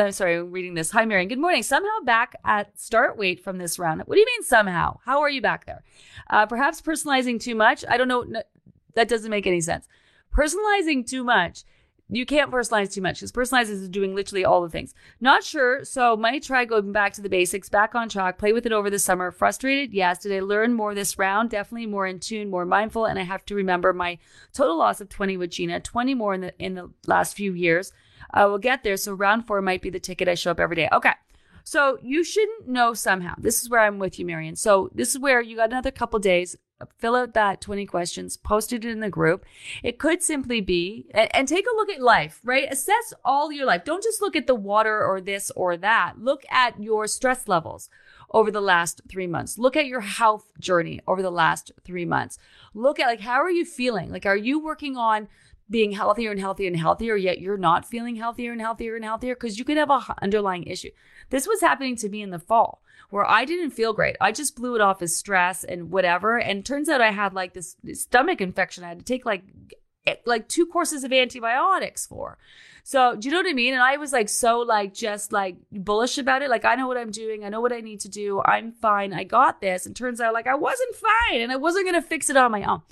I'm 0.00 0.12
sorry, 0.12 0.36
I'm 0.36 0.50
reading 0.50 0.74
this. 0.74 0.90
Hi, 0.90 1.04
Marion. 1.04 1.28
Good 1.28 1.38
morning. 1.38 1.62
Somehow 1.62 2.00
back 2.04 2.36
at 2.44 2.78
start 2.78 3.16
weight 3.16 3.42
from 3.42 3.58
this 3.58 3.78
round. 3.78 4.02
What 4.02 4.14
do 4.14 4.20
you 4.20 4.26
mean 4.26 4.42
somehow? 4.42 4.98
How 5.04 5.20
are 5.20 5.30
you 5.30 5.40
back 5.40 5.66
there? 5.66 5.82
Uh, 6.30 6.46
perhaps 6.46 6.80
personalizing 6.80 7.40
too 7.40 7.54
much. 7.54 7.84
I 7.88 7.96
don't 7.96 8.08
know. 8.08 8.24
that 8.94 9.08
doesn't 9.08 9.30
make 9.30 9.46
any 9.46 9.60
sense. 9.60 9.88
Personalizing 10.34 11.08
too 11.08 11.24
much 11.24 11.64
you 12.10 12.24
can't 12.24 12.50
personalize 12.50 12.92
too 12.92 13.02
much 13.02 13.20
because 13.20 13.32
personalizing 13.32 13.70
is 13.70 13.88
doing 13.88 14.14
literally 14.14 14.44
all 14.44 14.62
the 14.62 14.70
things. 14.70 14.94
Not 15.20 15.44
sure, 15.44 15.84
so 15.84 16.16
might 16.16 16.42
try 16.42 16.64
going 16.64 16.92
back 16.92 17.12
to 17.14 17.22
the 17.22 17.28
basics, 17.28 17.68
back 17.68 17.94
on 17.94 18.08
track, 18.08 18.38
play 18.38 18.52
with 18.52 18.64
it 18.64 18.72
over 18.72 18.88
the 18.88 18.98
summer. 18.98 19.30
Frustrated? 19.30 19.92
Yes. 19.92 20.20
Did 20.20 20.32
I 20.32 20.40
learn 20.40 20.72
more 20.72 20.94
this 20.94 21.18
round? 21.18 21.50
Definitely 21.50 21.86
more 21.86 22.06
in 22.06 22.18
tune, 22.18 22.50
more 22.50 22.64
mindful, 22.64 23.04
and 23.04 23.18
I 23.18 23.22
have 23.22 23.44
to 23.46 23.54
remember 23.54 23.92
my 23.92 24.18
total 24.54 24.78
loss 24.78 25.00
of 25.00 25.08
20 25.08 25.36
with 25.36 25.50
Gina, 25.50 25.80
20 25.80 26.14
more 26.14 26.34
in 26.34 26.40
the 26.40 26.54
in 26.58 26.74
the 26.74 26.90
last 27.06 27.36
few 27.36 27.52
years. 27.52 27.92
Uh, 28.32 28.38
I 28.38 28.46
will 28.46 28.58
get 28.58 28.82
there. 28.82 28.96
So 28.96 29.12
round 29.12 29.46
four 29.46 29.60
might 29.62 29.82
be 29.82 29.90
the 29.90 30.00
ticket 30.00 30.28
I 30.28 30.34
show 30.34 30.50
up 30.50 30.60
every 30.60 30.76
day. 30.76 30.88
Okay. 30.92 31.12
So 31.64 31.98
you 32.02 32.24
shouldn't 32.24 32.68
know 32.68 32.94
somehow. 32.94 33.34
This 33.36 33.62
is 33.62 33.68
where 33.68 33.80
I'm 33.80 33.98
with 33.98 34.18
you, 34.18 34.24
Marion. 34.24 34.56
So 34.56 34.90
this 34.94 35.10
is 35.10 35.18
where 35.18 35.42
you 35.42 35.56
got 35.56 35.70
another 35.70 35.90
couple 35.90 36.18
days 36.18 36.56
fill 36.98 37.16
out 37.16 37.34
that 37.34 37.60
20 37.60 37.86
questions, 37.86 38.36
post 38.36 38.72
it 38.72 38.84
in 38.84 39.00
the 39.00 39.10
group. 39.10 39.44
It 39.82 39.98
could 39.98 40.22
simply 40.22 40.60
be, 40.60 41.06
and, 41.12 41.48
take 41.48 41.66
a 41.66 41.76
look 41.76 41.88
at 41.88 42.00
life, 42.00 42.40
right? 42.44 42.70
Assess 42.70 43.14
all 43.24 43.50
your 43.50 43.66
life. 43.66 43.84
Don't 43.84 44.02
just 44.02 44.20
look 44.20 44.36
at 44.36 44.46
the 44.46 44.54
water 44.54 45.02
or 45.02 45.20
this 45.20 45.50
or 45.52 45.76
that. 45.78 46.18
Look 46.18 46.44
at 46.50 46.80
your 46.82 47.06
stress 47.06 47.48
levels 47.48 47.88
over 48.30 48.50
the 48.50 48.60
last 48.60 49.00
three 49.08 49.26
months. 49.26 49.58
Look 49.58 49.76
at 49.76 49.86
your 49.86 50.00
health 50.00 50.52
journey 50.60 51.00
over 51.06 51.22
the 51.22 51.30
last 51.30 51.72
three 51.84 52.04
months. 52.04 52.38
Look 52.74 53.00
at 53.00 53.06
like, 53.06 53.20
how 53.20 53.40
are 53.40 53.50
you 53.50 53.64
feeling? 53.64 54.10
Like, 54.10 54.26
are 54.26 54.36
you 54.36 54.62
working 54.62 54.96
on 54.96 55.28
being 55.70 55.92
healthier 55.92 56.30
and 56.30 56.40
healthier 56.40 56.68
and 56.68 56.78
healthier, 56.78 57.16
yet 57.16 57.40
you're 57.40 57.56
not 57.56 57.84
feeling 57.84 58.16
healthier 58.16 58.52
and 58.52 58.60
healthier 58.60 58.96
and 58.96 59.04
healthier? 59.04 59.34
Because 59.34 59.58
you 59.58 59.64
could 59.64 59.76
have 59.76 59.90
a 59.90 60.14
underlying 60.22 60.64
issue. 60.64 60.90
This 61.30 61.46
was 61.46 61.60
happening 61.60 61.96
to 61.96 62.08
me 62.08 62.22
in 62.22 62.30
the 62.30 62.38
fall 62.38 62.82
where 63.10 63.28
I 63.28 63.44
didn't 63.44 63.70
feel 63.70 63.92
great. 63.92 64.16
I 64.20 64.32
just 64.32 64.56
blew 64.56 64.74
it 64.74 64.80
off 64.80 65.02
as 65.02 65.16
stress 65.16 65.64
and 65.64 65.90
whatever. 65.90 66.38
And 66.38 66.64
turns 66.64 66.88
out 66.88 67.00
I 67.00 67.10
had 67.10 67.34
like 67.34 67.54
this 67.54 67.76
stomach 67.94 68.40
infection. 68.40 68.84
I 68.84 68.88
had 68.88 68.98
to 68.98 69.04
take 69.04 69.24
like 69.24 69.42
eh, 70.06 70.16
like 70.26 70.48
two 70.48 70.66
courses 70.66 71.04
of 71.04 71.12
antibiotics 71.12 72.06
for. 72.06 72.38
So, 72.84 73.16
do 73.16 73.28
you 73.28 73.32
know 73.32 73.40
what 73.40 73.50
I 73.50 73.52
mean? 73.52 73.74
And 73.74 73.82
I 73.82 73.98
was 73.98 74.12
like 74.12 74.30
so 74.30 74.60
like 74.60 74.94
just 74.94 75.32
like 75.32 75.56
bullish 75.70 76.16
about 76.16 76.42
it. 76.42 76.50
Like 76.50 76.64
I 76.64 76.74
know 76.74 76.88
what 76.88 76.96
I'm 76.96 77.10
doing. 77.10 77.44
I 77.44 77.50
know 77.50 77.60
what 77.60 77.72
I 77.72 77.80
need 77.80 78.00
to 78.00 78.08
do. 78.08 78.42
I'm 78.44 78.72
fine. 78.72 79.12
I 79.12 79.24
got 79.24 79.60
this. 79.60 79.84
And 79.84 79.94
turns 79.94 80.20
out 80.20 80.32
like 80.32 80.46
I 80.46 80.54
wasn't 80.54 80.94
fine 80.94 81.40
and 81.40 81.52
I 81.52 81.56
wasn't 81.56 81.86
going 81.86 82.00
to 82.00 82.06
fix 82.06 82.30
it 82.30 82.36
on 82.36 82.50
my 82.50 82.62
own. 82.62 82.82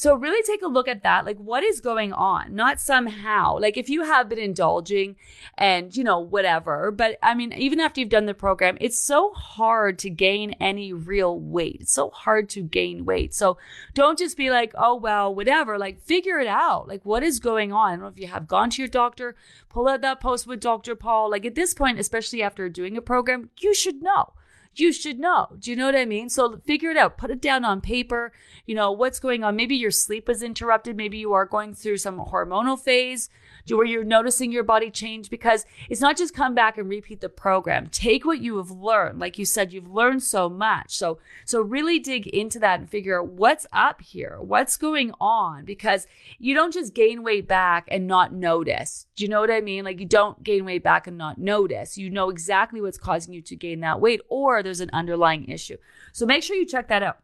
So 0.00 0.14
really 0.14 0.42
take 0.42 0.62
a 0.62 0.66
look 0.66 0.88
at 0.88 1.02
that. 1.02 1.26
Like 1.26 1.36
what 1.36 1.62
is 1.62 1.82
going 1.82 2.14
on? 2.14 2.54
Not 2.54 2.80
somehow. 2.80 3.58
Like 3.58 3.76
if 3.76 3.90
you 3.90 4.02
have 4.04 4.30
been 4.30 4.38
indulging 4.38 5.16
and, 5.58 5.94
you 5.94 6.02
know, 6.02 6.20
whatever. 6.20 6.90
But 6.90 7.18
I 7.22 7.34
mean, 7.34 7.52
even 7.52 7.80
after 7.80 8.00
you've 8.00 8.08
done 8.08 8.24
the 8.24 8.32
program, 8.32 8.78
it's 8.80 8.98
so 8.98 9.34
hard 9.34 9.98
to 9.98 10.08
gain 10.08 10.52
any 10.52 10.94
real 10.94 11.38
weight. 11.38 11.80
It's 11.80 11.92
so 11.92 12.08
hard 12.08 12.48
to 12.48 12.62
gain 12.62 13.04
weight. 13.04 13.34
So 13.34 13.58
don't 13.92 14.18
just 14.18 14.38
be 14.38 14.48
like, 14.48 14.72
oh, 14.74 14.94
well, 14.94 15.34
whatever. 15.34 15.76
Like 15.76 16.00
figure 16.00 16.38
it 16.38 16.48
out. 16.48 16.88
Like 16.88 17.04
what 17.04 17.22
is 17.22 17.38
going 17.38 17.70
on? 17.70 17.88
I 17.88 17.90
don't 17.96 18.00
know 18.00 18.06
if 18.06 18.18
you 18.18 18.28
have 18.28 18.48
gone 18.48 18.70
to 18.70 18.80
your 18.80 18.88
doctor, 18.88 19.36
pull 19.68 19.86
out 19.86 20.00
that 20.00 20.18
post 20.18 20.46
with 20.46 20.60
Dr. 20.60 20.96
Paul. 20.96 21.30
Like 21.30 21.44
at 21.44 21.54
this 21.54 21.74
point, 21.74 22.00
especially 22.00 22.42
after 22.42 22.70
doing 22.70 22.96
a 22.96 23.02
program, 23.02 23.50
you 23.58 23.74
should 23.74 24.00
know 24.00 24.32
you 24.74 24.92
should 24.92 25.18
know. 25.18 25.48
Do 25.58 25.70
you 25.70 25.76
know 25.76 25.86
what 25.86 25.96
I 25.96 26.04
mean? 26.04 26.28
So 26.28 26.58
figure 26.58 26.90
it 26.90 26.96
out. 26.96 27.18
Put 27.18 27.30
it 27.30 27.40
down 27.40 27.64
on 27.64 27.80
paper. 27.80 28.32
You 28.66 28.74
know, 28.74 28.92
what's 28.92 29.20
going 29.20 29.42
on? 29.44 29.56
Maybe 29.56 29.76
your 29.76 29.90
sleep 29.90 30.28
was 30.28 30.42
interrupted. 30.42 30.96
Maybe 30.96 31.18
you 31.18 31.32
are 31.32 31.44
going 31.44 31.74
through 31.74 31.98
some 31.98 32.18
hormonal 32.18 32.78
phase 32.78 33.30
where 33.68 33.84
you're 33.84 34.04
noticing 34.04 34.52
your 34.52 34.64
body 34.64 34.90
change 34.90 35.30
because 35.30 35.64
it's 35.88 36.00
not 36.00 36.16
just 36.16 36.34
come 36.34 36.54
back 36.54 36.78
and 36.78 36.88
repeat 36.88 37.20
the 37.20 37.28
program. 37.28 37.86
Take 37.88 38.24
what 38.24 38.40
you 38.40 38.56
have 38.56 38.70
learned. 38.70 39.18
Like 39.18 39.38
you 39.38 39.44
said, 39.44 39.72
you've 39.72 39.90
learned 39.90 40.22
so 40.22 40.48
much. 40.48 40.96
So, 40.96 41.18
so 41.44 41.60
really 41.60 41.98
dig 41.98 42.26
into 42.26 42.58
that 42.60 42.80
and 42.80 42.88
figure 42.88 43.20
out 43.20 43.28
what's 43.28 43.66
up 43.72 44.00
here, 44.00 44.38
what's 44.40 44.76
going 44.76 45.12
on, 45.20 45.64
because 45.64 46.06
you 46.38 46.54
don't 46.54 46.72
just 46.72 46.94
gain 46.94 47.22
weight 47.22 47.46
back 47.46 47.86
and 47.88 48.06
not 48.06 48.32
notice. 48.32 49.06
Do 49.16 49.24
you 49.24 49.30
know 49.30 49.40
what 49.40 49.50
I 49.50 49.60
mean? 49.60 49.84
Like 49.84 50.00
you 50.00 50.06
don't 50.06 50.42
gain 50.42 50.64
weight 50.64 50.82
back 50.82 51.06
and 51.06 51.18
not 51.18 51.38
notice. 51.38 51.96
You 51.98 52.10
know 52.10 52.30
exactly 52.30 52.80
what's 52.80 52.98
causing 52.98 53.34
you 53.34 53.42
to 53.42 53.56
gain 53.56 53.80
that 53.80 54.00
weight, 54.00 54.20
or 54.28 54.62
there's 54.62 54.80
an 54.80 54.90
underlying 54.92 55.48
issue. 55.48 55.76
So 56.12 56.26
make 56.26 56.42
sure 56.42 56.56
you 56.56 56.66
check 56.66 56.88
that 56.88 57.02
out. 57.02 57.18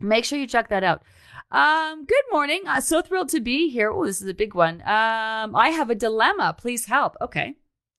Make 0.00 0.24
sure 0.24 0.38
you 0.38 0.46
check 0.46 0.68
that 0.68 0.84
out. 0.84 1.02
Um, 1.50 2.04
good 2.04 2.24
morning. 2.30 2.62
Uh, 2.66 2.80
so 2.80 3.00
thrilled 3.00 3.30
to 3.30 3.40
be 3.40 3.70
here. 3.70 3.90
Oh, 3.90 4.04
this 4.04 4.20
is 4.20 4.28
a 4.28 4.34
big 4.34 4.54
one. 4.54 4.82
Um, 4.82 5.56
I 5.56 5.70
have 5.70 5.88
a 5.88 5.94
dilemma. 5.94 6.54
Please 6.58 6.86
help. 6.86 7.16
Okay. 7.20 7.54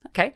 Okay. 0.07 0.33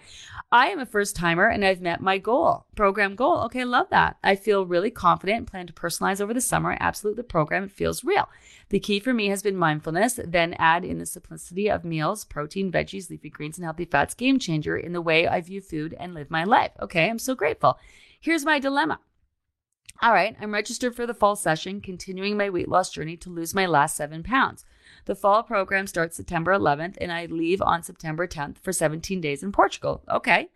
I 0.52 0.68
am 0.68 0.80
a 0.80 0.86
first 0.86 1.16
timer 1.16 1.48
and 1.48 1.64
I've 1.64 1.82
met 1.82 2.02
my 2.02 2.18
goal, 2.18 2.66
program 2.76 3.16
goal. 3.16 3.42
Okay, 3.46 3.64
love 3.66 3.88
that. 3.92 4.18
I 4.24 4.36
feel 4.36 4.66
really 4.66 4.92
confident 4.92 5.38
and 5.38 5.48
plan 5.48 5.68
to 5.68 5.74
personalize 5.74 6.22
over 6.22 6.34
the 6.34 6.42
summer. 6.42 6.76
Absolute 6.80 7.16
the 7.16 7.24
program. 7.24 7.66
It 7.66 7.72
feels 7.72 8.04
real. 8.04 8.28
The 8.70 8.80
key 8.80 9.00
for 9.00 9.14
me 9.14 9.28
has 9.28 9.42
been 9.42 9.56
mindfulness, 9.56 10.20
then 10.26 10.56
add 10.60 10.84
in 10.84 10.98
the 10.98 11.06
simplicity 11.06 11.70
of 11.70 11.86
meals, 11.86 12.26
protein, 12.26 12.72
veggies, 12.72 13.10
leafy 13.10 13.30
greens, 13.30 13.58
and 13.58 13.66
healthy 13.66 13.86
fats, 13.86 14.14
game 14.14 14.38
changer 14.38 14.76
in 14.76 14.94
the 14.94 15.02
way 15.02 15.28
I 15.28 15.42
view 15.42 15.62
food 15.62 15.96
and 16.00 16.14
live 16.14 16.30
my 16.30 16.44
life. 16.44 16.72
Okay, 16.82 17.10
I'm 17.10 17.20
so 17.20 17.34
grateful. 17.34 17.80
Here's 18.20 18.46
my 18.46 18.60
dilemma. 18.60 19.00
All 20.02 20.12
right, 20.12 20.36
I'm 20.42 20.54
registered 20.54 20.96
for 20.96 21.06
the 21.06 21.14
fall 21.14 21.36
session, 21.36 21.80
continuing 21.80 22.36
my 22.36 22.50
weight 22.50 22.68
loss 22.68 22.90
journey 22.90 23.16
to 23.18 23.30
lose 23.30 23.54
my 23.54 23.66
last 23.66 23.96
seven 23.96 24.24
pounds. 24.24 24.66
The 25.06 25.16
fall 25.16 25.44
program 25.44 25.88
starts 25.88 26.18
September 26.18 26.52
11th, 26.52 26.98
and 27.00 27.12
I 27.12 27.26
leave 27.26 27.62
on 27.62 27.84
September 27.84 28.28
10th 28.28 28.58
for 28.58 28.74
17 28.74 29.22
days 29.22 29.44
in 29.44 29.52
Portugal. 29.52 30.04
Okay. 30.10 30.50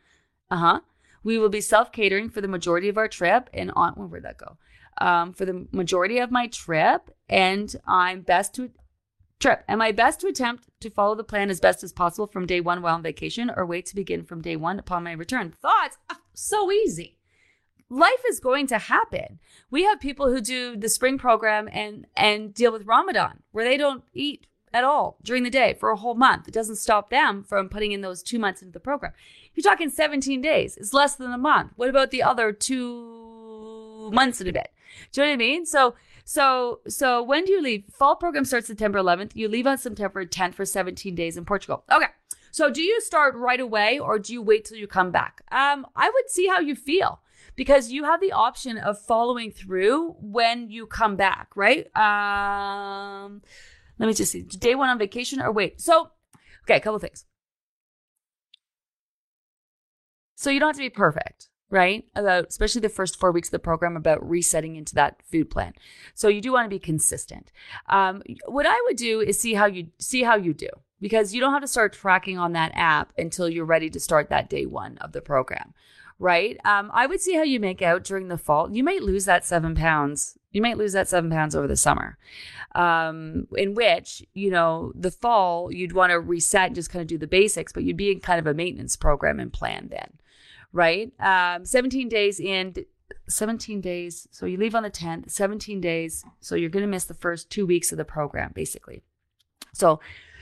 Uh 0.50 0.58
huh. 0.58 0.80
We 1.24 1.38
will 1.38 1.50
be 1.50 1.62
self 1.62 1.92
catering 1.92 2.30
for 2.30 2.42
the 2.42 2.48
majority 2.48 2.90
of 2.90 2.98
our 2.98 3.08
trip, 3.08 3.50
and 3.54 3.72
on 3.76 3.94
where 3.94 4.08
would 4.08 4.24
that 4.24 4.38
go? 4.38 4.58
Um, 5.00 5.34
for 5.34 5.46
the 5.46 5.68
majority 5.72 6.18
of 6.20 6.32
my 6.32 6.48
trip, 6.48 7.10
and 7.30 7.74
I'm 7.86 8.22
best 8.22 8.54
to 8.56 8.72
trip. 9.40 9.64
Am 9.70 9.82
I 9.82 9.92
best 9.92 10.20
to 10.22 10.28
attempt 10.28 10.70
to 10.82 10.90
follow 10.90 11.16
the 11.16 11.24
plan 11.24 11.50
as 11.50 11.60
best 11.60 11.84
as 11.84 11.94
possible 11.94 12.28
from 12.28 12.48
day 12.48 12.60
one 12.60 12.82
while 12.82 12.96
on 12.96 13.04
vacation, 13.04 13.52
or 13.56 13.66
wait 13.66 13.86
to 13.88 13.96
begin 13.96 14.24
from 14.24 14.42
day 14.42 14.56
one 14.56 14.80
upon 14.80 15.04
my 15.04 15.12
return? 15.12 15.54
Thoughts? 15.62 15.98
Ah, 16.10 16.20
so 16.34 16.72
easy 16.72 17.17
life 17.90 18.24
is 18.30 18.40
going 18.40 18.68
to 18.68 18.78
happen. 18.78 19.40
We 19.70 19.84
have 19.84 20.00
people 20.00 20.32
who 20.32 20.42
do 20.42 20.76
the 20.76 20.90
spring 20.90 21.18
program 21.18 21.70
and 21.72 22.06
and 22.16 22.54
deal 22.54 22.72
with 22.72 22.86
Ramadan 22.86 23.44
where 23.52 23.66
they 23.66 23.78
don't 23.78 24.04
eat 24.14 24.48
at 24.74 24.84
all 24.84 25.18
during 25.24 25.44
the 25.44 25.50
day 25.50 25.74
for 25.80 25.90
a 25.90 25.96
whole 25.96 26.16
month. 26.16 26.48
It 26.48 26.54
doesn't 26.54 26.76
stop 26.76 27.10
them 27.10 27.44
from 27.44 27.70
putting 27.70 27.94
in 27.94 28.02
those 28.02 28.22
2 28.22 28.38
months 28.38 28.62
into 28.62 28.74
the 28.74 28.80
program. 28.80 29.14
You're 29.56 29.64
talking 29.64 29.90
17 29.90 30.42
days. 30.42 30.78
It's 30.78 30.94
less 30.94 31.16
than 31.16 31.32
a 31.32 31.38
month. 31.38 31.72
What 31.78 31.90
about 31.90 32.12
the 32.12 32.22
other 32.22 32.52
2 32.52 34.12
months 34.14 34.40
and 34.40 34.50
a 34.50 34.54
bit? 34.54 34.70
Do 35.12 35.22
you 35.22 35.28
know 35.28 35.32
what 35.32 35.34
I 35.34 35.38
mean? 35.38 35.66
So 35.66 35.96
so 36.26 36.82
so 36.88 37.24
when 37.24 37.46
do 37.46 37.54
you 37.54 37.62
leave? 37.62 37.86
Fall 37.90 38.16
program 38.16 38.46
starts 38.46 38.68
September 38.68 39.00
11th. 39.00 39.32
You 39.36 39.48
leave 39.48 39.68
on 39.68 39.78
September 39.78 40.26
10th 40.26 40.56
for 40.56 40.66
17 40.66 41.16
days 41.16 41.38
in 41.38 41.46
Portugal. 41.46 41.84
Okay. 41.92 42.08
So 42.52 42.70
do 42.70 42.82
you 42.82 43.00
start 43.02 43.36
right 43.36 43.60
away 43.60 44.00
or 44.00 44.20
do 44.20 44.34
you 44.34 44.42
wait 44.42 44.66
till 44.66 44.78
you 44.78 44.88
come 44.88 45.12
back? 45.12 45.42
Um, 45.52 45.86
I 45.96 46.10
would 46.10 46.30
see 46.30 46.48
how 46.48 46.60
you 46.60 46.76
feel 46.76 47.22
because 47.58 47.92
you 47.92 48.06
have 48.06 48.22
the 48.22 48.32
option 48.32 48.78
of 48.78 49.02
following 49.02 49.52
through 49.52 50.16
when 50.22 50.70
you 50.70 50.86
come 50.86 51.18
back, 51.18 51.50
right? 51.56 51.88
Um, 51.98 53.42
let 53.98 54.08
me 54.08 54.14
just 54.14 54.32
see. 54.32 54.44
Day 54.44 54.76
one 54.76 54.90
on 54.90 55.00
vacation 55.00 55.42
or 55.42 55.52
wait. 55.52 55.82
So, 55.82 56.12
okay, 56.64 56.78
a 56.78 56.80
couple 56.80 57.00
things. 57.00 57.26
So 60.36 60.52
you 60.52 60.60
don't 60.60 60.70
have 60.70 60.76
to 60.76 60.84
be 60.84 60.92
perfect, 60.92 61.50
right? 61.72 62.06
About 62.16 62.50
especially 62.50 62.82
the 62.82 62.90
first 62.90 63.20
four 63.20 63.32
weeks 63.32 63.48
of 63.48 63.54
the 63.54 63.60
program 63.60 63.98
about 63.98 64.28
resetting 64.28 64.76
into 64.76 64.94
that 64.94 65.24
food 65.24 65.50
plan. 65.50 65.74
So 66.14 66.28
you 66.28 66.42
do 66.42 66.54
want 66.54 66.66
to 66.66 66.70
be 66.70 66.80
consistent. 66.80 67.52
Um, 67.90 68.22
what 68.46 68.68
I 68.68 68.80
would 68.86 68.98
do 68.98 69.20
is 69.20 69.40
see 69.40 69.56
how 69.56 69.66
you 69.66 69.88
see 69.98 70.22
how 70.22 70.36
you 70.36 70.54
do 70.54 70.70
because 71.02 71.34
you 71.34 71.42
don't 71.42 71.54
have 71.54 71.64
to 71.64 71.68
start 71.68 71.94
tracking 71.94 72.38
on 72.38 72.54
that 72.54 72.72
app 72.76 73.14
until 73.18 73.50
you're 73.50 73.66
ready 73.66 73.90
to 73.90 74.00
start 74.00 74.30
that 74.30 74.48
day 74.48 74.68
one 74.68 75.00
of 75.00 75.12
the 75.12 75.22
program 75.22 75.74
right? 76.20 76.58
Um, 76.66 76.90
I 76.94 77.06
would 77.06 77.22
see 77.22 77.36
how 77.36 77.44
you 77.44 77.60
make 77.60 77.82
out 77.82 78.04
during 78.04 78.28
the 78.28 78.38
fall. 78.38 78.72
You 78.72 78.84
might 78.84 79.04
lose 79.04 79.26
that 79.26 79.46
seven 79.46 79.76
pounds. 79.76 80.38
You 80.52 80.62
might 80.62 80.78
lose 80.78 80.94
that 80.94 81.08
seven 81.08 81.30
pounds 81.30 81.56
over 81.56 81.68
the 81.68 81.76
summer. 81.76 82.18
Um, 82.74 83.48
in 83.56 83.76
which, 83.76 84.24
you 84.34 84.50
know, 84.50 84.92
the 84.96 85.12
fall, 85.12 85.72
you'd 85.72 85.94
want 85.94 86.12
to 86.12 86.20
reset 86.20 86.68
and 86.68 86.76
just 86.76 86.90
kind 86.90 87.02
of 87.02 87.08
do 87.08 87.18
the 87.18 87.28
basics, 87.28 87.72
but 87.72 87.84
you'd 87.84 87.98
be 87.98 88.12
in 88.12 88.20
kind 88.20 88.40
of 88.40 88.48
a 88.48 88.54
maintenance 88.54 88.96
program 88.96 89.40
and 89.40 89.54
plan 89.54 89.90
then, 89.90 90.14
right? 90.72 91.12
Um, 91.20 91.66
17 91.66 92.10
days 92.10 92.40
in, 92.40 92.74
17 93.30 93.82
days. 93.82 94.28
So 94.32 94.46
you 94.46 94.58
leave 94.58 94.76
on 94.76 94.84
the 94.84 94.92
10th, 94.92 95.32
17 95.32 95.82
days. 95.82 96.24
So 96.40 96.56
you're 96.56 96.70
going 96.70 96.84
to 96.84 96.88
miss 96.88 97.06
the 97.06 97.14
first 97.14 97.50
two 97.50 97.66
weeks 97.66 97.92
of 97.92 97.98
the 97.98 98.06
program, 98.06 98.52
basically. 98.54 99.04
So 99.74 100.00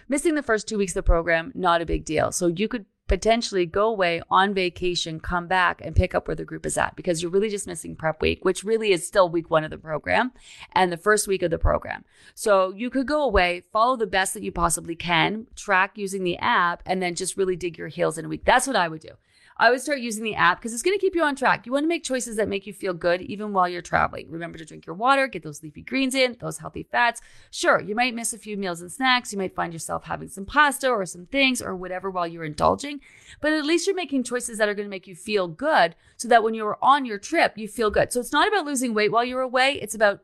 missing 0.07 0.35
the 0.35 0.43
first 0.43 0.67
two 0.67 0.77
weeks 0.77 0.91
of 0.91 1.03
the 1.03 1.03
program, 1.03 1.51
not 1.55 1.81
a 1.81 1.85
big 1.85 2.05
deal. 2.05 2.31
So 2.31 2.47
you 2.47 2.67
could 2.67 2.85
potentially 3.07 3.65
go 3.65 3.87
away 3.87 4.21
on 4.29 4.53
vacation, 4.53 5.19
come 5.19 5.47
back 5.47 5.81
and 5.83 5.95
pick 5.95 6.15
up 6.15 6.27
where 6.27 6.35
the 6.35 6.45
group 6.45 6.65
is 6.65 6.77
at 6.77 6.95
because 6.95 7.21
you're 7.21 7.31
really 7.31 7.49
just 7.49 7.67
missing 7.67 7.95
prep 7.95 8.21
week, 8.21 8.43
which 8.43 8.63
really 8.63 8.91
is 8.91 9.05
still 9.05 9.29
week 9.29 9.49
one 9.49 9.63
of 9.63 9.71
the 9.71 9.77
program 9.77 10.31
and 10.73 10.91
the 10.91 10.97
first 10.97 11.27
week 11.27 11.43
of 11.43 11.51
the 11.51 11.57
program. 11.57 12.03
So 12.33 12.73
you 12.73 12.89
could 12.89 13.07
go 13.07 13.23
away, 13.23 13.63
follow 13.71 13.95
the 13.95 14.07
best 14.07 14.33
that 14.33 14.43
you 14.43 14.51
possibly 14.51 14.95
can, 14.95 15.47
track 15.55 15.97
using 15.97 16.23
the 16.23 16.37
app, 16.37 16.81
and 16.85 17.01
then 17.01 17.15
just 17.15 17.37
really 17.37 17.55
dig 17.55 17.77
your 17.77 17.89
heels 17.89 18.17
in 18.17 18.25
a 18.25 18.29
week. 18.29 18.45
That's 18.45 18.67
what 18.67 18.75
I 18.75 18.87
would 18.87 19.01
do. 19.01 19.11
I 19.57 19.71
would 19.71 19.79
start 19.79 19.99
using 19.99 20.23
the 20.23 20.35
app 20.35 20.59
because 20.59 20.73
it's 20.73 20.83
going 20.83 20.97
to 20.97 21.01
keep 21.01 21.15
you 21.15 21.23
on 21.23 21.35
track. 21.35 21.65
You 21.65 21.71
want 21.71 21.83
to 21.83 21.87
make 21.87 22.03
choices 22.03 22.35
that 22.35 22.49
make 22.49 22.67
you 22.67 22.73
feel 22.73 22.93
good 22.93 23.21
even 23.21 23.53
while 23.53 23.69
you're 23.69 23.81
traveling. 23.81 24.29
Remember 24.29 24.57
to 24.57 24.65
drink 24.65 24.85
your 24.85 24.95
water, 24.95 25.27
get 25.27 25.43
those 25.43 25.63
leafy 25.63 25.81
greens 25.81 26.13
in, 26.13 26.35
those 26.41 26.57
healthy 26.57 26.83
fats. 26.91 27.21
Sure, 27.51 27.79
you 27.79 27.95
might 27.95 28.13
miss 28.13 28.33
a 28.33 28.37
few 28.37 28.57
meals 28.57 28.81
and 28.81 28.91
snacks. 28.91 29.31
You 29.31 29.37
might 29.37 29.55
find 29.55 29.71
yourself 29.71 30.03
having 30.03 30.27
some 30.27 30.45
pasta 30.45 30.89
or 30.89 31.05
some 31.05 31.25
things 31.27 31.61
or 31.61 31.73
whatever 31.73 32.11
while 32.11 32.27
you're 32.27 32.43
indulging, 32.43 32.99
but 33.39 33.53
at 33.53 33.65
least 33.65 33.87
you're 33.87 33.95
making 33.95 34.23
choices 34.23 34.57
that 34.57 34.67
are 34.67 34.73
going 34.73 34.87
to 34.87 34.89
make 34.89 35.07
you 35.07 35.15
feel 35.15 35.47
good 35.47 35.95
so 36.17 36.27
that 36.27 36.43
when 36.43 36.53
you're 36.53 36.77
on 36.81 37.05
your 37.05 37.17
trip, 37.17 37.57
you 37.57 37.69
feel 37.69 37.89
good. 37.89 38.11
So 38.11 38.19
it's 38.19 38.33
not 38.33 38.47
about 38.49 38.65
losing 38.65 38.93
weight 38.93 39.11
while 39.11 39.23
you're 39.23 39.41
away, 39.41 39.79
it's 39.81 39.95
about 39.95 40.19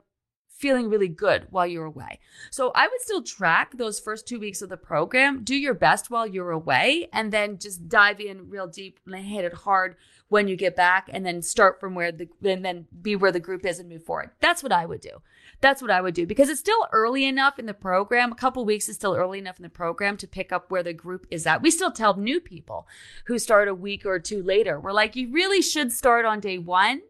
feeling 0.61 0.89
really 0.89 1.07
good 1.07 1.47
while 1.49 1.65
you're 1.65 1.85
away. 1.85 2.19
So 2.51 2.71
I 2.75 2.87
would 2.87 3.01
still 3.01 3.23
track 3.23 3.77
those 3.77 3.99
first 3.99 4.27
two 4.27 4.39
weeks 4.39 4.61
of 4.61 4.69
the 4.69 4.77
program, 4.77 5.43
do 5.43 5.55
your 5.55 5.73
best 5.73 6.11
while 6.11 6.27
you're 6.27 6.51
away, 6.51 7.09
and 7.11 7.33
then 7.33 7.57
just 7.57 7.89
dive 7.89 8.19
in 8.19 8.49
real 8.49 8.67
deep 8.67 8.99
and 9.07 9.15
hit 9.15 9.43
it 9.43 9.53
hard 9.53 9.95
when 10.29 10.47
you 10.47 10.55
get 10.55 10.75
back 10.77 11.09
and 11.11 11.25
then 11.25 11.41
start 11.41 11.79
from 11.79 11.93
where 11.93 12.11
the 12.11 12.29
and 12.43 12.63
then 12.63 12.85
be 13.01 13.17
where 13.17 13.33
the 13.33 13.39
group 13.39 13.65
is 13.65 13.79
and 13.79 13.89
move 13.89 14.05
forward. 14.05 14.29
That's 14.39 14.63
what 14.63 14.71
I 14.71 14.85
would 14.85 15.01
do. 15.01 15.21
That's 15.59 15.81
what 15.81 15.91
I 15.91 15.99
would 15.99 16.13
do 16.13 16.25
because 16.25 16.47
it's 16.47 16.59
still 16.59 16.87
early 16.93 17.25
enough 17.25 17.59
in 17.59 17.65
the 17.65 17.73
program. 17.73 18.31
A 18.31 18.35
couple 18.35 18.63
weeks 18.63 18.87
is 18.87 18.95
still 18.95 19.15
early 19.15 19.39
enough 19.39 19.57
in 19.57 19.63
the 19.63 19.69
program 19.69 20.15
to 20.17 20.27
pick 20.27 20.53
up 20.53 20.71
where 20.71 20.83
the 20.83 20.93
group 20.93 21.25
is 21.29 21.45
at. 21.45 21.61
We 21.61 21.69
still 21.69 21.91
tell 21.91 22.15
new 22.15 22.39
people 22.39 22.87
who 23.25 23.39
start 23.39 23.67
a 23.67 23.75
week 23.75 24.05
or 24.05 24.19
two 24.19 24.41
later. 24.41 24.79
We're 24.79 24.93
like, 24.93 25.15
you 25.15 25.31
really 25.31 25.61
should 25.61 25.91
start 25.91 26.23
on 26.23 26.39
day 26.39 26.57
one. 26.57 27.01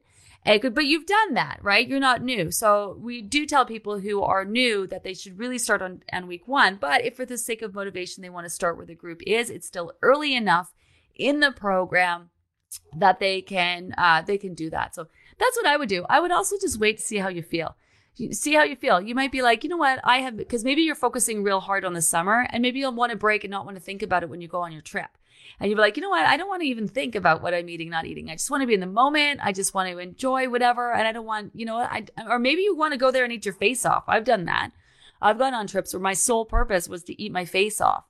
But 0.44 0.86
you've 0.86 1.06
done 1.06 1.36
that, 1.36 1.60
right? 1.62 1.88
You're 1.88 2.00
not 2.00 2.24
new. 2.24 2.52
So 2.52 2.98
we 3.00 3.22
do 3.22 3.46
tell 3.46 3.66
people 3.66 4.00
who 4.00 4.24
are 4.24 4.44
new 4.44 4.88
that 4.88 5.04
they 5.04 5.14
should 5.14 5.38
really 5.38 5.60
start 5.60 5.82
on, 5.82 6.04
on 6.12 6.28
week 6.28 6.48
one. 6.48 6.78
But 6.82 7.06
if 7.06 7.16
for 7.16 7.26
the 7.26 7.38
sake 7.38 7.62
of 7.62 7.76
motivation, 7.76 8.22
they 8.22 8.30
want 8.30 8.46
to 8.46 8.50
start 8.50 8.78
where 8.78 8.86
the 8.86 8.96
group 8.96 9.22
is, 9.28 9.50
it's 9.50 9.68
still 9.68 9.94
early 10.02 10.36
enough 10.36 10.74
in 11.16 11.40
the 11.40 11.52
program 11.52 12.30
that 12.96 13.20
they 13.20 13.42
can 13.42 13.94
uh, 13.98 14.22
they 14.22 14.38
can 14.38 14.54
do 14.54 14.70
that. 14.70 14.96
So 14.96 15.08
that's 15.38 15.58
what 15.58 15.68
I 15.68 15.78
would 15.78 15.90
do. 15.90 16.06
I 16.10 16.20
would 16.20 16.32
also 16.32 16.56
just 16.60 16.80
wait 16.80 16.98
to 16.98 17.04
see 17.04 17.18
how 17.18 17.30
you 17.30 17.44
feel. 17.44 17.76
See 18.32 18.54
how 18.54 18.64
you 18.64 18.76
feel. 18.76 19.00
You 19.00 19.16
might 19.16 19.32
be 19.32 19.42
like, 19.42 19.64
you 19.64 19.70
know 19.70 19.78
what, 19.78 20.00
I 20.04 20.20
have 20.20 20.38
because 20.38 20.64
maybe 20.64 20.82
you're 20.82 20.96
focusing 20.96 21.44
real 21.44 21.60
hard 21.60 21.86
on 21.86 21.94
the 21.94 22.02
summer, 22.02 22.48
and 22.50 22.62
maybe 22.62 22.80
you'll 22.80 22.94
want 22.94 23.12
to 23.12 23.18
break 23.18 23.44
and 23.44 23.52
not 23.52 23.66
want 23.66 23.78
to 23.78 23.84
think 23.84 24.02
about 24.02 24.24
it 24.24 24.30
when 24.30 24.42
you 24.42 24.48
go 24.48 24.62
on 24.62 24.72
your 24.72 24.82
trip. 24.82 25.18
And 25.60 25.70
you'll 25.70 25.78
be 25.78 25.82
like, 25.82 25.96
you 25.96 26.02
know 26.02 26.10
what, 26.10 26.26
I 26.26 26.38
don't 26.38 26.48
want 26.48 26.62
to 26.62 26.68
even 26.68 26.88
think 26.88 27.14
about 27.16 27.42
what 27.42 27.54
I'm 27.54 27.70
eating, 27.70 27.90
not 27.90 28.06
eating. 28.06 28.30
I 28.30 28.34
just 28.34 28.50
want 28.50 28.62
to 28.62 28.68
be 28.68 28.74
in 28.74 28.80
the 28.80 28.88
moment. 28.88 29.42
I 29.44 29.52
just 29.52 29.74
want 29.74 29.90
to 29.90 29.98
enjoy 30.00 30.50
whatever, 30.50 30.92
and 30.92 31.08
I 31.08 31.12
don't 31.12 31.26
want, 31.26 31.52
you 31.54 31.66
know, 31.66 31.78
I 31.78 32.06
or 32.28 32.40
maybe 32.40 32.62
you 32.64 32.76
want 32.76 32.94
to 32.94 32.98
go 32.98 33.12
there 33.12 33.24
and 33.24 33.32
eat 33.32 33.46
your 33.46 33.54
face 33.54 33.86
off. 33.86 34.04
I've 34.08 34.26
done 34.26 34.46
that. 34.46 34.72
I've 35.22 35.38
gone 35.38 35.54
on 35.54 35.68
trips 35.68 35.94
where 35.94 36.02
my 36.02 36.14
sole 36.14 36.46
purpose 36.46 36.90
was 36.90 37.04
to 37.04 37.22
eat 37.22 37.32
my 37.32 37.46
face 37.46 37.80
off. 37.80 38.06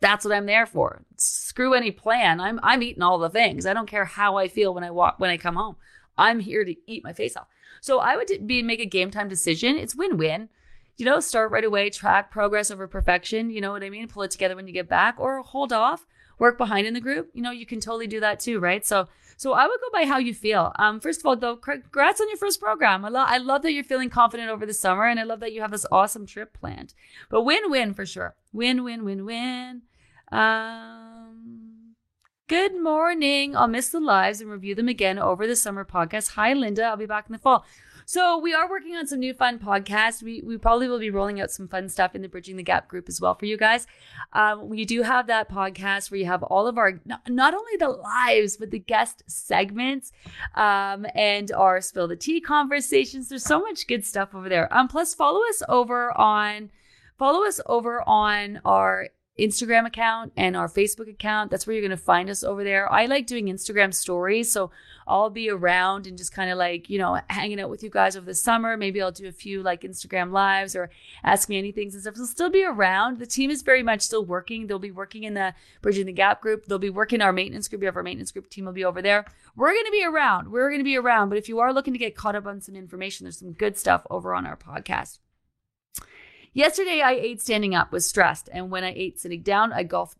That's 0.00 0.24
what 0.24 0.34
I'm 0.34 0.46
there 0.46 0.66
for. 0.66 1.04
Screw 1.16 1.72
any 1.72 1.90
plan. 1.90 2.40
I'm 2.40 2.60
I'm 2.62 2.82
eating 2.82 3.02
all 3.02 3.18
the 3.18 3.30
things. 3.30 3.64
I 3.64 3.72
don't 3.72 3.88
care 3.88 4.04
how 4.04 4.36
I 4.36 4.48
feel 4.48 4.74
when 4.74 4.84
I 4.84 4.90
walk 4.90 5.18
when 5.18 5.30
I 5.30 5.36
come 5.36 5.54
home. 5.54 5.76
I'm 6.18 6.40
here 6.40 6.64
to 6.64 6.74
eat 6.86 7.04
my 7.04 7.12
face 7.12 7.36
off. 7.36 7.46
So 7.80 8.00
I 8.00 8.16
would 8.16 8.46
be 8.46 8.62
make 8.62 8.80
a 8.80 8.86
game 8.86 9.10
time 9.10 9.28
decision. 9.28 9.76
It's 9.76 9.94
win-win. 9.94 10.48
You 10.96 11.04
know, 11.04 11.20
start 11.20 11.50
right 11.50 11.64
away, 11.64 11.90
track 11.90 12.30
progress 12.30 12.70
over 12.70 12.88
perfection. 12.88 13.50
You 13.50 13.60
know 13.60 13.72
what 13.72 13.84
I 13.84 13.90
mean? 13.90 14.08
Pull 14.08 14.24
it 14.24 14.30
together 14.30 14.56
when 14.56 14.66
you 14.66 14.72
get 14.72 14.88
back, 14.88 15.16
or 15.18 15.42
hold 15.42 15.72
off, 15.72 16.06
work 16.38 16.58
behind 16.58 16.86
in 16.86 16.94
the 16.94 17.00
group. 17.00 17.30
You 17.32 17.42
know, 17.42 17.50
you 17.50 17.66
can 17.66 17.80
totally 17.80 18.06
do 18.06 18.20
that 18.20 18.40
too, 18.40 18.58
right? 18.58 18.84
So, 18.84 19.08
so 19.36 19.52
I 19.52 19.66
would 19.66 19.80
go 19.80 19.88
by 19.92 20.06
how 20.06 20.18
you 20.18 20.32
feel. 20.32 20.72
Um, 20.78 21.00
first 21.00 21.20
of 21.20 21.26
all, 21.26 21.36
though, 21.36 21.56
congrats 21.56 22.20
on 22.20 22.28
your 22.28 22.38
first 22.38 22.60
program. 22.60 23.04
I 23.04 23.08
love, 23.08 23.28
I 23.30 23.38
love 23.38 23.62
that 23.62 23.72
you're 23.72 23.84
feeling 23.84 24.10
confident 24.10 24.50
over 24.50 24.64
the 24.64 24.74
summer, 24.74 25.06
and 25.06 25.20
I 25.20 25.24
love 25.24 25.40
that 25.40 25.52
you 25.52 25.60
have 25.60 25.70
this 25.70 25.86
awesome 25.92 26.26
trip 26.26 26.58
planned. 26.58 26.94
But 27.28 27.42
win-win 27.42 27.94
for 27.94 28.06
sure. 28.06 28.34
Win, 28.52 28.84
win, 28.84 29.04
win, 29.04 29.24
win. 29.26 29.82
Um, 30.32 31.94
good 32.48 32.80
morning. 32.82 33.54
I'll 33.54 33.68
miss 33.68 33.90
the 33.90 34.00
lives 34.00 34.40
and 34.40 34.50
review 34.50 34.74
them 34.74 34.88
again 34.88 35.18
over 35.18 35.46
the 35.46 35.56
summer 35.56 35.84
podcast. 35.84 36.30
Hi, 36.30 36.52
Linda. 36.52 36.84
I'll 36.84 36.96
be 36.96 37.06
back 37.06 37.26
in 37.28 37.32
the 37.32 37.38
fall. 37.38 37.64
So 38.08 38.38
we 38.38 38.54
are 38.54 38.70
working 38.70 38.94
on 38.94 39.08
some 39.08 39.18
new 39.18 39.34
fun 39.34 39.58
podcasts. 39.58 40.22
We 40.22 40.40
we 40.40 40.58
probably 40.58 40.86
will 40.86 41.00
be 41.00 41.10
rolling 41.10 41.40
out 41.40 41.50
some 41.50 41.66
fun 41.66 41.88
stuff 41.88 42.14
in 42.14 42.22
the 42.22 42.28
Bridging 42.28 42.56
the 42.56 42.62
Gap 42.62 42.86
group 42.86 43.08
as 43.08 43.20
well 43.20 43.34
for 43.34 43.46
you 43.46 43.56
guys. 43.56 43.88
Um, 44.32 44.68
we 44.68 44.84
do 44.84 45.02
have 45.02 45.26
that 45.26 45.50
podcast 45.50 46.12
where 46.12 46.20
you 46.20 46.26
have 46.26 46.44
all 46.44 46.68
of 46.68 46.78
our 46.78 47.00
not, 47.04 47.52
only 47.52 47.76
the 47.80 47.88
lives 47.88 48.58
but 48.58 48.70
the 48.70 48.78
guest 48.78 49.24
segments, 49.26 50.12
um, 50.54 51.04
and 51.16 51.50
our 51.50 51.80
spill 51.80 52.06
the 52.06 52.14
tea 52.14 52.40
conversations. 52.40 53.28
There's 53.28 53.42
so 53.42 53.60
much 53.60 53.88
good 53.88 54.04
stuff 54.04 54.36
over 54.36 54.48
there. 54.48 54.72
Um, 54.72 54.86
plus 54.86 55.12
follow 55.12 55.40
us 55.48 55.64
over 55.68 56.16
on 56.16 56.70
follow 57.18 57.44
us 57.44 57.60
over 57.66 58.08
on 58.08 58.60
our 58.64 59.08
Instagram 59.38 59.86
account 59.86 60.32
and 60.36 60.56
our 60.56 60.68
Facebook 60.68 61.10
account. 61.10 61.50
That's 61.50 61.66
where 61.66 61.74
you're 61.74 61.86
going 61.86 61.90
to 61.90 61.96
find 61.96 62.30
us 62.30 62.42
over 62.42 62.64
there. 62.64 62.90
I 62.90 63.06
like 63.06 63.26
doing 63.26 63.46
Instagram 63.46 63.92
stories. 63.92 64.50
So 64.50 64.70
I'll 65.06 65.28
be 65.28 65.50
around 65.50 66.06
and 66.06 66.16
just 66.16 66.32
kind 66.32 66.50
of 66.50 66.56
like, 66.56 66.88
you 66.88 66.98
know, 66.98 67.20
hanging 67.28 67.60
out 67.60 67.68
with 67.68 67.82
you 67.82 67.90
guys 67.90 68.16
over 68.16 68.24
the 68.24 68.34
summer. 68.34 68.76
Maybe 68.76 69.00
I'll 69.02 69.12
do 69.12 69.28
a 69.28 69.32
few 69.32 69.62
like 69.62 69.82
Instagram 69.82 70.32
lives 70.32 70.74
or 70.74 70.90
ask 71.22 71.48
me 71.48 71.58
anything 71.58 71.90
and 71.92 72.00
stuff. 72.00 72.14
They'll 72.14 72.26
still 72.26 72.50
be 72.50 72.64
around. 72.64 73.18
The 73.18 73.26
team 73.26 73.50
is 73.50 73.62
very 73.62 73.82
much 73.82 74.00
still 74.00 74.24
working. 74.24 74.66
They'll 74.66 74.78
be 74.78 74.90
working 74.90 75.24
in 75.24 75.34
the 75.34 75.54
Bridging 75.82 76.06
the 76.06 76.12
Gap 76.12 76.40
group. 76.40 76.64
They'll 76.64 76.78
be 76.78 76.90
working 76.90 77.20
our 77.20 77.32
maintenance 77.32 77.68
group. 77.68 77.80
We 77.80 77.86
have 77.86 77.96
our 77.96 78.02
maintenance 78.02 78.32
group 78.32 78.48
team 78.48 78.64
will 78.64 78.72
be 78.72 78.84
over 78.84 79.02
there. 79.02 79.26
We're 79.54 79.72
going 79.72 79.86
to 79.86 79.92
be 79.92 80.04
around. 80.04 80.50
We're 80.50 80.70
going 80.70 80.80
to 80.80 80.84
be 80.84 80.96
around. 80.96 81.28
But 81.28 81.38
if 81.38 81.48
you 81.48 81.58
are 81.60 81.74
looking 81.74 81.92
to 81.92 81.98
get 81.98 82.16
caught 82.16 82.36
up 82.36 82.46
on 82.46 82.62
some 82.62 82.74
information, 82.74 83.24
there's 83.24 83.38
some 83.38 83.52
good 83.52 83.76
stuff 83.76 84.06
over 84.10 84.34
on 84.34 84.46
our 84.46 84.56
podcast. 84.56 85.18
Yesterday, 86.56 87.02
I 87.02 87.12
ate 87.12 87.42
standing 87.42 87.74
up, 87.74 87.92
was 87.92 88.08
stressed, 88.08 88.48
and 88.50 88.70
when 88.70 88.82
I 88.82 88.94
ate 88.96 89.20
sitting 89.20 89.42
down, 89.42 89.74
I 89.74 89.82
golfed, 89.82 90.16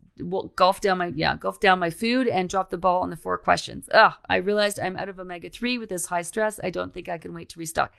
golfed 0.55 0.83
down 0.83 0.99
my 0.99 1.07
yeah, 1.07 1.35
golfed 1.35 1.61
down 1.61 1.79
my 1.79 1.89
food 1.89 2.27
and 2.27 2.47
dropped 2.47 2.69
the 2.69 2.77
ball 2.77 3.01
on 3.01 3.09
the 3.09 3.15
four 3.15 3.39
questions. 3.39 3.89
Ugh, 3.91 4.13
I 4.29 4.35
realized 4.35 4.79
I'm 4.79 4.97
out 4.97 5.09
of 5.09 5.19
omega 5.19 5.49
three 5.49 5.79
with 5.79 5.89
this 5.89 6.05
high 6.05 6.21
stress. 6.21 6.59
I 6.63 6.69
don't 6.69 6.93
think 6.93 7.09
I 7.09 7.17
can 7.17 7.33
wait 7.33 7.49
to 7.49 7.59
restock. 7.59 7.91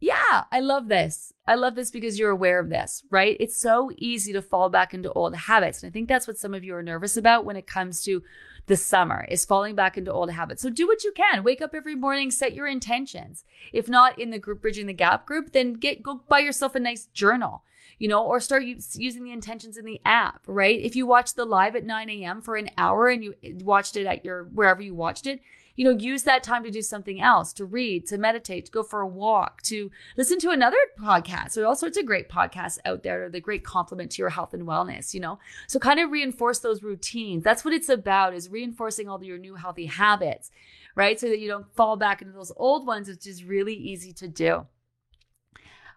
Yeah, 0.00 0.44
I 0.50 0.60
love 0.60 0.88
this. 0.88 1.34
I 1.46 1.56
love 1.56 1.74
this 1.74 1.90
because 1.90 2.18
you're 2.18 2.30
aware 2.30 2.58
of 2.58 2.70
this, 2.70 3.02
right? 3.10 3.36
It's 3.38 3.60
so 3.60 3.90
easy 3.98 4.32
to 4.32 4.40
fall 4.40 4.70
back 4.70 4.94
into 4.94 5.12
old 5.12 5.36
habits. 5.36 5.82
And 5.82 5.90
I 5.90 5.92
think 5.92 6.08
that's 6.08 6.26
what 6.26 6.38
some 6.38 6.54
of 6.54 6.64
you 6.64 6.74
are 6.74 6.82
nervous 6.82 7.18
about 7.18 7.44
when 7.44 7.56
it 7.56 7.66
comes 7.66 8.02
to 8.04 8.22
the 8.68 8.76
summer 8.76 9.26
is 9.28 9.44
falling 9.44 9.74
back 9.74 9.98
into 9.98 10.12
old 10.12 10.30
habits. 10.30 10.62
So 10.62 10.70
do 10.70 10.86
what 10.86 11.02
you 11.02 11.12
can. 11.12 11.42
Wake 11.42 11.60
up 11.60 11.74
every 11.74 11.96
morning, 11.96 12.30
set 12.30 12.54
your 12.54 12.68
intentions. 12.68 13.44
If 13.72 13.88
not 13.88 14.18
in 14.18 14.30
the 14.30 14.38
group 14.38 14.62
bridging 14.62 14.86
the 14.86 14.92
gap 14.92 15.26
group, 15.26 15.52
then 15.52 15.74
get 15.74 16.02
go 16.02 16.22
buy 16.28 16.38
yourself 16.38 16.74
a 16.74 16.80
nice 16.80 17.06
journal, 17.06 17.64
you 17.98 18.06
know, 18.06 18.24
or 18.24 18.38
start 18.38 18.62
using 18.62 19.24
the 19.24 19.32
intentions 19.32 19.76
in 19.76 19.84
the 19.84 20.00
app, 20.04 20.42
right? 20.46 20.78
If 20.78 20.94
you 20.94 21.06
watch 21.06 21.34
the 21.34 21.44
live 21.44 21.74
at 21.74 21.84
9 21.84 22.08
a.m. 22.10 22.40
for 22.40 22.56
an 22.56 22.70
hour 22.78 23.08
and 23.08 23.24
you 23.24 23.34
watched 23.42 23.96
it 23.96 24.06
at 24.06 24.24
your 24.24 24.44
wherever 24.44 24.82
you 24.82 24.94
watched 24.94 25.26
it, 25.26 25.40
you 25.78 25.84
know, 25.84 25.96
use 25.96 26.24
that 26.24 26.42
time 26.42 26.64
to 26.64 26.72
do 26.72 26.82
something 26.82 27.20
else, 27.20 27.52
to 27.52 27.64
read, 27.64 28.04
to 28.04 28.18
meditate, 28.18 28.66
to 28.66 28.72
go 28.72 28.82
for 28.82 29.00
a 29.00 29.06
walk, 29.06 29.62
to 29.62 29.92
listen 30.16 30.36
to 30.40 30.50
another 30.50 30.76
podcast. 30.98 31.54
There 31.54 31.62
are 31.62 31.68
all 31.68 31.76
sorts 31.76 31.96
of 31.96 32.04
great 32.04 32.28
podcasts 32.28 32.80
out 32.84 33.04
there, 33.04 33.26
are 33.26 33.30
the 33.30 33.40
great 33.40 33.62
complement 33.62 34.10
to 34.10 34.18
your 34.18 34.30
health 34.30 34.52
and 34.52 34.66
wellness, 34.66 35.14
you 35.14 35.20
know? 35.20 35.38
So 35.68 35.78
kind 35.78 36.00
of 36.00 36.10
reinforce 36.10 36.58
those 36.58 36.82
routines. 36.82 37.44
That's 37.44 37.64
what 37.64 37.74
it's 37.74 37.88
about 37.88 38.34
is 38.34 38.48
reinforcing 38.48 39.08
all 39.08 39.22
your 39.22 39.38
new 39.38 39.54
healthy 39.54 39.86
habits, 39.86 40.50
right? 40.96 41.20
So 41.20 41.28
that 41.28 41.38
you 41.38 41.46
don't 41.46 41.72
fall 41.76 41.96
back 41.96 42.22
into 42.22 42.34
those 42.34 42.50
old 42.56 42.84
ones, 42.84 43.06
which 43.06 43.28
is 43.28 43.44
really 43.44 43.74
easy 43.74 44.12
to 44.14 44.26
do. 44.26 44.66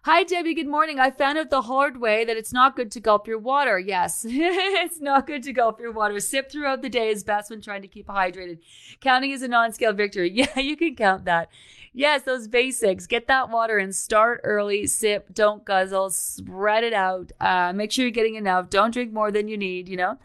Hi, 0.04 0.24
Debbie. 0.24 0.54
Good 0.54 0.66
morning. 0.66 0.98
I 0.98 1.12
found 1.12 1.38
out 1.38 1.50
the 1.50 1.62
hard 1.62 2.00
way 2.00 2.24
that 2.24 2.36
it's 2.36 2.52
not 2.52 2.74
good 2.74 2.90
to 2.90 2.98
gulp 2.98 3.28
your 3.28 3.38
water. 3.38 3.78
Yes, 3.78 4.26
it's 4.28 5.00
not 5.00 5.28
good 5.28 5.44
to 5.44 5.52
gulp 5.52 5.78
your 5.78 5.92
water. 5.92 6.18
Sip 6.18 6.50
throughout 6.50 6.82
the 6.82 6.88
day 6.88 7.10
is 7.10 7.22
best 7.22 7.50
when 7.50 7.60
trying 7.60 7.82
to 7.82 7.88
keep 7.88 8.08
hydrated. 8.08 8.58
Counting 9.00 9.30
is 9.30 9.42
a 9.42 9.48
non 9.48 9.72
scale 9.72 9.92
victory. 9.92 10.28
Yeah, 10.42 10.58
you 10.58 10.76
can 10.76 10.96
count 10.96 11.24
that. 11.26 11.50
Yes, 11.94 12.22
those 12.22 12.48
basics. 12.48 13.06
Get 13.06 13.28
that 13.28 13.50
water 13.50 13.76
and 13.76 13.94
start 13.94 14.40
early. 14.44 14.86
Sip, 14.86 15.32
don't 15.32 15.62
guzzle, 15.64 16.08
spread 16.10 16.84
it 16.84 16.94
out. 16.94 17.32
Uh, 17.38 17.72
make 17.74 17.92
sure 17.92 18.04
you're 18.04 18.10
getting 18.10 18.36
enough. 18.36 18.70
Don't 18.70 18.92
drink 18.92 19.12
more 19.12 19.30
than 19.30 19.46
you 19.46 19.58
need, 19.58 19.90
you 19.90 19.96
know? 19.98 20.16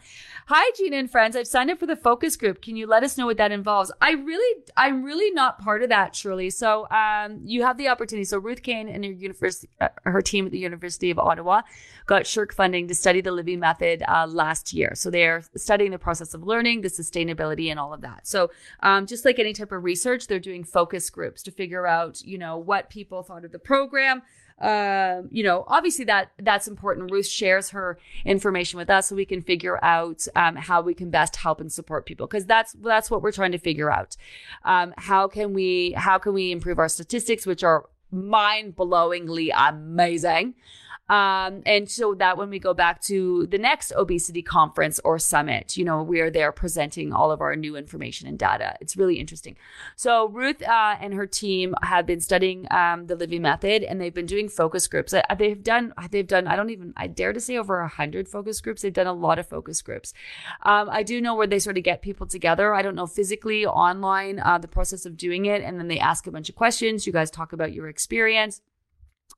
Hi, 0.46 0.70
Gina 0.76 0.96
and 0.96 1.10
friends. 1.10 1.36
I've 1.36 1.46
signed 1.46 1.70
up 1.70 1.78
for 1.78 1.86
the 1.86 1.94
focus 1.94 2.36
group. 2.36 2.62
Can 2.62 2.74
you 2.76 2.86
let 2.86 3.02
us 3.02 3.18
know 3.18 3.26
what 3.26 3.36
that 3.36 3.52
involves? 3.52 3.92
I 4.00 4.12
really, 4.12 4.62
I'm 4.78 5.02
really 5.02 5.30
not 5.30 5.60
part 5.60 5.82
of 5.82 5.90
that, 5.90 6.16
Shirley. 6.16 6.48
So, 6.48 6.88
um, 6.90 7.40
you 7.44 7.62
have 7.64 7.76
the 7.76 7.88
opportunity. 7.88 8.24
So 8.24 8.38
Ruth 8.38 8.62
Kane 8.62 8.88
and 8.88 9.04
your 9.04 9.12
university, 9.12 9.67
her 10.04 10.20
team 10.22 10.46
at 10.46 10.52
the 10.52 10.58
University 10.58 11.10
of 11.10 11.18
Ottawa 11.18 11.62
got 12.06 12.22
SSHRC 12.22 12.52
funding 12.52 12.88
to 12.88 12.94
study 12.94 13.20
the 13.20 13.30
Livy 13.32 13.56
Method 13.56 14.02
uh, 14.08 14.26
last 14.26 14.72
year. 14.72 14.92
So 14.94 15.10
they're 15.10 15.42
studying 15.56 15.90
the 15.90 15.98
process 15.98 16.34
of 16.34 16.42
learning, 16.42 16.80
the 16.80 16.88
sustainability, 16.88 17.70
and 17.70 17.78
all 17.78 17.92
of 17.92 18.00
that. 18.00 18.26
So 18.26 18.50
um, 18.80 19.06
just 19.06 19.24
like 19.24 19.38
any 19.38 19.52
type 19.52 19.72
of 19.72 19.84
research, 19.84 20.26
they're 20.26 20.38
doing 20.38 20.64
focus 20.64 21.10
groups 21.10 21.42
to 21.44 21.50
figure 21.50 21.86
out, 21.86 22.20
you 22.22 22.38
know, 22.38 22.58
what 22.58 22.90
people 22.90 23.22
thought 23.22 23.44
of 23.44 23.52
the 23.52 23.58
program. 23.58 24.22
Um, 24.60 25.28
you 25.30 25.44
know, 25.44 25.64
obviously 25.68 26.04
that 26.06 26.32
that's 26.38 26.66
important. 26.66 27.12
Ruth 27.12 27.28
shares 27.28 27.70
her 27.70 27.96
information 28.24 28.76
with 28.78 28.90
us 28.90 29.08
so 29.08 29.14
we 29.14 29.24
can 29.24 29.40
figure 29.40 29.82
out 29.84 30.26
um, 30.34 30.56
how 30.56 30.80
we 30.80 30.94
can 30.94 31.10
best 31.10 31.36
help 31.36 31.60
and 31.60 31.70
support 31.70 32.06
people 32.06 32.26
because 32.26 32.44
that's 32.44 32.72
that's 32.72 33.08
what 33.08 33.22
we're 33.22 33.30
trying 33.30 33.52
to 33.52 33.58
figure 33.58 33.90
out. 33.90 34.16
Um, 34.64 34.94
how 34.98 35.28
can 35.28 35.52
we 35.52 35.92
how 35.92 36.18
can 36.18 36.32
we 36.32 36.50
improve 36.50 36.80
our 36.80 36.88
statistics, 36.88 37.46
which 37.46 37.62
are 37.62 37.84
mind 38.10 38.76
blowingly 38.76 39.50
amazing? 39.56 40.54
Um, 41.08 41.62
and 41.64 41.88
so 41.88 42.14
that 42.14 42.36
when 42.36 42.50
we 42.50 42.58
go 42.58 42.74
back 42.74 43.00
to 43.02 43.46
the 43.46 43.58
next 43.58 43.92
obesity 43.92 44.42
conference 44.42 45.00
or 45.04 45.18
summit, 45.18 45.76
you 45.76 45.84
know, 45.84 46.02
we 46.02 46.20
are 46.20 46.30
there 46.30 46.52
presenting 46.52 47.12
all 47.12 47.30
of 47.30 47.40
our 47.40 47.56
new 47.56 47.76
information 47.76 48.28
and 48.28 48.38
data. 48.38 48.76
It's 48.80 48.96
really 48.96 49.18
interesting. 49.18 49.56
So 49.96 50.28
Ruth 50.28 50.62
uh, 50.62 50.96
and 51.00 51.14
her 51.14 51.26
team 51.26 51.74
have 51.82 52.06
been 52.06 52.20
studying 52.20 52.66
um, 52.70 53.06
the 53.06 53.16
Livy 53.16 53.38
method, 53.38 53.82
and 53.82 54.00
they've 54.00 54.14
been 54.14 54.26
doing 54.26 54.48
focus 54.48 54.86
groups. 54.86 55.14
Uh, 55.14 55.22
they've 55.38 55.62
done, 55.62 55.94
they've 56.10 56.26
done. 56.26 56.46
I 56.46 56.56
don't 56.56 56.70
even, 56.70 56.92
I 56.96 57.06
dare 57.06 57.32
to 57.32 57.40
say 57.40 57.56
over 57.56 57.80
a 57.80 57.88
hundred 57.88 58.28
focus 58.28 58.60
groups. 58.60 58.82
They've 58.82 58.92
done 58.92 59.06
a 59.06 59.12
lot 59.12 59.38
of 59.38 59.48
focus 59.48 59.82
groups. 59.82 60.12
Um, 60.62 60.88
I 60.90 61.02
do 61.02 61.20
know 61.20 61.34
where 61.34 61.46
they 61.46 61.58
sort 61.58 61.78
of 61.78 61.84
get 61.84 62.02
people 62.02 62.26
together. 62.26 62.74
I 62.74 62.82
don't 62.82 62.94
know 62.94 63.06
physically, 63.06 63.64
online, 63.64 64.40
uh, 64.40 64.58
the 64.58 64.68
process 64.68 65.06
of 65.06 65.16
doing 65.16 65.46
it, 65.46 65.62
and 65.62 65.78
then 65.78 65.88
they 65.88 65.98
ask 65.98 66.26
a 66.26 66.30
bunch 66.30 66.48
of 66.48 66.54
questions. 66.54 67.06
You 67.06 67.12
guys 67.12 67.30
talk 67.30 67.52
about 67.52 67.72
your 67.72 67.88
experience 67.88 68.60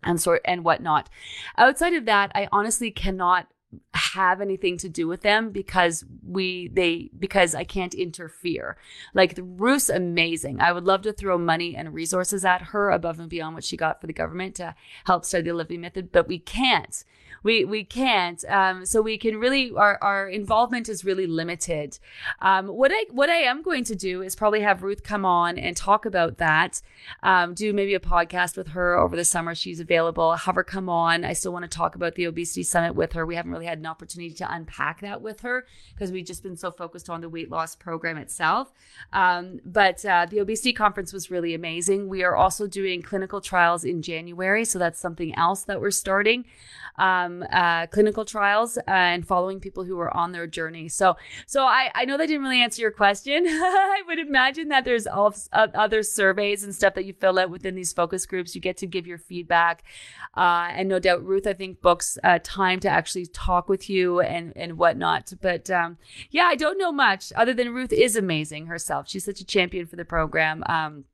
and 0.02 0.20
sort 0.20 0.40
and 0.44 0.64
whatnot. 0.64 1.08
Outside 1.56 1.94
of 1.94 2.04
that, 2.06 2.32
I 2.34 2.48
honestly 2.52 2.90
cannot 2.90 3.46
have 3.94 4.40
anything 4.40 4.76
to 4.78 4.88
do 4.88 5.06
with 5.06 5.22
them 5.22 5.50
because 5.50 6.04
we 6.26 6.68
they 6.68 7.10
because 7.18 7.54
I 7.54 7.64
can't 7.64 7.94
interfere. 7.94 8.76
Like 9.14 9.34
the 9.34 9.42
Ruth's 9.42 9.88
amazing. 9.88 10.60
I 10.60 10.72
would 10.72 10.84
love 10.84 11.02
to 11.02 11.12
throw 11.12 11.38
money 11.38 11.76
and 11.76 11.94
resources 11.94 12.44
at 12.44 12.62
her 12.62 12.90
above 12.90 13.20
and 13.20 13.28
beyond 13.28 13.54
what 13.54 13.64
she 13.64 13.76
got 13.76 14.00
for 14.00 14.06
the 14.06 14.12
government 14.12 14.56
to 14.56 14.74
help 15.04 15.24
study 15.24 15.44
the 15.44 15.54
Livy 15.54 15.78
method, 15.78 16.10
but 16.12 16.28
we 16.28 16.38
can't 16.38 17.04
we 17.42 17.64
we 17.64 17.84
can't. 17.84 18.44
Um, 18.48 18.84
so 18.84 19.00
we 19.00 19.18
can 19.18 19.38
really 19.38 19.72
our 19.74 19.98
our 20.02 20.28
involvement 20.28 20.88
is 20.88 21.04
really 21.04 21.26
limited. 21.26 21.98
Um, 22.40 22.68
what 22.68 22.90
I 22.92 23.06
what 23.10 23.30
I 23.30 23.36
am 23.36 23.62
going 23.62 23.84
to 23.84 23.94
do 23.94 24.22
is 24.22 24.36
probably 24.36 24.60
have 24.60 24.82
Ruth 24.82 25.02
come 25.02 25.24
on 25.24 25.58
and 25.58 25.76
talk 25.76 26.04
about 26.04 26.38
that. 26.38 26.82
Um, 27.22 27.54
do 27.54 27.72
maybe 27.72 27.94
a 27.94 28.00
podcast 28.00 28.56
with 28.56 28.68
her 28.68 28.96
over 28.96 29.16
the 29.16 29.24
summer. 29.24 29.54
She's 29.54 29.80
available. 29.80 30.34
Have 30.34 30.54
her 30.54 30.64
come 30.64 30.88
on. 30.88 31.24
I 31.24 31.32
still 31.32 31.52
want 31.52 31.64
to 31.64 31.76
talk 31.76 31.94
about 31.94 32.14
the 32.14 32.26
obesity 32.26 32.62
summit 32.62 32.94
with 32.94 33.12
her. 33.14 33.24
We 33.24 33.36
haven't 33.36 33.52
really 33.52 33.59
had 33.66 33.78
an 33.78 33.86
opportunity 33.86 34.34
to 34.34 34.52
unpack 34.52 35.00
that 35.00 35.22
with 35.22 35.40
her 35.40 35.66
because 35.94 36.12
we've 36.12 36.26
just 36.26 36.42
been 36.42 36.56
so 36.56 36.70
focused 36.70 37.10
on 37.10 37.20
the 37.20 37.28
weight 37.28 37.50
loss 37.50 37.74
program 37.76 38.16
itself. 38.16 38.72
Um, 39.12 39.60
but 39.64 40.04
uh, 40.04 40.26
the 40.28 40.40
obesity 40.40 40.72
conference 40.72 41.12
was 41.12 41.30
really 41.30 41.54
amazing. 41.54 42.08
We 42.08 42.22
are 42.22 42.36
also 42.36 42.66
doing 42.66 43.02
clinical 43.02 43.40
trials 43.40 43.84
in 43.84 44.02
January, 44.02 44.64
so 44.64 44.78
that's 44.78 45.00
something 45.00 45.34
else 45.36 45.64
that 45.64 45.80
we're 45.80 45.90
starting 45.90 46.44
um, 47.00 47.44
uh, 47.50 47.86
clinical 47.86 48.24
trials 48.24 48.76
uh, 48.76 48.82
and 48.86 49.26
following 49.26 49.58
people 49.58 49.84
who 49.84 49.98
are 49.98 50.14
on 50.14 50.32
their 50.32 50.46
journey. 50.46 50.88
So, 50.88 51.16
so 51.46 51.62
I, 51.64 51.90
I 51.94 52.04
know 52.04 52.16
that 52.16 52.26
didn't 52.26 52.42
really 52.42 52.62
answer 52.62 52.82
your 52.82 52.90
question. 52.90 53.44
I 53.48 54.02
would 54.06 54.18
imagine 54.18 54.68
that 54.68 54.84
there's 54.84 55.06
all 55.06 55.34
other 55.52 56.02
surveys 56.02 56.62
and 56.62 56.74
stuff 56.74 56.94
that 56.94 57.04
you 57.04 57.14
fill 57.14 57.38
out 57.38 57.50
within 57.50 57.74
these 57.74 57.92
focus 57.92 58.26
groups. 58.26 58.54
You 58.54 58.60
get 58.60 58.76
to 58.78 58.86
give 58.86 59.06
your 59.06 59.18
feedback, 59.18 59.82
uh, 60.36 60.68
and 60.72 60.88
no 60.88 60.98
doubt 60.98 61.24
Ruth, 61.24 61.46
I 61.46 61.54
think, 61.54 61.80
books 61.80 62.18
uh, 62.22 62.38
time 62.42 62.80
to 62.80 62.88
actually 62.88 63.26
talk 63.26 63.49
with 63.68 63.90
you 63.90 64.20
and 64.20 64.52
and 64.56 64.78
whatnot. 64.78 65.32
But 65.40 65.70
um, 65.70 65.98
yeah, 66.30 66.44
I 66.44 66.56
don't 66.56 66.78
know 66.78 66.92
much 66.92 67.32
other 67.36 67.54
than 67.54 67.74
Ruth 67.74 67.92
is 67.92 68.16
amazing 68.16 68.66
herself. 68.66 69.08
She's 69.08 69.24
such 69.24 69.40
a 69.40 69.46
champion 69.46 69.86
for 69.86 69.96
the 69.96 70.04
program. 70.04 70.62
Um, 70.66 71.04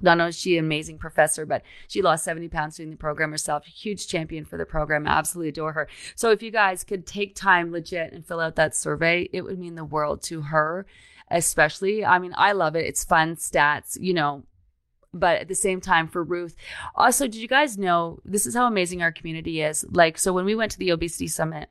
not 0.00 0.18
only 0.18 0.30
is 0.30 0.38
she 0.38 0.56
an 0.56 0.64
amazing 0.64 0.98
professor, 0.98 1.44
but 1.44 1.62
she 1.86 2.00
lost 2.00 2.24
70 2.24 2.48
pounds 2.48 2.76
doing 2.76 2.90
the 2.90 2.96
program 2.96 3.30
herself. 3.30 3.66
Huge 3.66 4.08
champion 4.08 4.44
for 4.44 4.56
the 4.56 4.64
program. 4.64 5.06
Absolutely 5.06 5.50
adore 5.50 5.72
her. 5.72 5.88
So 6.14 6.30
if 6.30 6.42
you 6.42 6.50
guys 6.50 6.82
could 6.82 7.06
take 7.06 7.34
time 7.34 7.70
legit 7.72 8.12
and 8.12 8.26
fill 8.26 8.40
out 8.40 8.56
that 8.56 8.74
survey, 8.74 9.28
it 9.32 9.42
would 9.42 9.58
mean 9.58 9.74
the 9.74 9.84
world 9.84 10.22
to 10.24 10.42
her, 10.42 10.86
especially. 11.30 12.04
I 12.04 12.18
mean, 12.18 12.32
I 12.36 12.52
love 12.52 12.74
it. 12.74 12.86
It's 12.86 13.04
fun 13.04 13.36
stats, 13.36 13.98
you 14.00 14.14
know, 14.14 14.44
but 15.14 15.40
at 15.40 15.48
the 15.48 15.54
same 15.54 15.80
time 15.80 16.08
for 16.08 16.22
Ruth. 16.22 16.56
Also, 16.94 17.26
did 17.26 17.36
you 17.36 17.48
guys 17.48 17.78
know 17.78 18.20
this 18.24 18.46
is 18.46 18.54
how 18.54 18.66
amazing 18.66 19.02
our 19.02 19.12
community 19.12 19.60
is? 19.60 19.84
Like, 19.90 20.18
so 20.18 20.32
when 20.32 20.44
we 20.44 20.54
went 20.54 20.72
to 20.72 20.78
the 20.78 20.90
obesity 20.90 21.28
summit, 21.28 21.68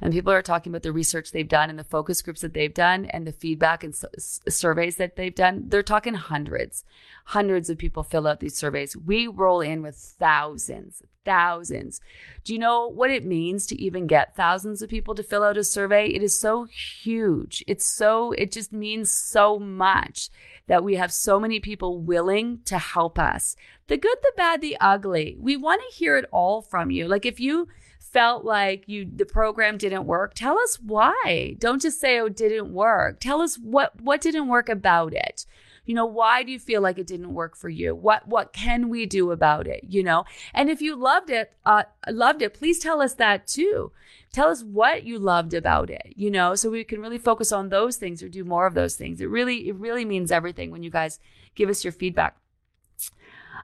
and 0.00 0.12
people 0.12 0.32
are 0.32 0.42
talking 0.42 0.70
about 0.70 0.82
the 0.82 0.92
research 0.92 1.30
they've 1.30 1.48
done 1.48 1.70
and 1.70 1.78
the 1.78 1.84
focus 1.84 2.22
groups 2.22 2.40
that 2.40 2.54
they've 2.54 2.74
done 2.74 3.06
and 3.06 3.26
the 3.26 3.32
feedback 3.32 3.84
and 3.84 3.94
s- 3.94 4.40
surveys 4.48 4.96
that 4.96 5.16
they've 5.16 5.34
done. 5.34 5.64
They're 5.68 5.82
talking 5.82 6.14
hundreds, 6.14 6.84
hundreds 7.26 7.70
of 7.70 7.78
people 7.78 8.02
fill 8.02 8.26
out 8.26 8.40
these 8.40 8.56
surveys. 8.56 8.96
We 8.96 9.26
roll 9.26 9.60
in 9.60 9.82
with 9.82 9.96
thousands, 9.96 11.02
thousands. 11.24 12.00
Do 12.44 12.52
you 12.52 12.58
know 12.58 12.86
what 12.88 13.10
it 13.10 13.24
means 13.24 13.66
to 13.66 13.80
even 13.80 14.06
get 14.06 14.36
thousands 14.36 14.82
of 14.82 14.90
people 14.90 15.14
to 15.14 15.22
fill 15.22 15.42
out 15.42 15.56
a 15.56 15.64
survey? 15.64 16.08
It 16.08 16.22
is 16.22 16.38
so 16.38 16.64
huge. 16.64 17.64
It's 17.66 17.86
so, 17.86 18.32
it 18.32 18.52
just 18.52 18.72
means 18.72 19.10
so 19.10 19.58
much 19.58 20.30
that 20.66 20.84
we 20.84 20.96
have 20.96 21.12
so 21.12 21.38
many 21.38 21.60
people 21.60 22.00
willing 22.00 22.60
to 22.64 22.78
help 22.78 23.18
us. 23.18 23.56
The 23.86 23.96
good, 23.96 24.16
the 24.22 24.32
bad, 24.36 24.60
the 24.60 24.76
ugly. 24.80 25.36
We 25.38 25.56
want 25.56 25.82
to 25.82 25.96
hear 25.96 26.16
it 26.16 26.24
all 26.32 26.62
from 26.62 26.90
you. 26.90 27.06
Like 27.06 27.26
if 27.26 27.38
you, 27.38 27.68
felt 28.14 28.44
like 28.44 28.84
you 28.86 29.04
the 29.04 29.26
program 29.26 29.76
didn't 29.76 30.06
work, 30.06 30.34
tell 30.34 30.56
us 30.60 30.78
why. 30.80 31.56
Don't 31.58 31.82
just 31.82 32.00
say 32.00 32.20
oh 32.20 32.26
it 32.26 32.36
didn't 32.36 32.72
work. 32.72 33.18
Tell 33.18 33.42
us 33.42 33.56
what 33.56 34.00
what 34.00 34.20
didn't 34.20 34.48
work 34.48 34.68
about 34.68 35.12
it. 35.12 35.44
You 35.84 35.94
know, 35.94 36.06
why 36.06 36.44
do 36.44 36.52
you 36.52 36.58
feel 36.58 36.80
like 36.80 36.96
it 36.96 37.08
didn't 37.08 37.34
work 37.34 37.56
for 37.56 37.68
you? 37.68 37.94
What 37.94 38.28
what 38.28 38.52
can 38.52 38.88
we 38.88 39.04
do 39.04 39.32
about 39.32 39.66
it? 39.66 39.84
You 39.88 40.04
know, 40.04 40.24
and 40.54 40.70
if 40.70 40.80
you 40.80 40.94
loved 40.94 41.28
it, 41.28 41.52
uh, 41.66 41.82
loved 42.08 42.40
it, 42.40 42.54
please 42.54 42.78
tell 42.78 43.02
us 43.02 43.14
that 43.14 43.48
too. 43.48 43.90
Tell 44.32 44.48
us 44.48 44.62
what 44.62 45.02
you 45.02 45.18
loved 45.18 45.52
about 45.52 45.90
it. 45.90 46.14
You 46.16 46.30
know, 46.30 46.54
so 46.54 46.70
we 46.70 46.84
can 46.84 47.00
really 47.00 47.18
focus 47.18 47.50
on 47.50 47.68
those 47.68 47.96
things 47.96 48.22
or 48.22 48.28
do 48.28 48.44
more 48.44 48.66
of 48.66 48.74
those 48.74 48.94
things. 48.94 49.20
It 49.20 49.28
really 49.28 49.68
it 49.68 49.74
really 49.74 50.04
means 50.04 50.30
everything 50.30 50.70
when 50.70 50.84
you 50.84 50.90
guys 50.90 51.18
give 51.56 51.68
us 51.68 51.84
your 51.84 51.92
feedback. 51.92 52.36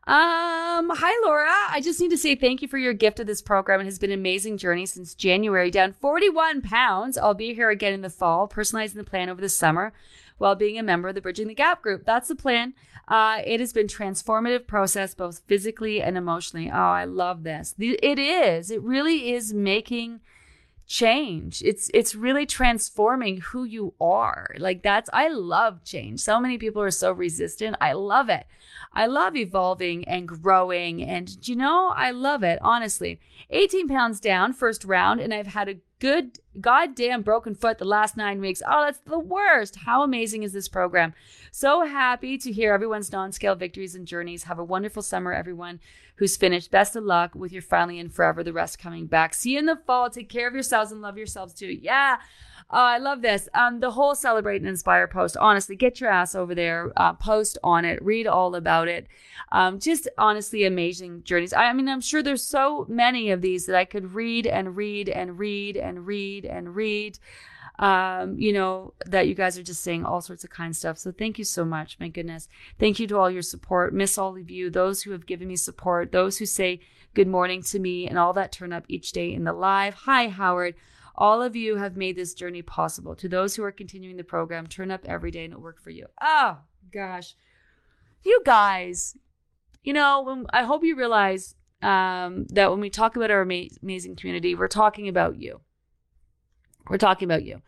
Um, 0.06 0.90
hi 0.94 1.12
Laura. 1.26 1.52
I 1.68 1.80
just 1.82 2.00
need 2.00 2.10
to 2.10 2.16
say 2.16 2.34
thank 2.34 2.62
you 2.62 2.68
for 2.68 2.78
your 2.78 2.94
gift 2.94 3.20
of 3.20 3.26
this 3.26 3.42
program. 3.42 3.80
It 3.80 3.84
has 3.84 3.98
been 3.98 4.10
an 4.10 4.18
amazing 4.18 4.56
journey 4.56 4.86
since 4.86 5.14
January, 5.14 5.70
down 5.70 5.92
41 5.92 6.62
pounds. 6.62 7.18
I'll 7.18 7.34
be 7.34 7.52
here 7.52 7.68
again 7.68 7.92
in 7.92 8.00
the 8.00 8.08
fall, 8.08 8.48
personalizing 8.48 8.94
the 8.94 9.04
plan 9.04 9.28
over 9.28 9.42
the 9.42 9.48
summer 9.50 9.92
while 10.38 10.54
being 10.54 10.78
a 10.78 10.82
member 10.82 11.08
of 11.08 11.14
the 11.14 11.20
Bridging 11.20 11.48
the 11.48 11.54
Gap 11.54 11.82
group. 11.82 12.06
That's 12.06 12.28
the 12.28 12.34
plan. 12.34 12.72
Uh, 13.08 13.42
it 13.44 13.60
has 13.60 13.74
been 13.74 13.88
transformative 13.88 14.66
process, 14.66 15.14
both 15.14 15.42
physically 15.46 16.00
and 16.00 16.16
emotionally. 16.16 16.70
Oh, 16.70 16.76
I 16.76 17.04
love 17.04 17.42
this. 17.42 17.74
It 17.78 18.18
is. 18.18 18.70
It 18.70 18.80
really 18.80 19.32
is 19.32 19.52
making 19.52 20.20
change. 20.86 21.62
It's 21.62 21.90
it's 21.94 22.14
really 22.14 22.46
transforming 22.46 23.42
who 23.42 23.64
you 23.64 23.94
are. 24.00 24.54
Like 24.58 24.82
that's 24.82 25.10
I 25.12 25.28
love 25.28 25.84
change. 25.84 26.20
So 26.20 26.40
many 26.40 26.56
people 26.56 26.80
are 26.82 26.90
so 26.90 27.12
resistant. 27.12 27.76
I 27.80 27.92
love 27.92 28.28
it. 28.28 28.46
I 28.92 29.06
love 29.06 29.36
evolving 29.36 30.06
and 30.08 30.26
growing 30.26 31.02
and 31.02 31.36
you 31.46 31.54
know, 31.54 31.92
I 31.94 32.10
love 32.10 32.42
it, 32.42 32.58
honestly. 32.60 33.20
18 33.50 33.88
pounds 33.88 34.20
down 34.20 34.52
first 34.52 34.84
round 34.84 35.20
and 35.20 35.32
I've 35.32 35.48
had 35.48 35.68
a 35.68 35.76
good 36.00 36.38
goddamn 36.60 37.22
broken 37.22 37.54
foot 37.54 37.78
the 37.78 37.84
last 37.84 38.16
9 38.16 38.40
weeks. 38.40 38.62
Oh, 38.66 38.84
that's 38.84 39.00
the 39.00 39.18
worst. 39.18 39.76
How 39.76 40.02
amazing 40.02 40.42
is 40.42 40.52
this 40.52 40.68
program? 40.68 41.14
So 41.52 41.84
happy 41.86 42.38
to 42.38 42.50
hear 42.50 42.72
everyone's 42.72 43.12
non-scale 43.12 43.54
victories 43.54 43.94
and 43.94 44.06
journeys. 44.06 44.44
Have 44.44 44.58
a 44.58 44.64
wonderful 44.64 45.02
summer 45.02 45.32
everyone 45.32 45.78
who's 46.16 46.36
finished. 46.36 46.70
Best 46.70 46.96
of 46.96 47.04
luck 47.04 47.34
with 47.34 47.52
your 47.52 47.62
finally 47.62 47.98
and 47.98 48.12
forever, 48.12 48.42
the 48.42 48.52
rest 48.52 48.78
coming 48.78 49.06
back. 49.06 49.34
See 49.34 49.52
you 49.52 49.58
in 49.58 49.66
the 49.66 49.76
fall. 49.76 50.10
Take 50.10 50.28
care 50.28 50.48
of 50.48 50.54
yourselves 50.54 50.90
and 50.90 51.00
love 51.00 51.16
yourselves 51.16 51.54
too. 51.54 51.68
Yeah. 51.68 52.18
Oh, 52.72 52.78
I 52.78 52.98
love 52.98 53.20
this. 53.20 53.48
Um, 53.52 53.80
the 53.80 53.90
whole 53.90 54.14
celebrate 54.14 54.60
and 54.60 54.68
inspire 54.68 55.08
post. 55.08 55.36
Honestly, 55.36 55.74
get 55.74 56.00
your 56.00 56.10
ass 56.10 56.36
over 56.36 56.54
there, 56.54 56.92
uh, 56.96 57.14
post 57.14 57.58
on 57.64 57.84
it, 57.84 58.00
read 58.02 58.28
all 58.28 58.54
about 58.54 58.86
it. 58.86 59.08
Um, 59.50 59.80
just 59.80 60.08
honestly 60.16 60.64
amazing 60.64 61.24
journeys. 61.24 61.52
I, 61.52 61.64
I 61.64 61.72
mean, 61.72 61.88
I'm 61.88 62.00
sure 62.00 62.22
there's 62.22 62.44
so 62.44 62.86
many 62.88 63.30
of 63.30 63.42
these 63.42 63.66
that 63.66 63.74
I 63.74 63.84
could 63.84 64.14
read 64.14 64.46
and 64.46 64.76
read 64.76 65.08
and 65.08 65.38
read 65.38 65.76
and 65.76 66.06
read 66.06 66.44
and 66.44 66.76
read 66.76 67.18
um, 67.80 68.38
you 68.38 68.52
know, 68.52 68.92
that 69.06 69.26
you 69.26 69.34
guys 69.34 69.58
are 69.58 69.62
just 69.62 69.82
saying 69.82 70.04
all 70.04 70.20
sorts 70.20 70.44
of 70.44 70.50
kind 70.50 70.76
stuff. 70.76 70.98
So 70.98 71.10
thank 71.10 71.38
you 71.38 71.44
so 71.44 71.64
much. 71.64 71.96
My 71.98 72.08
goodness. 72.08 72.46
Thank 72.78 73.00
you 73.00 73.06
to 73.08 73.16
all 73.16 73.30
your 73.30 73.42
support. 73.42 73.94
Miss 73.94 74.18
all 74.18 74.36
of 74.36 74.50
you, 74.50 74.68
those 74.68 75.02
who 75.02 75.12
have 75.12 75.24
given 75.24 75.48
me 75.48 75.56
support, 75.56 76.12
those 76.12 76.36
who 76.36 76.46
say 76.46 76.80
good 77.14 77.26
morning 77.26 77.62
to 77.62 77.78
me 77.78 78.06
and 78.06 78.18
all 78.18 78.34
that 78.34 78.52
turn 78.52 78.74
up 78.74 78.84
each 78.88 79.12
day 79.12 79.32
in 79.32 79.44
the 79.44 79.54
live. 79.54 79.94
Hi, 79.94 80.28
Howard. 80.28 80.74
All 81.14 81.42
of 81.42 81.56
you 81.56 81.76
have 81.76 81.96
made 81.96 82.16
this 82.16 82.34
journey 82.34 82.62
possible. 82.62 83.14
To 83.16 83.28
those 83.28 83.56
who 83.56 83.64
are 83.64 83.72
continuing 83.72 84.16
the 84.16 84.24
program, 84.24 84.66
turn 84.66 84.90
up 84.90 85.04
every 85.04 85.30
day 85.30 85.44
and 85.44 85.52
it 85.52 85.60
worked 85.60 85.82
for 85.82 85.90
you. 85.90 86.06
Oh, 86.20 86.58
gosh. 86.92 87.34
You 88.22 88.42
guys, 88.44 89.16
you 89.82 89.92
know, 89.92 90.22
when, 90.22 90.46
I 90.52 90.64
hope 90.64 90.84
you 90.84 90.96
realize 90.96 91.54
um, 91.82 92.46
that 92.50 92.70
when 92.70 92.80
we 92.80 92.90
talk 92.90 93.16
about 93.16 93.30
our 93.30 93.42
ama- 93.42 93.68
amazing 93.82 94.16
community, 94.16 94.54
we're 94.54 94.68
talking 94.68 95.08
about 95.08 95.36
you. 95.36 95.60
We're 96.88 96.98
talking 96.98 97.26
about 97.26 97.44
you. 97.44 97.62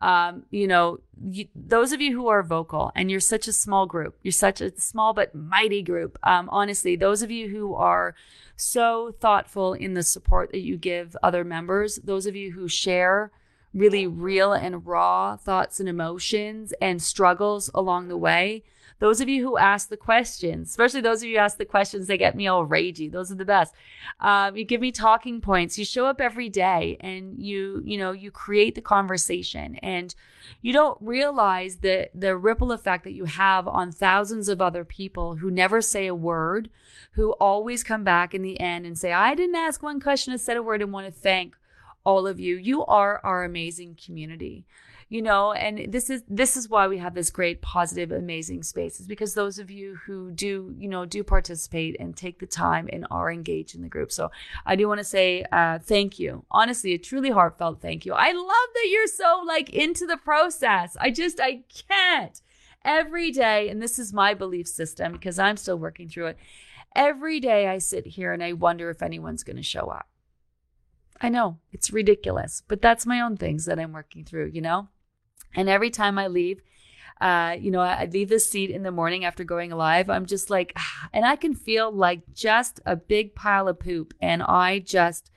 Um, 0.00 0.44
you 0.50 0.68
know, 0.68 1.00
you, 1.28 1.48
those 1.54 1.92
of 1.92 2.00
you 2.00 2.12
who 2.12 2.28
are 2.28 2.42
vocal 2.42 2.92
and 2.94 3.10
you're 3.10 3.20
such 3.20 3.48
a 3.48 3.52
small 3.52 3.86
group, 3.86 4.16
you're 4.22 4.32
such 4.32 4.60
a 4.60 4.78
small 4.78 5.12
but 5.12 5.34
mighty 5.34 5.82
group. 5.82 6.18
Um, 6.22 6.48
honestly, 6.52 6.94
those 6.94 7.22
of 7.22 7.30
you 7.30 7.48
who 7.48 7.74
are 7.74 8.14
so 8.56 9.12
thoughtful 9.20 9.72
in 9.72 9.94
the 9.94 10.02
support 10.02 10.52
that 10.52 10.60
you 10.60 10.76
give 10.76 11.16
other 11.22 11.44
members, 11.44 11.96
those 11.96 12.26
of 12.26 12.36
you 12.36 12.52
who 12.52 12.68
share 12.68 13.32
really 13.74 14.06
real 14.06 14.52
and 14.52 14.86
raw 14.86 15.36
thoughts 15.36 15.80
and 15.80 15.88
emotions 15.88 16.72
and 16.80 17.02
struggles 17.02 17.70
along 17.74 18.08
the 18.08 18.16
way, 18.16 18.62
those 18.98 19.20
of 19.20 19.28
you 19.28 19.42
who 19.42 19.56
ask 19.56 19.88
the 19.88 19.96
questions, 19.96 20.70
especially 20.70 21.00
those 21.00 21.22
of 21.22 21.28
you 21.28 21.36
who 21.36 21.42
ask 21.42 21.56
the 21.56 21.64
questions 21.64 22.06
that 22.06 22.16
get 22.18 22.34
me 22.34 22.46
all 22.48 22.66
ragey, 22.66 23.10
those 23.10 23.30
are 23.30 23.36
the 23.36 23.44
best. 23.44 23.74
Um, 24.20 24.56
you 24.56 24.64
give 24.64 24.80
me 24.80 24.90
talking 24.90 25.40
points. 25.40 25.78
You 25.78 25.84
show 25.84 26.06
up 26.06 26.20
every 26.20 26.48
day 26.48 26.96
and 27.00 27.38
you, 27.38 27.82
you 27.84 27.96
know, 27.96 28.12
you 28.12 28.30
create 28.30 28.74
the 28.74 28.80
conversation 28.80 29.76
and 29.76 30.14
you 30.62 30.72
don't 30.72 30.98
realize 31.00 31.76
the, 31.76 32.10
the 32.14 32.36
ripple 32.36 32.72
effect 32.72 33.04
that 33.04 33.12
you 33.12 33.26
have 33.26 33.68
on 33.68 33.92
thousands 33.92 34.48
of 34.48 34.60
other 34.60 34.84
people 34.84 35.36
who 35.36 35.50
never 35.50 35.80
say 35.80 36.06
a 36.06 36.14
word, 36.14 36.68
who 37.12 37.32
always 37.32 37.84
come 37.84 38.02
back 38.02 38.34
in 38.34 38.42
the 38.42 38.58
end 38.58 38.84
and 38.84 38.98
say, 38.98 39.12
I 39.12 39.34
didn't 39.34 39.56
ask 39.56 39.82
one 39.82 40.00
question, 40.00 40.32
I 40.32 40.36
said 40.36 40.56
a 40.56 40.62
word 40.62 40.82
and 40.82 40.92
want 40.92 41.06
to 41.06 41.12
thank 41.12 41.56
all 42.04 42.26
of 42.26 42.40
you. 42.40 42.56
You 42.56 42.84
are 42.86 43.20
our 43.22 43.44
amazing 43.44 43.98
community 44.04 44.64
you 45.08 45.22
know 45.22 45.52
and 45.52 45.90
this 45.90 46.10
is 46.10 46.22
this 46.28 46.56
is 46.56 46.68
why 46.68 46.86
we 46.86 46.98
have 46.98 47.14
this 47.14 47.30
great 47.30 47.62
positive 47.62 48.12
amazing 48.12 48.62
space 48.62 49.00
is 49.00 49.06
because 49.06 49.34
those 49.34 49.58
of 49.58 49.70
you 49.70 49.96
who 50.06 50.30
do 50.30 50.74
you 50.76 50.88
know 50.88 51.06
do 51.06 51.24
participate 51.24 51.96
and 51.98 52.16
take 52.16 52.38
the 52.38 52.46
time 52.46 52.88
and 52.92 53.06
are 53.10 53.32
engaged 53.32 53.74
in 53.74 53.82
the 53.82 53.88
group. 53.88 54.12
So 54.12 54.30
i 54.66 54.76
do 54.76 54.86
want 54.86 54.98
to 54.98 55.04
say 55.04 55.44
uh, 55.50 55.78
thank 55.78 56.18
you. 56.18 56.44
Honestly 56.50 56.92
a 56.92 56.98
truly 56.98 57.30
heartfelt 57.30 57.80
thank 57.80 58.04
you. 58.04 58.12
I 58.12 58.32
love 58.32 58.68
that 58.74 58.88
you're 58.90 59.06
so 59.06 59.42
like 59.46 59.70
into 59.70 60.06
the 60.06 60.18
process. 60.18 60.96
I 61.00 61.10
just 61.10 61.40
i 61.40 61.62
can't. 61.88 62.40
Every 62.84 63.30
day 63.30 63.68
and 63.68 63.82
this 63.82 63.98
is 63.98 64.12
my 64.12 64.34
belief 64.34 64.68
system 64.68 65.12
because 65.12 65.38
i'm 65.38 65.56
still 65.56 65.78
working 65.78 66.08
through 66.08 66.26
it. 66.26 66.38
Every 66.94 67.40
day 67.40 67.68
i 67.68 67.78
sit 67.78 68.06
here 68.06 68.32
and 68.32 68.42
i 68.42 68.52
wonder 68.52 68.90
if 68.90 69.02
anyone's 69.02 69.42
going 69.42 69.56
to 69.56 69.62
show 69.62 69.86
up. 69.88 70.06
I 71.20 71.30
know 71.30 71.58
it's 71.72 71.90
ridiculous, 71.90 72.62
but 72.68 72.80
that's 72.82 73.06
my 73.06 73.20
own 73.20 73.36
things 73.36 73.64
that 73.64 73.78
I'm 73.78 73.92
working 73.92 74.24
through, 74.24 74.50
you 74.54 74.60
know? 74.60 74.88
And 75.54 75.68
every 75.68 75.90
time 75.90 76.18
I 76.18 76.28
leave, 76.28 76.62
uh, 77.20 77.56
you 77.58 77.70
know, 77.70 77.80
I 77.80 78.08
leave 78.12 78.28
the 78.28 78.38
seat 78.38 78.70
in 78.70 78.82
the 78.82 78.92
morning 78.92 79.24
after 79.24 79.42
going 79.42 79.70
live. 79.70 80.08
I'm 80.08 80.26
just 80.26 80.50
like, 80.50 80.76
and 81.12 81.24
I 81.24 81.36
can 81.36 81.54
feel 81.54 81.90
like 81.90 82.32
just 82.32 82.80
a 82.86 82.96
big 82.96 83.34
pile 83.34 83.68
of 83.68 83.80
poop. 83.80 84.14
And 84.20 84.42
I 84.42 84.78
just 84.78 85.30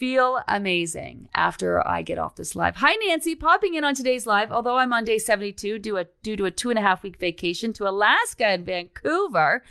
feel 0.00 0.40
amazing 0.48 1.28
after 1.34 1.86
I 1.86 2.02
get 2.02 2.18
off 2.18 2.34
this 2.34 2.56
live. 2.56 2.76
Hi, 2.76 2.94
Nancy, 3.06 3.34
popping 3.34 3.74
in 3.74 3.84
on 3.84 3.94
today's 3.94 4.26
live. 4.26 4.50
Although 4.50 4.78
I'm 4.78 4.92
on 4.92 5.04
day 5.04 5.18
72 5.18 5.78
due, 5.78 5.98
a, 5.98 6.06
due 6.22 6.36
to 6.36 6.46
a 6.46 6.50
two 6.50 6.70
and 6.70 6.78
a 6.78 6.82
half 6.82 7.02
week 7.02 7.18
vacation 7.18 7.72
to 7.74 7.88
Alaska 7.88 8.46
and 8.46 8.64
Vancouver. 8.64 9.62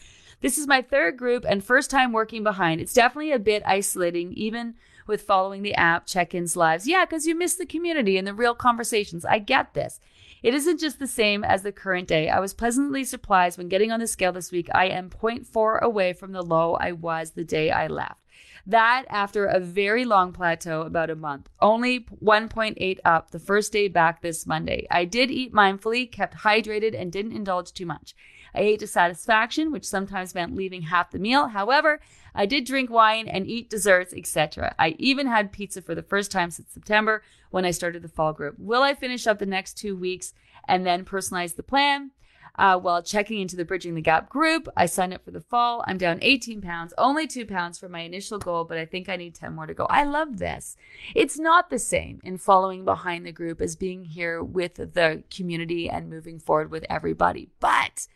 This 0.41 0.57
is 0.57 0.67
my 0.67 0.81
third 0.81 1.17
group 1.17 1.45
and 1.49 1.63
first 1.63 1.89
time 1.89 2.13
working 2.13 2.43
behind. 2.43 2.79
It's 2.79 2.93
definitely 2.93 3.33
a 3.33 3.39
bit 3.39 3.63
isolating, 3.65 4.31
even 4.33 4.75
with 5.10 5.24
following 5.24 5.62
the 5.62 5.74
app, 5.74 6.05
check 6.05 6.34
ins, 6.34 6.55
lives. 6.55 6.88
Yeah, 6.88 7.03
because 7.03 7.28
you 7.28 7.36
miss 7.36 7.55
the 7.55 7.66
community 7.66 8.18
and 8.18 8.26
the 8.26 8.34
real 8.34 8.55
conversations. 8.55 9.26
I 9.26 9.39
get 9.39 9.74
this. 9.74 9.99
It 10.41 10.53
isn't 10.53 10.80
just 10.80 10.99
the 10.99 11.07
same 11.07 11.43
as 11.43 11.64
the 11.64 11.74
current 11.74 12.07
day. 12.07 12.30
I 12.30 12.39
was 12.39 12.53
pleasantly 12.53 13.03
surprised 13.03 13.57
when 13.57 13.68
getting 13.68 13.91
on 13.91 13.99
the 13.99 14.07
scale 14.07 14.32
this 14.32 14.53
week. 14.53 14.70
I 14.74 14.86
am 14.86 15.10
0.4 15.10 15.82
away 15.82 16.14
from 16.14 16.32
the 16.32 16.41
low 16.41 16.76
I 16.76 16.93
was 16.93 17.32
the 17.32 17.43
day 17.43 17.72
I 17.72 17.88
left. 17.88 18.26
That 18.66 19.05
after 19.10 19.45
a 19.45 19.60
very 19.60 20.05
long 20.05 20.32
plateau, 20.32 20.84
about 20.84 21.10
a 21.10 21.16
month. 21.16 21.49
Only 21.60 22.01
1.8 22.24 22.99
up 23.03 23.32
the 23.32 23.39
first 23.39 23.74
day 23.74 23.88
back 23.88 24.22
this 24.22 24.45
Monday. 24.45 24.88
I 24.91 25.05
did 25.05 25.32
eat 25.32 25.53
mindfully, 25.53 26.10
kept 26.10 26.38
hydrated, 26.38 26.99
and 26.99 27.12
didn't 27.12 27.36
indulge 27.36 27.74
too 27.74 27.86
much. 27.86 28.16
I 28.53 28.62
ate 28.62 28.80
to 28.80 28.88
satisfaction, 28.88 29.72
which 29.72 29.86
sometimes 29.86 30.36
meant 30.36 30.55
leaving 30.55 30.84
half 30.84 31.12
the 31.12 31.20
meal. 31.20 31.47
However, 31.47 31.99
I 32.34 32.45
did 32.45 32.65
drink 32.65 32.89
wine 32.89 33.27
and 33.27 33.47
eat 33.47 33.69
desserts, 33.69 34.13
etc. 34.15 34.75
I 34.77 34.95
even 34.99 35.27
had 35.27 35.51
pizza 35.51 35.82
for 35.82 35.95
the 35.95 36.03
first 36.03 36.32
time 36.32 36.51
since 36.51 36.71
September 36.71 37.23
when 37.49 37.65
I 37.65 37.71
started 37.71 38.01
the 38.01 38.09
fall 38.09 38.34
group. 38.34 38.55
Will 38.57 38.82
I 38.82 38.93
finish 38.93 39.27
up 39.27 39.39
the 39.39 39.45
next 39.45 39.73
two 39.73 39.95
weeks 39.95 40.34
and 40.67 40.86
then 40.86 41.05
personalize 41.05 41.55
the 41.55 41.63
plan? 41.63 42.11
Uh, 42.59 42.77
while 42.77 43.01
checking 43.01 43.39
into 43.39 43.55
the 43.55 43.63
Bridging 43.63 43.95
the 43.95 44.01
Gap 44.01 44.27
group, 44.27 44.67
I 44.75 44.86
signed 44.86 45.13
up 45.13 45.23
for 45.23 45.32
the 45.32 45.39
fall. 45.39 45.82
I'm 45.88 45.97
down 45.97 46.19
18 46.21 46.61
pounds, 46.61 46.93
only 46.97 47.25
two 47.25 47.45
pounds 47.45 47.80
from 47.80 47.93
my 47.93 48.01
initial 48.01 48.38
goal, 48.38 48.65
but 48.65 48.77
I 48.77 48.86
think 48.86 49.07
I 49.07 49.15
need 49.15 49.34
10 49.34 49.55
more 49.55 49.65
to 49.65 49.73
go. 49.73 49.86
I 49.89 50.03
love 50.03 50.39
this. 50.39 50.75
It's 51.15 51.39
not 51.39 51.69
the 51.69 51.80
same 51.80 52.19
in 52.21 52.38
following 52.38 52.84
behind 52.84 53.25
the 53.25 53.32
group 53.32 53.61
as 53.61 53.77
being 53.77 54.03
here 54.03 54.43
with 54.43 54.75
the 54.75 55.23
community 55.34 55.89
and 55.89 56.09
moving 56.09 56.38
forward 56.38 56.69
with 56.69 56.86
everybody. 56.89 57.49
But 57.61 58.07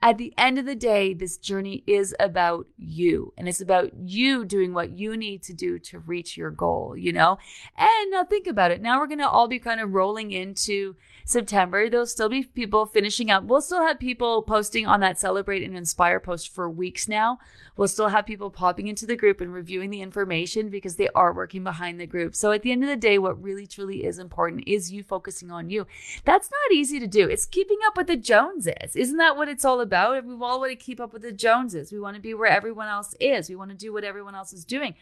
at 0.00 0.16
the 0.16 0.32
end 0.38 0.58
of 0.58 0.64
the 0.64 0.76
day, 0.76 1.12
this 1.12 1.36
journey 1.36 1.82
is 1.84 2.14
about 2.20 2.68
you 2.76 3.32
and 3.36 3.48
it's 3.48 3.60
about 3.60 3.90
you 3.98 4.44
doing 4.44 4.72
what 4.72 4.96
you 4.96 5.16
need 5.16 5.42
to 5.42 5.52
do 5.52 5.76
to 5.80 5.98
reach 5.98 6.36
your 6.36 6.52
goal, 6.52 6.96
you 6.96 7.12
know? 7.12 7.36
And 7.76 8.12
now 8.12 8.22
think 8.22 8.46
about 8.46 8.70
it. 8.70 8.80
Now 8.80 9.00
we're 9.00 9.08
going 9.08 9.18
to 9.18 9.28
all 9.28 9.48
be 9.48 9.58
kind 9.58 9.80
of 9.80 9.92
rolling 9.92 10.30
into 10.30 10.94
September. 11.24 11.90
There'll 11.90 12.06
still 12.06 12.28
be 12.28 12.44
people 12.44 12.86
finishing 12.86 13.28
up. 13.28 13.42
We'll 13.42 13.60
still 13.60 13.82
have 13.82 13.98
people 13.98 14.42
posting 14.42 14.86
on 14.86 15.00
that 15.00 15.18
celebrate 15.18 15.64
and 15.64 15.76
inspire 15.76 16.20
post 16.20 16.54
for 16.54 16.70
weeks 16.70 17.08
now. 17.08 17.38
We'll 17.76 17.88
still 17.88 18.08
have 18.08 18.24
people 18.24 18.50
popping 18.50 18.86
into 18.86 19.04
the 19.04 19.16
group 19.16 19.40
and 19.40 19.52
reviewing 19.52 19.90
the 19.90 20.00
information 20.00 20.68
because 20.68 20.94
they 20.94 21.08
are 21.14 21.32
working 21.32 21.64
behind 21.64 22.00
the 22.00 22.06
group. 22.06 22.36
So 22.36 22.52
at 22.52 22.62
the 22.62 22.70
end 22.70 22.84
of 22.84 22.88
the 22.88 22.96
day, 22.96 23.18
what 23.18 23.42
really 23.42 23.66
truly 23.66 24.04
is 24.04 24.18
important 24.18 24.64
is 24.68 24.92
you 24.92 25.02
focusing 25.02 25.50
on 25.50 25.70
you. 25.70 25.86
That's 26.24 26.50
not 26.50 26.76
easy 26.76 27.00
to 27.00 27.06
do. 27.08 27.28
It's 27.28 27.46
keeping 27.46 27.78
up 27.86 27.96
with 27.96 28.06
the 28.06 28.16
Joneses. 28.16 28.94
Isn't 28.94 29.16
that 29.16 29.36
what 29.36 29.48
it's 29.48 29.64
all 29.64 29.80
about? 29.80 29.87
We 29.90 30.34
all 30.44 30.60
want 30.60 30.70
to 30.70 30.76
keep 30.76 31.00
up 31.00 31.12
with 31.12 31.22
the 31.22 31.32
Joneses. 31.32 31.92
We 31.92 32.00
want 32.00 32.16
to 32.16 32.22
be 32.22 32.34
where 32.34 32.50
everyone 32.50 32.88
else 32.88 33.14
is. 33.20 33.48
We 33.48 33.56
want 33.56 33.70
to 33.70 33.76
do 33.76 33.92
what 33.92 34.04
everyone 34.04 34.34
else 34.34 34.52
is 34.52 34.64
doing. 34.64 34.94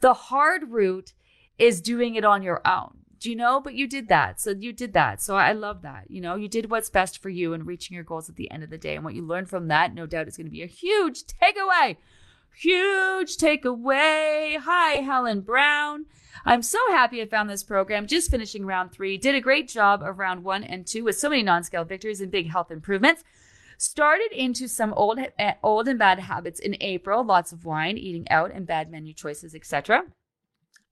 The 0.00 0.14
hard 0.14 0.70
route 0.70 1.12
is 1.58 1.80
doing 1.80 2.14
it 2.14 2.24
on 2.24 2.42
your 2.42 2.60
own. 2.66 2.98
Do 3.20 3.30
you 3.30 3.36
know? 3.36 3.60
But 3.60 3.74
you 3.74 3.86
did 3.86 4.08
that. 4.08 4.40
So 4.40 4.50
you 4.50 4.72
did 4.72 4.92
that. 4.92 5.22
So 5.22 5.36
I 5.36 5.52
love 5.52 5.82
that. 5.82 6.10
You 6.10 6.20
know, 6.20 6.34
you 6.36 6.48
did 6.48 6.70
what's 6.70 6.90
best 6.90 7.22
for 7.22 7.30
you 7.30 7.54
and 7.54 7.66
reaching 7.66 7.94
your 7.94 8.04
goals 8.04 8.28
at 8.28 8.36
the 8.36 8.50
end 8.50 8.62
of 8.62 8.70
the 8.70 8.78
day. 8.78 8.96
And 8.96 9.04
what 9.04 9.14
you 9.14 9.22
learned 9.22 9.48
from 9.48 9.68
that, 9.68 9.94
no 9.94 10.06
doubt, 10.06 10.28
is 10.28 10.36
going 10.36 10.46
to 10.46 10.50
be 10.50 10.62
a 10.62 10.66
huge 10.66 11.24
takeaway. 11.24 11.96
Huge 12.56 13.36
takeaway. 13.36 14.58
Hi, 14.58 14.96
Helen 14.96 15.40
Brown. 15.40 16.06
I'm 16.44 16.62
so 16.62 16.78
happy 16.90 17.22
I 17.22 17.26
found 17.26 17.48
this 17.48 17.64
program. 17.64 18.06
Just 18.06 18.30
finishing 18.30 18.66
round 18.66 18.92
three. 18.92 19.16
Did 19.16 19.34
a 19.34 19.40
great 19.40 19.68
job 19.68 20.02
of 20.02 20.18
round 20.18 20.44
one 20.44 20.62
and 20.62 20.86
two 20.86 21.04
with 21.04 21.18
so 21.18 21.28
many 21.28 21.42
non 21.42 21.64
scale 21.64 21.84
victories 21.84 22.20
and 22.20 22.30
big 22.30 22.50
health 22.50 22.70
improvements. 22.70 23.24
Started 23.84 24.32
into 24.32 24.66
some 24.66 24.94
old, 24.94 25.18
eh, 25.38 25.54
old 25.62 25.88
and 25.88 25.98
bad 25.98 26.18
habits 26.18 26.58
in 26.58 26.74
April. 26.80 27.22
Lots 27.22 27.52
of 27.52 27.66
wine, 27.66 27.98
eating 27.98 28.26
out, 28.30 28.50
and 28.50 28.66
bad 28.66 28.90
menu 28.90 29.12
choices, 29.12 29.54
etc. 29.54 30.04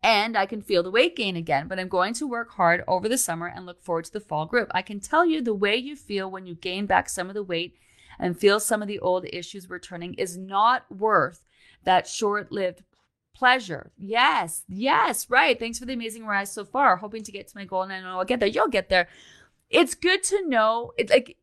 And 0.03 0.36
I 0.36 0.45
can 0.45 0.61
feel 0.61 0.82
the 0.82 0.90
weight 0.90 1.16
gain 1.16 1.34
again, 1.34 1.68
but 1.68 1.78
I'm 1.78 1.88
going 1.88 2.12
to 2.12 2.28
work 2.28 2.51
hard 2.51 2.84
over 2.86 3.09
the 3.09 3.16
summer 3.16 3.47
and 3.47 3.64
look 3.64 3.82
forward 3.82 4.05
to 4.05 4.12
the 4.12 4.20
fall 4.20 4.45
group. 4.45 4.70
I 4.74 4.82
can 4.82 5.01
tell 5.01 5.24
you 5.24 5.40
the 5.40 5.55
way 5.55 5.74
you 5.74 5.97
feel 5.97 6.30
when 6.30 6.45
you 6.45 6.55
gain 6.55 6.84
back 6.84 7.09
some 7.09 7.28
of 7.28 7.34
the 7.34 7.43
weight 7.43 7.78
and 8.18 8.38
feel 8.38 8.61
some 8.61 8.82
of 8.82 8.88
the 8.88 8.99
old 8.99 9.24
issues 9.32 9.70
returning 9.70 10.12
is 10.14 10.36
not 10.36 10.84
worth 10.95 11.43
that 11.84 12.07
short 12.07 12.53
lived 12.53 12.82
pleasure. 13.34 13.90
Yes, 13.97 14.64
yes, 14.68 15.30
right. 15.30 15.59
Thanks 15.59 15.78
for 15.78 15.86
the 15.86 15.95
amazing 15.95 16.26
rise 16.26 16.53
so 16.53 16.66
far. 16.66 16.97
Hoping 16.97 17.22
to 17.22 17.32
get 17.32 17.49
to 17.49 17.57
my 17.57 17.64
goal, 17.64 17.82
and 17.82 17.93
I 17.93 18.03
know 18.03 18.18
I'll 18.18 18.26
get 18.26 18.40
there. 18.40 18.51
You'll 18.51 18.68
get 18.68 18.90
there. 18.90 19.09
It's 19.70 19.95
good 19.95 20.22
to 20.24 20.47
know. 20.47 20.93
It's 20.99 21.11
like 21.11 21.38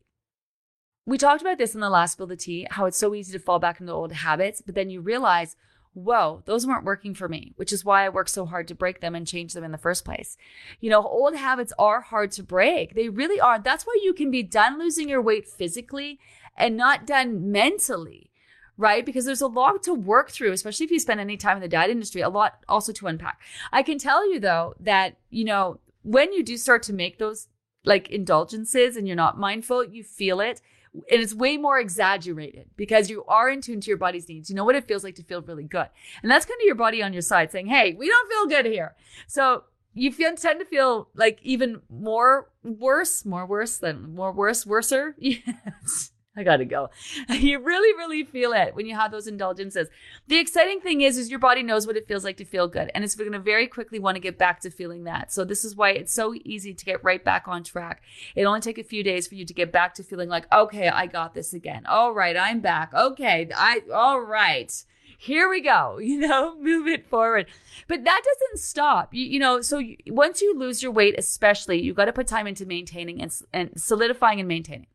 we 1.06 1.18
talked 1.18 1.40
about 1.40 1.58
this 1.58 1.74
in 1.74 1.80
the 1.80 1.90
last 1.90 2.12
Spill 2.12 2.26
the 2.26 2.36
Tea, 2.36 2.66
how 2.70 2.86
it's 2.86 2.98
so 2.98 3.14
easy 3.14 3.32
to 3.32 3.38
fall 3.38 3.58
back 3.58 3.80
into 3.80 3.92
old 3.92 4.12
habits, 4.12 4.60
but 4.60 4.74
then 4.74 4.90
you 4.90 5.00
realize, 5.00 5.56
whoa, 5.94 6.42
those 6.44 6.66
weren't 6.66 6.84
working 6.84 7.14
for 7.14 7.28
me, 7.28 7.52
which 7.56 7.72
is 7.72 7.84
why 7.84 8.04
I 8.04 8.10
work 8.10 8.28
so 8.28 8.46
hard 8.46 8.68
to 8.68 8.74
break 8.74 9.00
them 9.00 9.14
and 9.14 9.26
change 9.26 9.52
them 9.52 9.64
in 9.64 9.72
the 9.72 9.78
first 9.78 10.04
place. 10.04 10.36
You 10.80 10.90
know, 10.90 11.02
old 11.02 11.34
habits 11.34 11.72
are 11.78 12.00
hard 12.00 12.30
to 12.32 12.42
break. 12.42 12.94
They 12.94 13.08
really 13.08 13.40
are. 13.40 13.58
That's 13.58 13.86
why 13.86 13.98
you 14.02 14.12
can 14.14 14.30
be 14.30 14.42
done 14.42 14.78
losing 14.78 15.08
your 15.08 15.22
weight 15.22 15.48
physically 15.48 16.20
and 16.56 16.76
not 16.76 17.06
done 17.06 17.50
mentally 17.50 18.30
right? 18.80 19.04
Because 19.04 19.26
there's 19.26 19.42
a 19.42 19.46
lot 19.46 19.82
to 19.82 19.92
work 19.92 20.30
through, 20.30 20.52
especially 20.52 20.84
if 20.84 20.90
you 20.90 20.98
spend 20.98 21.20
any 21.20 21.36
time 21.36 21.58
in 21.58 21.60
the 21.60 21.68
diet 21.68 21.90
industry, 21.90 22.22
a 22.22 22.30
lot 22.30 22.64
also 22.66 22.92
to 22.92 23.06
unpack. 23.08 23.38
I 23.70 23.82
can 23.82 23.98
tell 23.98 24.28
you 24.32 24.40
though 24.40 24.74
that, 24.80 25.18
you 25.28 25.44
know, 25.44 25.80
when 26.02 26.32
you 26.32 26.42
do 26.42 26.56
start 26.56 26.82
to 26.84 26.94
make 26.94 27.18
those 27.18 27.48
like 27.84 28.08
indulgences 28.08 28.96
and 28.96 29.06
you're 29.06 29.16
not 29.16 29.38
mindful, 29.38 29.84
you 29.84 30.02
feel 30.02 30.40
it 30.40 30.62
and 30.92 31.22
it's 31.22 31.34
way 31.34 31.56
more 31.56 31.78
exaggerated 31.78 32.68
because 32.76 33.08
you 33.10 33.24
are 33.26 33.48
in 33.48 33.60
tune 33.60 33.80
to 33.80 33.88
your 33.88 33.96
body's 33.96 34.28
needs. 34.28 34.50
You 34.50 34.56
know 34.56 34.64
what 34.64 34.74
it 34.74 34.88
feels 34.88 35.04
like 35.04 35.14
to 35.16 35.22
feel 35.22 35.42
really 35.42 35.64
good. 35.64 35.88
And 36.22 36.30
that's 36.30 36.46
kind 36.46 36.60
of 36.60 36.66
your 36.66 36.74
body 36.74 37.02
on 37.02 37.12
your 37.12 37.22
side 37.22 37.52
saying, 37.52 37.66
Hey, 37.66 37.94
we 37.94 38.08
don't 38.08 38.30
feel 38.30 38.46
good 38.46 38.66
here. 38.66 38.96
So 39.26 39.64
you 39.94 40.12
feel, 40.12 40.34
tend 40.34 40.60
to 40.60 40.66
feel 40.66 41.08
like 41.14 41.38
even 41.42 41.82
more 41.88 42.50
worse, 42.62 43.24
more 43.24 43.46
worse 43.46 43.78
than 43.78 44.14
more 44.14 44.32
worse, 44.32 44.66
worser. 44.66 45.16
Yes. 45.20 46.12
I 46.36 46.44
gotta 46.44 46.64
go. 46.64 46.90
You 47.28 47.58
really, 47.58 47.96
really 47.96 48.24
feel 48.24 48.52
it 48.52 48.74
when 48.74 48.86
you 48.86 48.94
have 48.94 49.10
those 49.10 49.26
indulgences. 49.26 49.88
The 50.28 50.38
exciting 50.38 50.80
thing 50.80 51.00
is, 51.00 51.16
is 51.16 51.30
your 51.30 51.38
body 51.38 51.62
knows 51.62 51.86
what 51.86 51.96
it 51.96 52.06
feels 52.06 52.24
like 52.24 52.36
to 52.36 52.44
feel 52.44 52.68
good, 52.68 52.90
and 52.94 53.02
it's 53.02 53.14
going 53.14 53.32
to 53.32 53.38
very 53.38 53.66
quickly 53.66 53.98
want 53.98 54.16
to 54.16 54.20
get 54.20 54.38
back 54.38 54.60
to 54.60 54.70
feeling 54.70 55.04
that. 55.04 55.32
So 55.32 55.44
this 55.44 55.64
is 55.64 55.74
why 55.74 55.90
it's 55.90 56.12
so 56.12 56.34
easy 56.44 56.74
to 56.74 56.84
get 56.84 57.02
right 57.02 57.24
back 57.24 57.48
on 57.48 57.64
track. 57.64 58.02
It 58.36 58.44
only 58.44 58.60
take 58.60 58.78
a 58.78 58.84
few 58.84 59.02
days 59.02 59.26
for 59.26 59.34
you 59.34 59.44
to 59.44 59.54
get 59.54 59.72
back 59.72 59.94
to 59.94 60.02
feeling 60.02 60.28
like, 60.28 60.52
okay, 60.52 60.88
I 60.88 61.06
got 61.06 61.34
this 61.34 61.52
again. 61.52 61.86
All 61.86 62.12
right, 62.12 62.36
I'm 62.36 62.60
back. 62.60 62.92
Okay, 62.94 63.48
I 63.56 63.80
all 63.92 64.20
right. 64.20 64.72
Here 65.18 65.48
we 65.48 65.60
go. 65.60 65.98
You 66.10 66.18
know, 66.18 66.56
move 66.60 66.86
it 66.88 67.06
forward. 67.08 67.46
But 67.86 68.04
that 68.04 68.22
doesn't 68.24 68.60
stop. 68.60 69.14
You, 69.14 69.24
you 69.24 69.38
know, 69.38 69.60
so 69.60 69.78
you, 69.78 69.96
once 70.08 70.42
you 70.42 70.58
lose 70.58 70.82
your 70.82 70.92
weight, 70.92 71.14
especially, 71.16 71.80
you 71.80 71.94
got 71.94 72.06
to 72.06 72.12
put 72.12 72.26
time 72.26 72.46
into 72.46 72.66
maintaining 72.66 73.22
and, 73.22 73.32
and 73.52 73.70
solidifying 73.80 74.40
and 74.40 74.48
maintaining. 74.48 74.86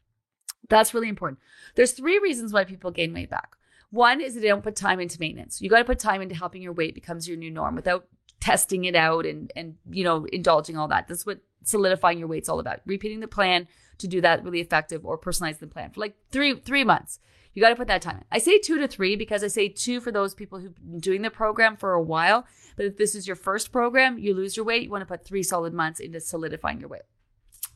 That's 0.69 0.93
really 0.93 1.09
important. 1.09 1.39
There's 1.75 1.91
three 1.91 2.19
reasons 2.19 2.53
why 2.53 2.63
people 2.63 2.91
gain 2.91 3.13
weight 3.13 3.29
back. 3.29 3.55
One 3.91 4.19
is 4.19 4.33
that 4.33 4.41
they 4.41 4.47
don't 4.47 4.63
put 4.63 4.75
time 4.75 4.99
into 4.99 5.19
maintenance. 5.19 5.61
You 5.61 5.69
got 5.69 5.79
to 5.79 5.85
put 5.85 5.99
time 5.99 6.21
into 6.21 6.35
helping 6.35 6.61
your 6.61 6.73
weight 6.73 6.95
becomes 6.95 7.27
your 7.27 7.37
new 7.37 7.51
norm 7.51 7.75
without 7.75 8.07
testing 8.41 8.85
it 8.85 8.95
out 8.95 9.25
and 9.25 9.51
and 9.55 9.75
you 9.89 10.03
know 10.03 10.25
indulging 10.25 10.77
all 10.77 10.87
that. 10.89 11.07
That's 11.07 11.25
what 11.25 11.39
solidifying 11.63 12.19
your 12.19 12.27
weight's 12.27 12.49
all 12.49 12.59
about. 12.59 12.81
Repeating 12.85 13.19
the 13.21 13.27
plan 13.27 13.67
to 13.99 14.07
do 14.07 14.21
that 14.21 14.43
really 14.43 14.59
effective 14.59 15.05
or 15.05 15.17
personalize 15.17 15.59
the 15.59 15.67
plan 15.67 15.91
for 15.91 16.01
like 16.01 16.15
three 16.31 16.55
three 16.59 16.83
months. 16.83 17.19
You 17.53 17.61
got 17.61 17.69
to 17.69 17.75
put 17.77 17.87
that 17.87 18.01
time 18.01 18.17
in. 18.17 18.23
I 18.31 18.39
say 18.39 18.59
two 18.59 18.77
to 18.79 18.87
three 18.87 19.15
because 19.15 19.41
I 19.41 19.47
say 19.47 19.69
two 19.69 20.01
for 20.01 20.11
those 20.11 20.33
people 20.35 20.59
who've 20.59 20.75
been 20.75 20.99
doing 20.99 21.21
the 21.21 21.29
program 21.29 21.77
for 21.77 21.93
a 21.93 22.01
while. 22.01 22.45
But 22.75 22.85
if 22.85 22.97
this 22.97 23.15
is 23.15 23.27
your 23.27 23.37
first 23.37 23.71
program, 23.71 24.17
you 24.19 24.33
lose 24.33 24.57
your 24.57 24.65
weight, 24.65 24.83
you 24.83 24.89
want 24.89 25.03
to 25.03 25.05
put 25.05 25.23
three 25.23 25.41
solid 25.43 25.73
months 25.73 26.01
into 26.01 26.19
solidifying 26.19 26.81
your 26.81 26.89
weight. 26.89 27.03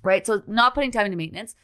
right? 0.04 0.26
So 0.28 0.44
not 0.48 0.76
putting 0.76 0.92
time 0.92 1.06
into 1.06 1.18
maintenance. 1.18 1.56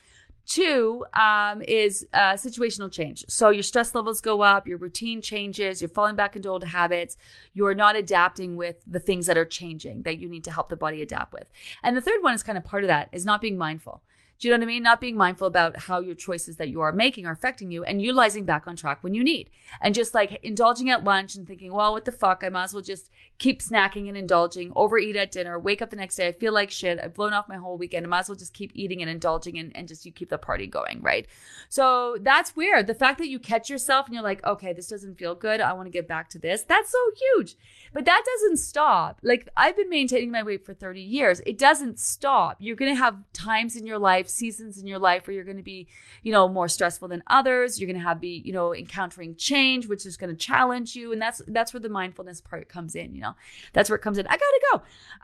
Two 0.46 1.06
um, 1.14 1.62
is 1.64 2.06
uh, 2.14 2.34
situational 2.34 2.92
change. 2.92 3.26
So 3.28 3.50
your 3.50 3.64
stress 3.64 3.96
levels 3.96 4.22
go 4.22 4.42
up, 4.42 4.68
your 4.68 4.78
routine 4.78 5.22
changes, 5.22 5.82
you're 5.82 5.90
falling 5.90 6.16
back 6.16 6.36
into 6.36 6.50
old 6.50 6.64
habits, 6.64 7.18
you're 7.54 7.74
not 7.74 7.96
adapting 7.96 8.56
with 8.56 8.78
the 8.86 9.00
things 9.00 9.26
that 9.26 9.38
are 9.38 9.46
changing 9.46 10.04
that 10.04 10.20
you 10.20 10.30
need 10.30 10.44
to 10.44 10.52
help 10.52 10.70
the 10.70 10.76
body 10.76 11.02
adapt 11.02 11.34
with. 11.34 11.50
And 11.84 11.98
the 11.98 12.02
third 12.02 12.22
one 12.22 12.36
is 12.36 12.44
kind 12.44 12.58
of 12.58 12.64
part 12.64 12.84
of 12.84 12.90
that 12.90 13.10
is 13.12 13.26
not 13.26 13.42
being 13.42 13.58
mindful. 13.58 14.04
Do 14.40 14.48
you 14.48 14.54
know 14.54 14.60
what 14.60 14.66
I 14.66 14.68
mean? 14.68 14.84
Not 14.84 15.00
being 15.00 15.16
mindful 15.16 15.48
about 15.48 15.78
how 15.78 16.02
your 16.02 16.16
choices 16.16 16.58
that 16.58 16.70
you 16.70 16.82
are 16.82 16.92
making 16.92 17.26
are 17.26 17.32
affecting 17.32 17.72
you 17.72 17.84
and 17.84 18.02
utilizing 18.02 18.44
back 18.44 18.68
on 18.68 18.76
track 18.76 19.04
when 19.04 19.14
you 19.14 19.24
need. 19.24 19.50
And 19.82 19.96
just 19.96 20.14
like 20.14 20.40
indulging 20.44 20.90
at 20.90 21.04
lunch 21.04 21.36
and 21.36 21.48
thinking, 21.48 21.74
well, 21.74 21.94
what 21.94 22.06
the 22.06 22.12
fuck? 22.12 22.44
I 22.44 22.50
might 22.50 22.66
as 22.66 22.74
well 22.74 22.84
just 22.84 23.10
keep 23.38 23.62
snacking 23.62 24.08
and 24.08 24.18
indulging, 24.18 24.72
overeat 24.76 25.16
at 25.16 25.32
dinner, 25.32 25.58
wake 25.58 25.82
up 25.82 25.90
the 25.90 25.96
next 25.96 26.16
day. 26.16 26.28
I 26.28 26.32
feel 26.34 26.54
like 26.54 26.72
shit. 26.72 27.00
I've 27.02 27.14
blown 27.14 27.34
off 27.34 27.50
my 27.50 27.58
whole 27.58 27.78
weekend. 27.78 28.06
I 28.06 28.10
might 28.10 28.20
as 28.20 28.30
well 28.30 28.38
just 28.38 28.54
keep 28.54 28.72
eating 28.74 29.02
and 29.02 29.10
indulging 29.10 29.58
and, 29.58 29.76
and 29.76 29.88
just 29.88 30.06
you 30.06 30.12
keep 30.12 30.30
the 30.30 30.38
party 30.38 30.68
going, 30.68 31.02
right? 31.02 31.28
So 31.70 32.18
that's 32.22 32.56
weird. 32.56 32.88
The 32.88 32.94
fact 32.94 33.18
that 33.20 33.28
you 33.28 33.40
catch 33.40 33.70
yourself 33.70 34.06
and 34.06 34.14
you're 34.14 34.24
like, 34.24 34.46
okay, 34.46 34.74
this 34.74 34.88
doesn't 34.88 35.18
feel 35.18 35.36
good. 35.36 35.62
I 35.62 35.74
want 35.74 35.88
to 35.88 35.92
get 35.92 36.08
back 36.08 36.30
to 36.30 36.40
this. 36.40 36.64
That's 36.64 36.92
so 36.92 36.98
huge. 37.18 37.56
But 37.94 38.06
that 38.06 38.24
doesn't 38.26 38.58
stop. 38.58 39.20
Like 39.24 39.50
I've 39.56 39.76
been 39.76 39.90
maintaining 39.90 40.32
my 40.32 40.44
weight 40.44 40.66
for 40.66 40.74
30 40.74 41.02
years. 41.02 41.42
It 41.46 41.58
doesn't 41.58 42.00
stop. 42.00 42.58
You're 42.60 42.76
going 42.76 42.94
to 42.94 43.00
have 43.00 43.18
times 43.34 43.76
in 43.76 43.86
your 43.86 44.00
life, 44.00 44.25
seasons 44.30 44.78
in 44.78 44.88
your 44.88 45.00
life 45.00 45.28
where 45.28 45.34
you're 45.34 45.44
going 45.44 45.58
to 45.58 45.64
be, 45.64 45.88
you 46.24 46.32
know, 46.32 46.48
more 46.48 46.68
stressful 46.68 47.08
than 47.08 47.24
others. 47.28 47.80
You're 47.80 47.88
going 47.88 48.00
to 48.00 48.08
have 48.08 48.20
be, 48.20 48.42
you 48.46 48.54
know, 48.54 48.74
encountering 48.74 49.36
change, 49.36 49.88
which 49.88 50.06
is 50.06 50.18
going 50.18 50.30
to 50.30 50.36
challenge 50.36 50.96
you. 50.96 51.12
And 51.12 51.22
that's, 51.22 51.42
that's 51.48 51.74
where 51.74 51.82
the 51.82 51.90
mindfulness 51.90 52.42
part 52.42 52.70
comes 52.70 52.96
in, 52.96 53.16
you 53.16 53.22
know, 53.22 53.36
that's 53.74 53.90
where 53.90 53.98
it 53.98 54.02
comes 54.02 54.18
in. 54.18 54.28
I 54.28 54.32
got 54.32 54.40
to 54.40 54.62
go. 54.72 54.76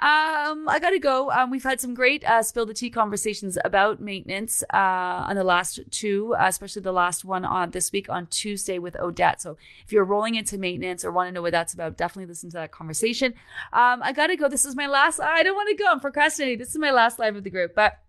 Um, 0.05 0.69
I 0.69 0.79
got 0.79 0.91
to 0.91 0.99
go. 0.99 1.31
Um, 1.31 1.51
we've 1.51 1.63
had 1.63 1.81
some 1.81 1.93
great, 1.93 2.23
uh, 2.25 2.43
spill 2.43 2.65
the 2.65 2.73
tea 2.73 2.89
conversations 2.89 3.57
about 3.63 3.99
maintenance, 3.99 4.63
uh, 4.73 4.77
on 5.27 5.35
the 5.35 5.43
last 5.43 5.79
two, 5.91 6.35
uh, 6.35 6.45
especially 6.47 6.81
the 6.81 6.91
last 6.91 7.23
one 7.25 7.45
on 7.45 7.71
this 7.71 7.91
week 7.91 8.09
on 8.09 8.27
Tuesday 8.27 8.79
with 8.79 8.95
Odette. 8.97 9.41
So 9.41 9.57
if 9.85 9.91
you're 9.91 10.05
rolling 10.05 10.35
into 10.35 10.57
maintenance 10.57 11.05
or 11.05 11.11
want 11.11 11.27
to 11.27 11.31
know 11.31 11.41
what 11.41 11.51
that's 11.51 11.73
about, 11.73 11.97
definitely 11.97 12.27
listen 12.27 12.49
to 12.51 12.57
that 12.57 12.71
conversation. 12.71 13.33
Um, 13.73 14.01
I 14.03 14.11
gotta 14.13 14.35
go. 14.35 14.49
This 14.49 14.65
is 14.65 14.75
my 14.75 14.87
last. 14.87 15.19
I 15.19 15.43
don't 15.43 15.55
want 15.55 15.69
to 15.69 15.75
go. 15.75 15.89
I'm 15.89 15.99
procrastinating. 15.99 16.59
This 16.59 16.69
is 16.69 16.77
my 16.77 16.91
last 16.91 17.19
live 17.19 17.35
of 17.35 17.43
the 17.43 17.49
group, 17.49 17.73
but. 17.75 17.99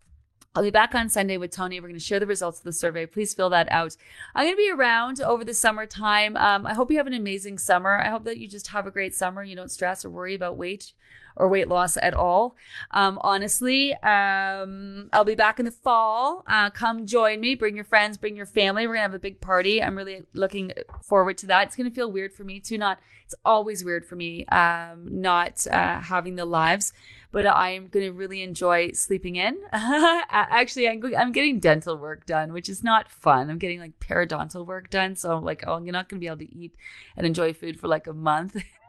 I'll 0.55 0.63
be 0.63 0.71
back 0.71 0.95
on 0.95 1.09
Sunday 1.09 1.39
with 1.39 1.51
Tony. 1.51 1.81
We're 1.81 1.89
going 1.89 1.99
to 1.99 2.05
share 2.05 2.21
the 2.21 2.27
results 2.27 2.59
of 2.59 2.65
the 2.65 2.75
survey. 2.75 3.07
Please 3.07 3.33
fill 3.33 3.49
that 3.51 3.73
out. 3.73 3.97
I'm 4.35 4.45
going 4.45 4.53
to 4.53 4.57
be 4.59 4.71
around 4.71 5.19
over 5.23 5.45
the 5.45 5.55
summertime. 5.55 6.37
Um, 6.37 6.67
I 6.67 6.75
hope 6.75 6.91
you 6.91 6.99
have 6.99 7.07
an 7.07 7.15
amazing 7.15 7.57
summer. 7.57 7.99
I 7.99 8.11
hope 8.11 8.25
that 8.25 8.37
you 8.37 8.47
just 8.49 8.69
have 8.69 8.87
a 8.87 8.91
great 8.91 9.15
summer. 9.15 9.43
You 9.43 9.57
don't 9.57 9.71
stress 9.71 10.05
or 10.05 10.11
worry 10.11 10.35
about 10.35 10.59
weight 10.59 10.93
or 11.37 11.49
weight 11.49 11.69
loss 11.69 11.97
at 11.97 12.15
all. 12.15 12.57
Um, 12.91 13.19
honestly, 13.23 13.95
um, 13.95 15.09
I'll 15.13 15.25
be 15.25 15.35
back 15.35 15.59
in 15.59 15.65
the 15.65 15.71
fall. 15.71 16.45
Uh, 16.47 16.71
come 16.71 17.07
join 17.07 17.41
me. 17.41 17.55
Bring 17.55 17.75
your 17.75 17.85
friends, 17.85 18.17
bring 18.17 18.37
your 18.37 18.47
family. 18.47 18.87
We're 18.87 18.95
gonna 18.95 19.03
have 19.03 19.15
a 19.15 19.19
big 19.19 19.41
party. 19.41 19.83
I'm 19.83 19.97
really 19.97 20.23
looking 20.35 20.73
forward 21.03 21.39
to 21.39 21.47
that. 21.47 21.69
It's 21.69 21.77
gonna 21.77 21.91
feel 21.91 22.11
weird 22.11 22.33
for 22.33 22.45
me 22.45 22.61
to 22.61 22.79
not. 22.79 22.99
It's 23.25 23.35
always 23.45 23.83
weird 23.83 24.05
for 24.05 24.15
me 24.15 24.45
um, 24.47 25.09
not 25.21 25.67
uh, 25.71 26.01
having 26.01 26.35
the 26.35 26.45
lives, 26.45 26.93
but 27.31 27.47
I'm 27.47 27.89
gonna 27.89 28.13
really 28.13 28.43
enjoy 28.43 28.93
sleeping 28.93 29.37
in. 29.37 29.59
Actually, 29.73 30.89
I'm, 30.89 31.03
I'm 31.17 31.33
getting 31.33 31.59
dental 31.59 31.97
work 31.97 32.27
done, 32.27 32.53
which 32.53 32.69
is 32.69 32.85
not 32.85 33.11
fun. 33.11 33.49
I'm 33.49 33.59
getting 33.59 33.81
like 33.81 33.99
periodontal 34.01 34.67
work 34.67 34.91
done, 34.91 35.17
so 35.17 35.35
I'm 35.35 35.45
like, 35.45 35.65
oh, 35.67 35.79
you're 35.83 35.93
not 35.93 36.11
gonna 36.11 36.21
be 36.21 36.27
able 36.27 36.39
to 36.39 36.55
eat 36.55 36.75
and 37.17 37.27
enjoy 37.27 37.55
food 37.55 37.81
for 37.81 37.89
like 37.89 38.07
a 38.07 38.13
month. 38.13 38.63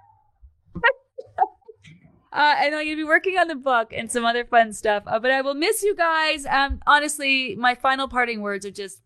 Uh, 2.33 2.55
and 2.57 2.73
I'm 2.73 2.85
going 2.85 2.89
to 2.89 2.95
be 2.95 3.03
working 3.03 3.37
on 3.37 3.47
the 3.47 3.55
book 3.55 3.93
and 3.95 4.11
some 4.11 4.25
other 4.25 4.43
fun 4.43 4.73
stuff. 4.73 5.03
Uh, 5.05 5.19
but 5.19 5.29
I 5.29 5.41
will 5.41 5.53
miss 5.53 5.83
you 5.83 5.95
guys. 5.95 6.47
Um, 6.47 6.81
honestly, 6.87 7.55
my 7.55 7.75
final 7.75 8.07
parting 8.07 8.41
words 8.41 8.65
are 8.65 8.71
just 8.71 9.01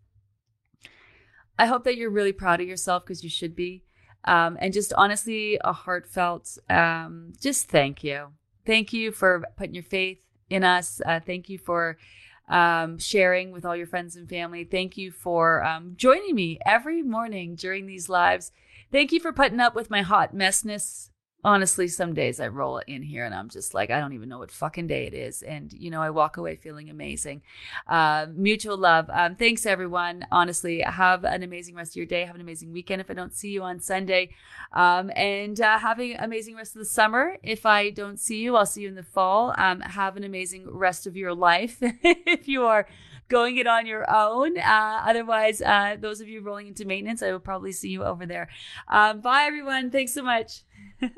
I 1.60 1.66
hope 1.66 1.84
that 1.86 1.98
you're 1.98 2.10
really 2.10 2.32
proud 2.34 2.62
of 2.62 2.68
yourself 2.68 3.04
because 3.04 3.24
you 3.24 3.30
should 3.30 3.56
be. 3.56 3.84
Um, 4.26 4.58
and 4.60 4.74
just 4.74 4.94
honestly, 4.94 5.58
a 5.64 5.74
heartfelt, 5.74 6.58
um, 6.70 7.34
just 7.42 7.70
thank 7.70 8.04
you. 8.04 8.28
Thank 8.66 8.94
you 8.94 9.12
for 9.12 9.44
putting 9.58 9.74
your 9.74 9.84
faith 9.84 10.20
in 10.50 10.64
us. 10.64 11.02
Uh, 11.06 11.20
thank 11.20 11.50
you 11.50 11.58
for 11.58 11.98
um, 12.50 12.98
sharing 12.98 13.52
with 13.52 13.66
all 13.66 13.76
your 13.76 13.88
friends 13.88 14.16
and 14.16 14.30
family. 14.30 14.64
Thank 14.66 14.98
you 14.98 15.12
for 15.12 15.64
um, 15.64 15.94
joining 15.96 16.36
me 16.36 16.60
every 16.66 17.02
morning 17.02 17.56
during 17.56 17.88
these 17.88 18.10
lives. 18.10 18.52
Thank 18.92 19.12
you 19.12 19.20
for 19.20 19.34
putting 19.34 19.60
up 19.60 19.76
with 19.76 19.90
my 19.90 20.02
hot 20.02 20.34
messness 20.34 21.10
honestly, 21.44 21.88
some 21.88 22.14
days 22.14 22.40
I 22.40 22.48
roll 22.48 22.80
in 22.88 23.02
here 23.02 23.24
and 23.24 23.34
I'm 23.34 23.50
just 23.50 23.74
like, 23.74 23.90
I 23.90 24.00
don't 24.00 24.14
even 24.14 24.28
know 24.28 24.40
what 24.40 24.52
fucking 24.52 24.88
day 24.88 25.06
it 25.06 25.14
is. 25.14 25.44
And, 25.44 25.72
you 25.72 25.92
know, 25.92 26.02
I 26.02 26.10
walk 26.10 26.38
away 26.38 26.56
feeling 26.56 26.90
amazing. 26.90 27.42
Uh, 27.88 28.28
mutual 28.34 28.78
love. 28.78 29.10
Um, 29.12 29.36
thanks, 29.36 29.66
everyone. 29.66 30.26
Honestly, 30.32 30.82
have 30.82 31.24
an 31.24 31.44
amazing 31.44 31.76
rest 31.76 31.94
of 31.94 31.98
your 31.98 32.06
day. 32.06 32.26
Have 32.26 32.36
an 32.36 32.42
amazing 32.42 32.72
weekend 32.72 33.02
if 33.02 33.12
I 33.12 33.14
don't 33.14 33.34
see 33.34 33.50
you 33.50 33.64
on 33.64 33.80
Sunday. 33.80 34.30
Um, 34.74 35.12
and 35.16 35.60
uh, 35.62 35.78
having 35.78 36.18
amazing 36.18 36.56
rest 36.56 36.76
of 36.76 36.80
the 36.80 36.86
summer. 36.86 37.38
If 37.44 37.66
I 37.66 37.92
don't 37.92 38.20
see 38.20 38.40
you, 38.42 38.56
I'll 38.56 38.66
see 38.66 38.82
you 38.82 38.90
in 38.90 38.96
the 38.96 39.04
fall. 39.04 39.54
Um, 39.58 39.82
have 39.82 40.18
an 40.18 40.24
amazing 40.24 40.66
rest 40.70 41.08
of 41.08 41.16
your 41.16 41.34
life 41.34 41.78
if 41.82 42.48
you 42.48 42.64
are 42.66 42.88
going 43.30 43.58
it 43.58 43.68
on 43.68 43.86
your 43.86 44.10
own. 44.14 44.58
Uh, 44.58 45.04
otherwise, 45.06 45.62
uh, 45.62 45.98
those 46.00 46.22
of 46.22 46.28
you 46.28 46.42
rolling 46.42 46.68
into 46.68 46.86
maintenance, 46.86 47.22
I 47.22 47.32
will 47.32 47.40
probably 47.40 47.72
see 47.72 47.90
you 47.90 48.04
over 48.04 48.26
there. 48.26 48.50
Um, 48.88 49.22
bye, 49.22 49.44
everyone. 49.44 49.92
Thanks 49.92 50.14
so 50.14 50.24
much. 50.24 50.64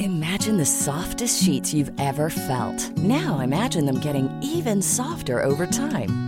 Imagine 0.00 0.56
the 0.56 0.66
softest 0.66 1.42
sheets 1.42 1.72
you've 1.72 1.92
ever 1.98 2.30
felt. 2.30 2.96
Now 2.98 3.40
imagine 3.40 3.86
them 3.86 4.00
getting 4.00 4.28
even 4.42 4.82
softer 4.82 5.42
over 5.42 5.66
time. 5.66 6.27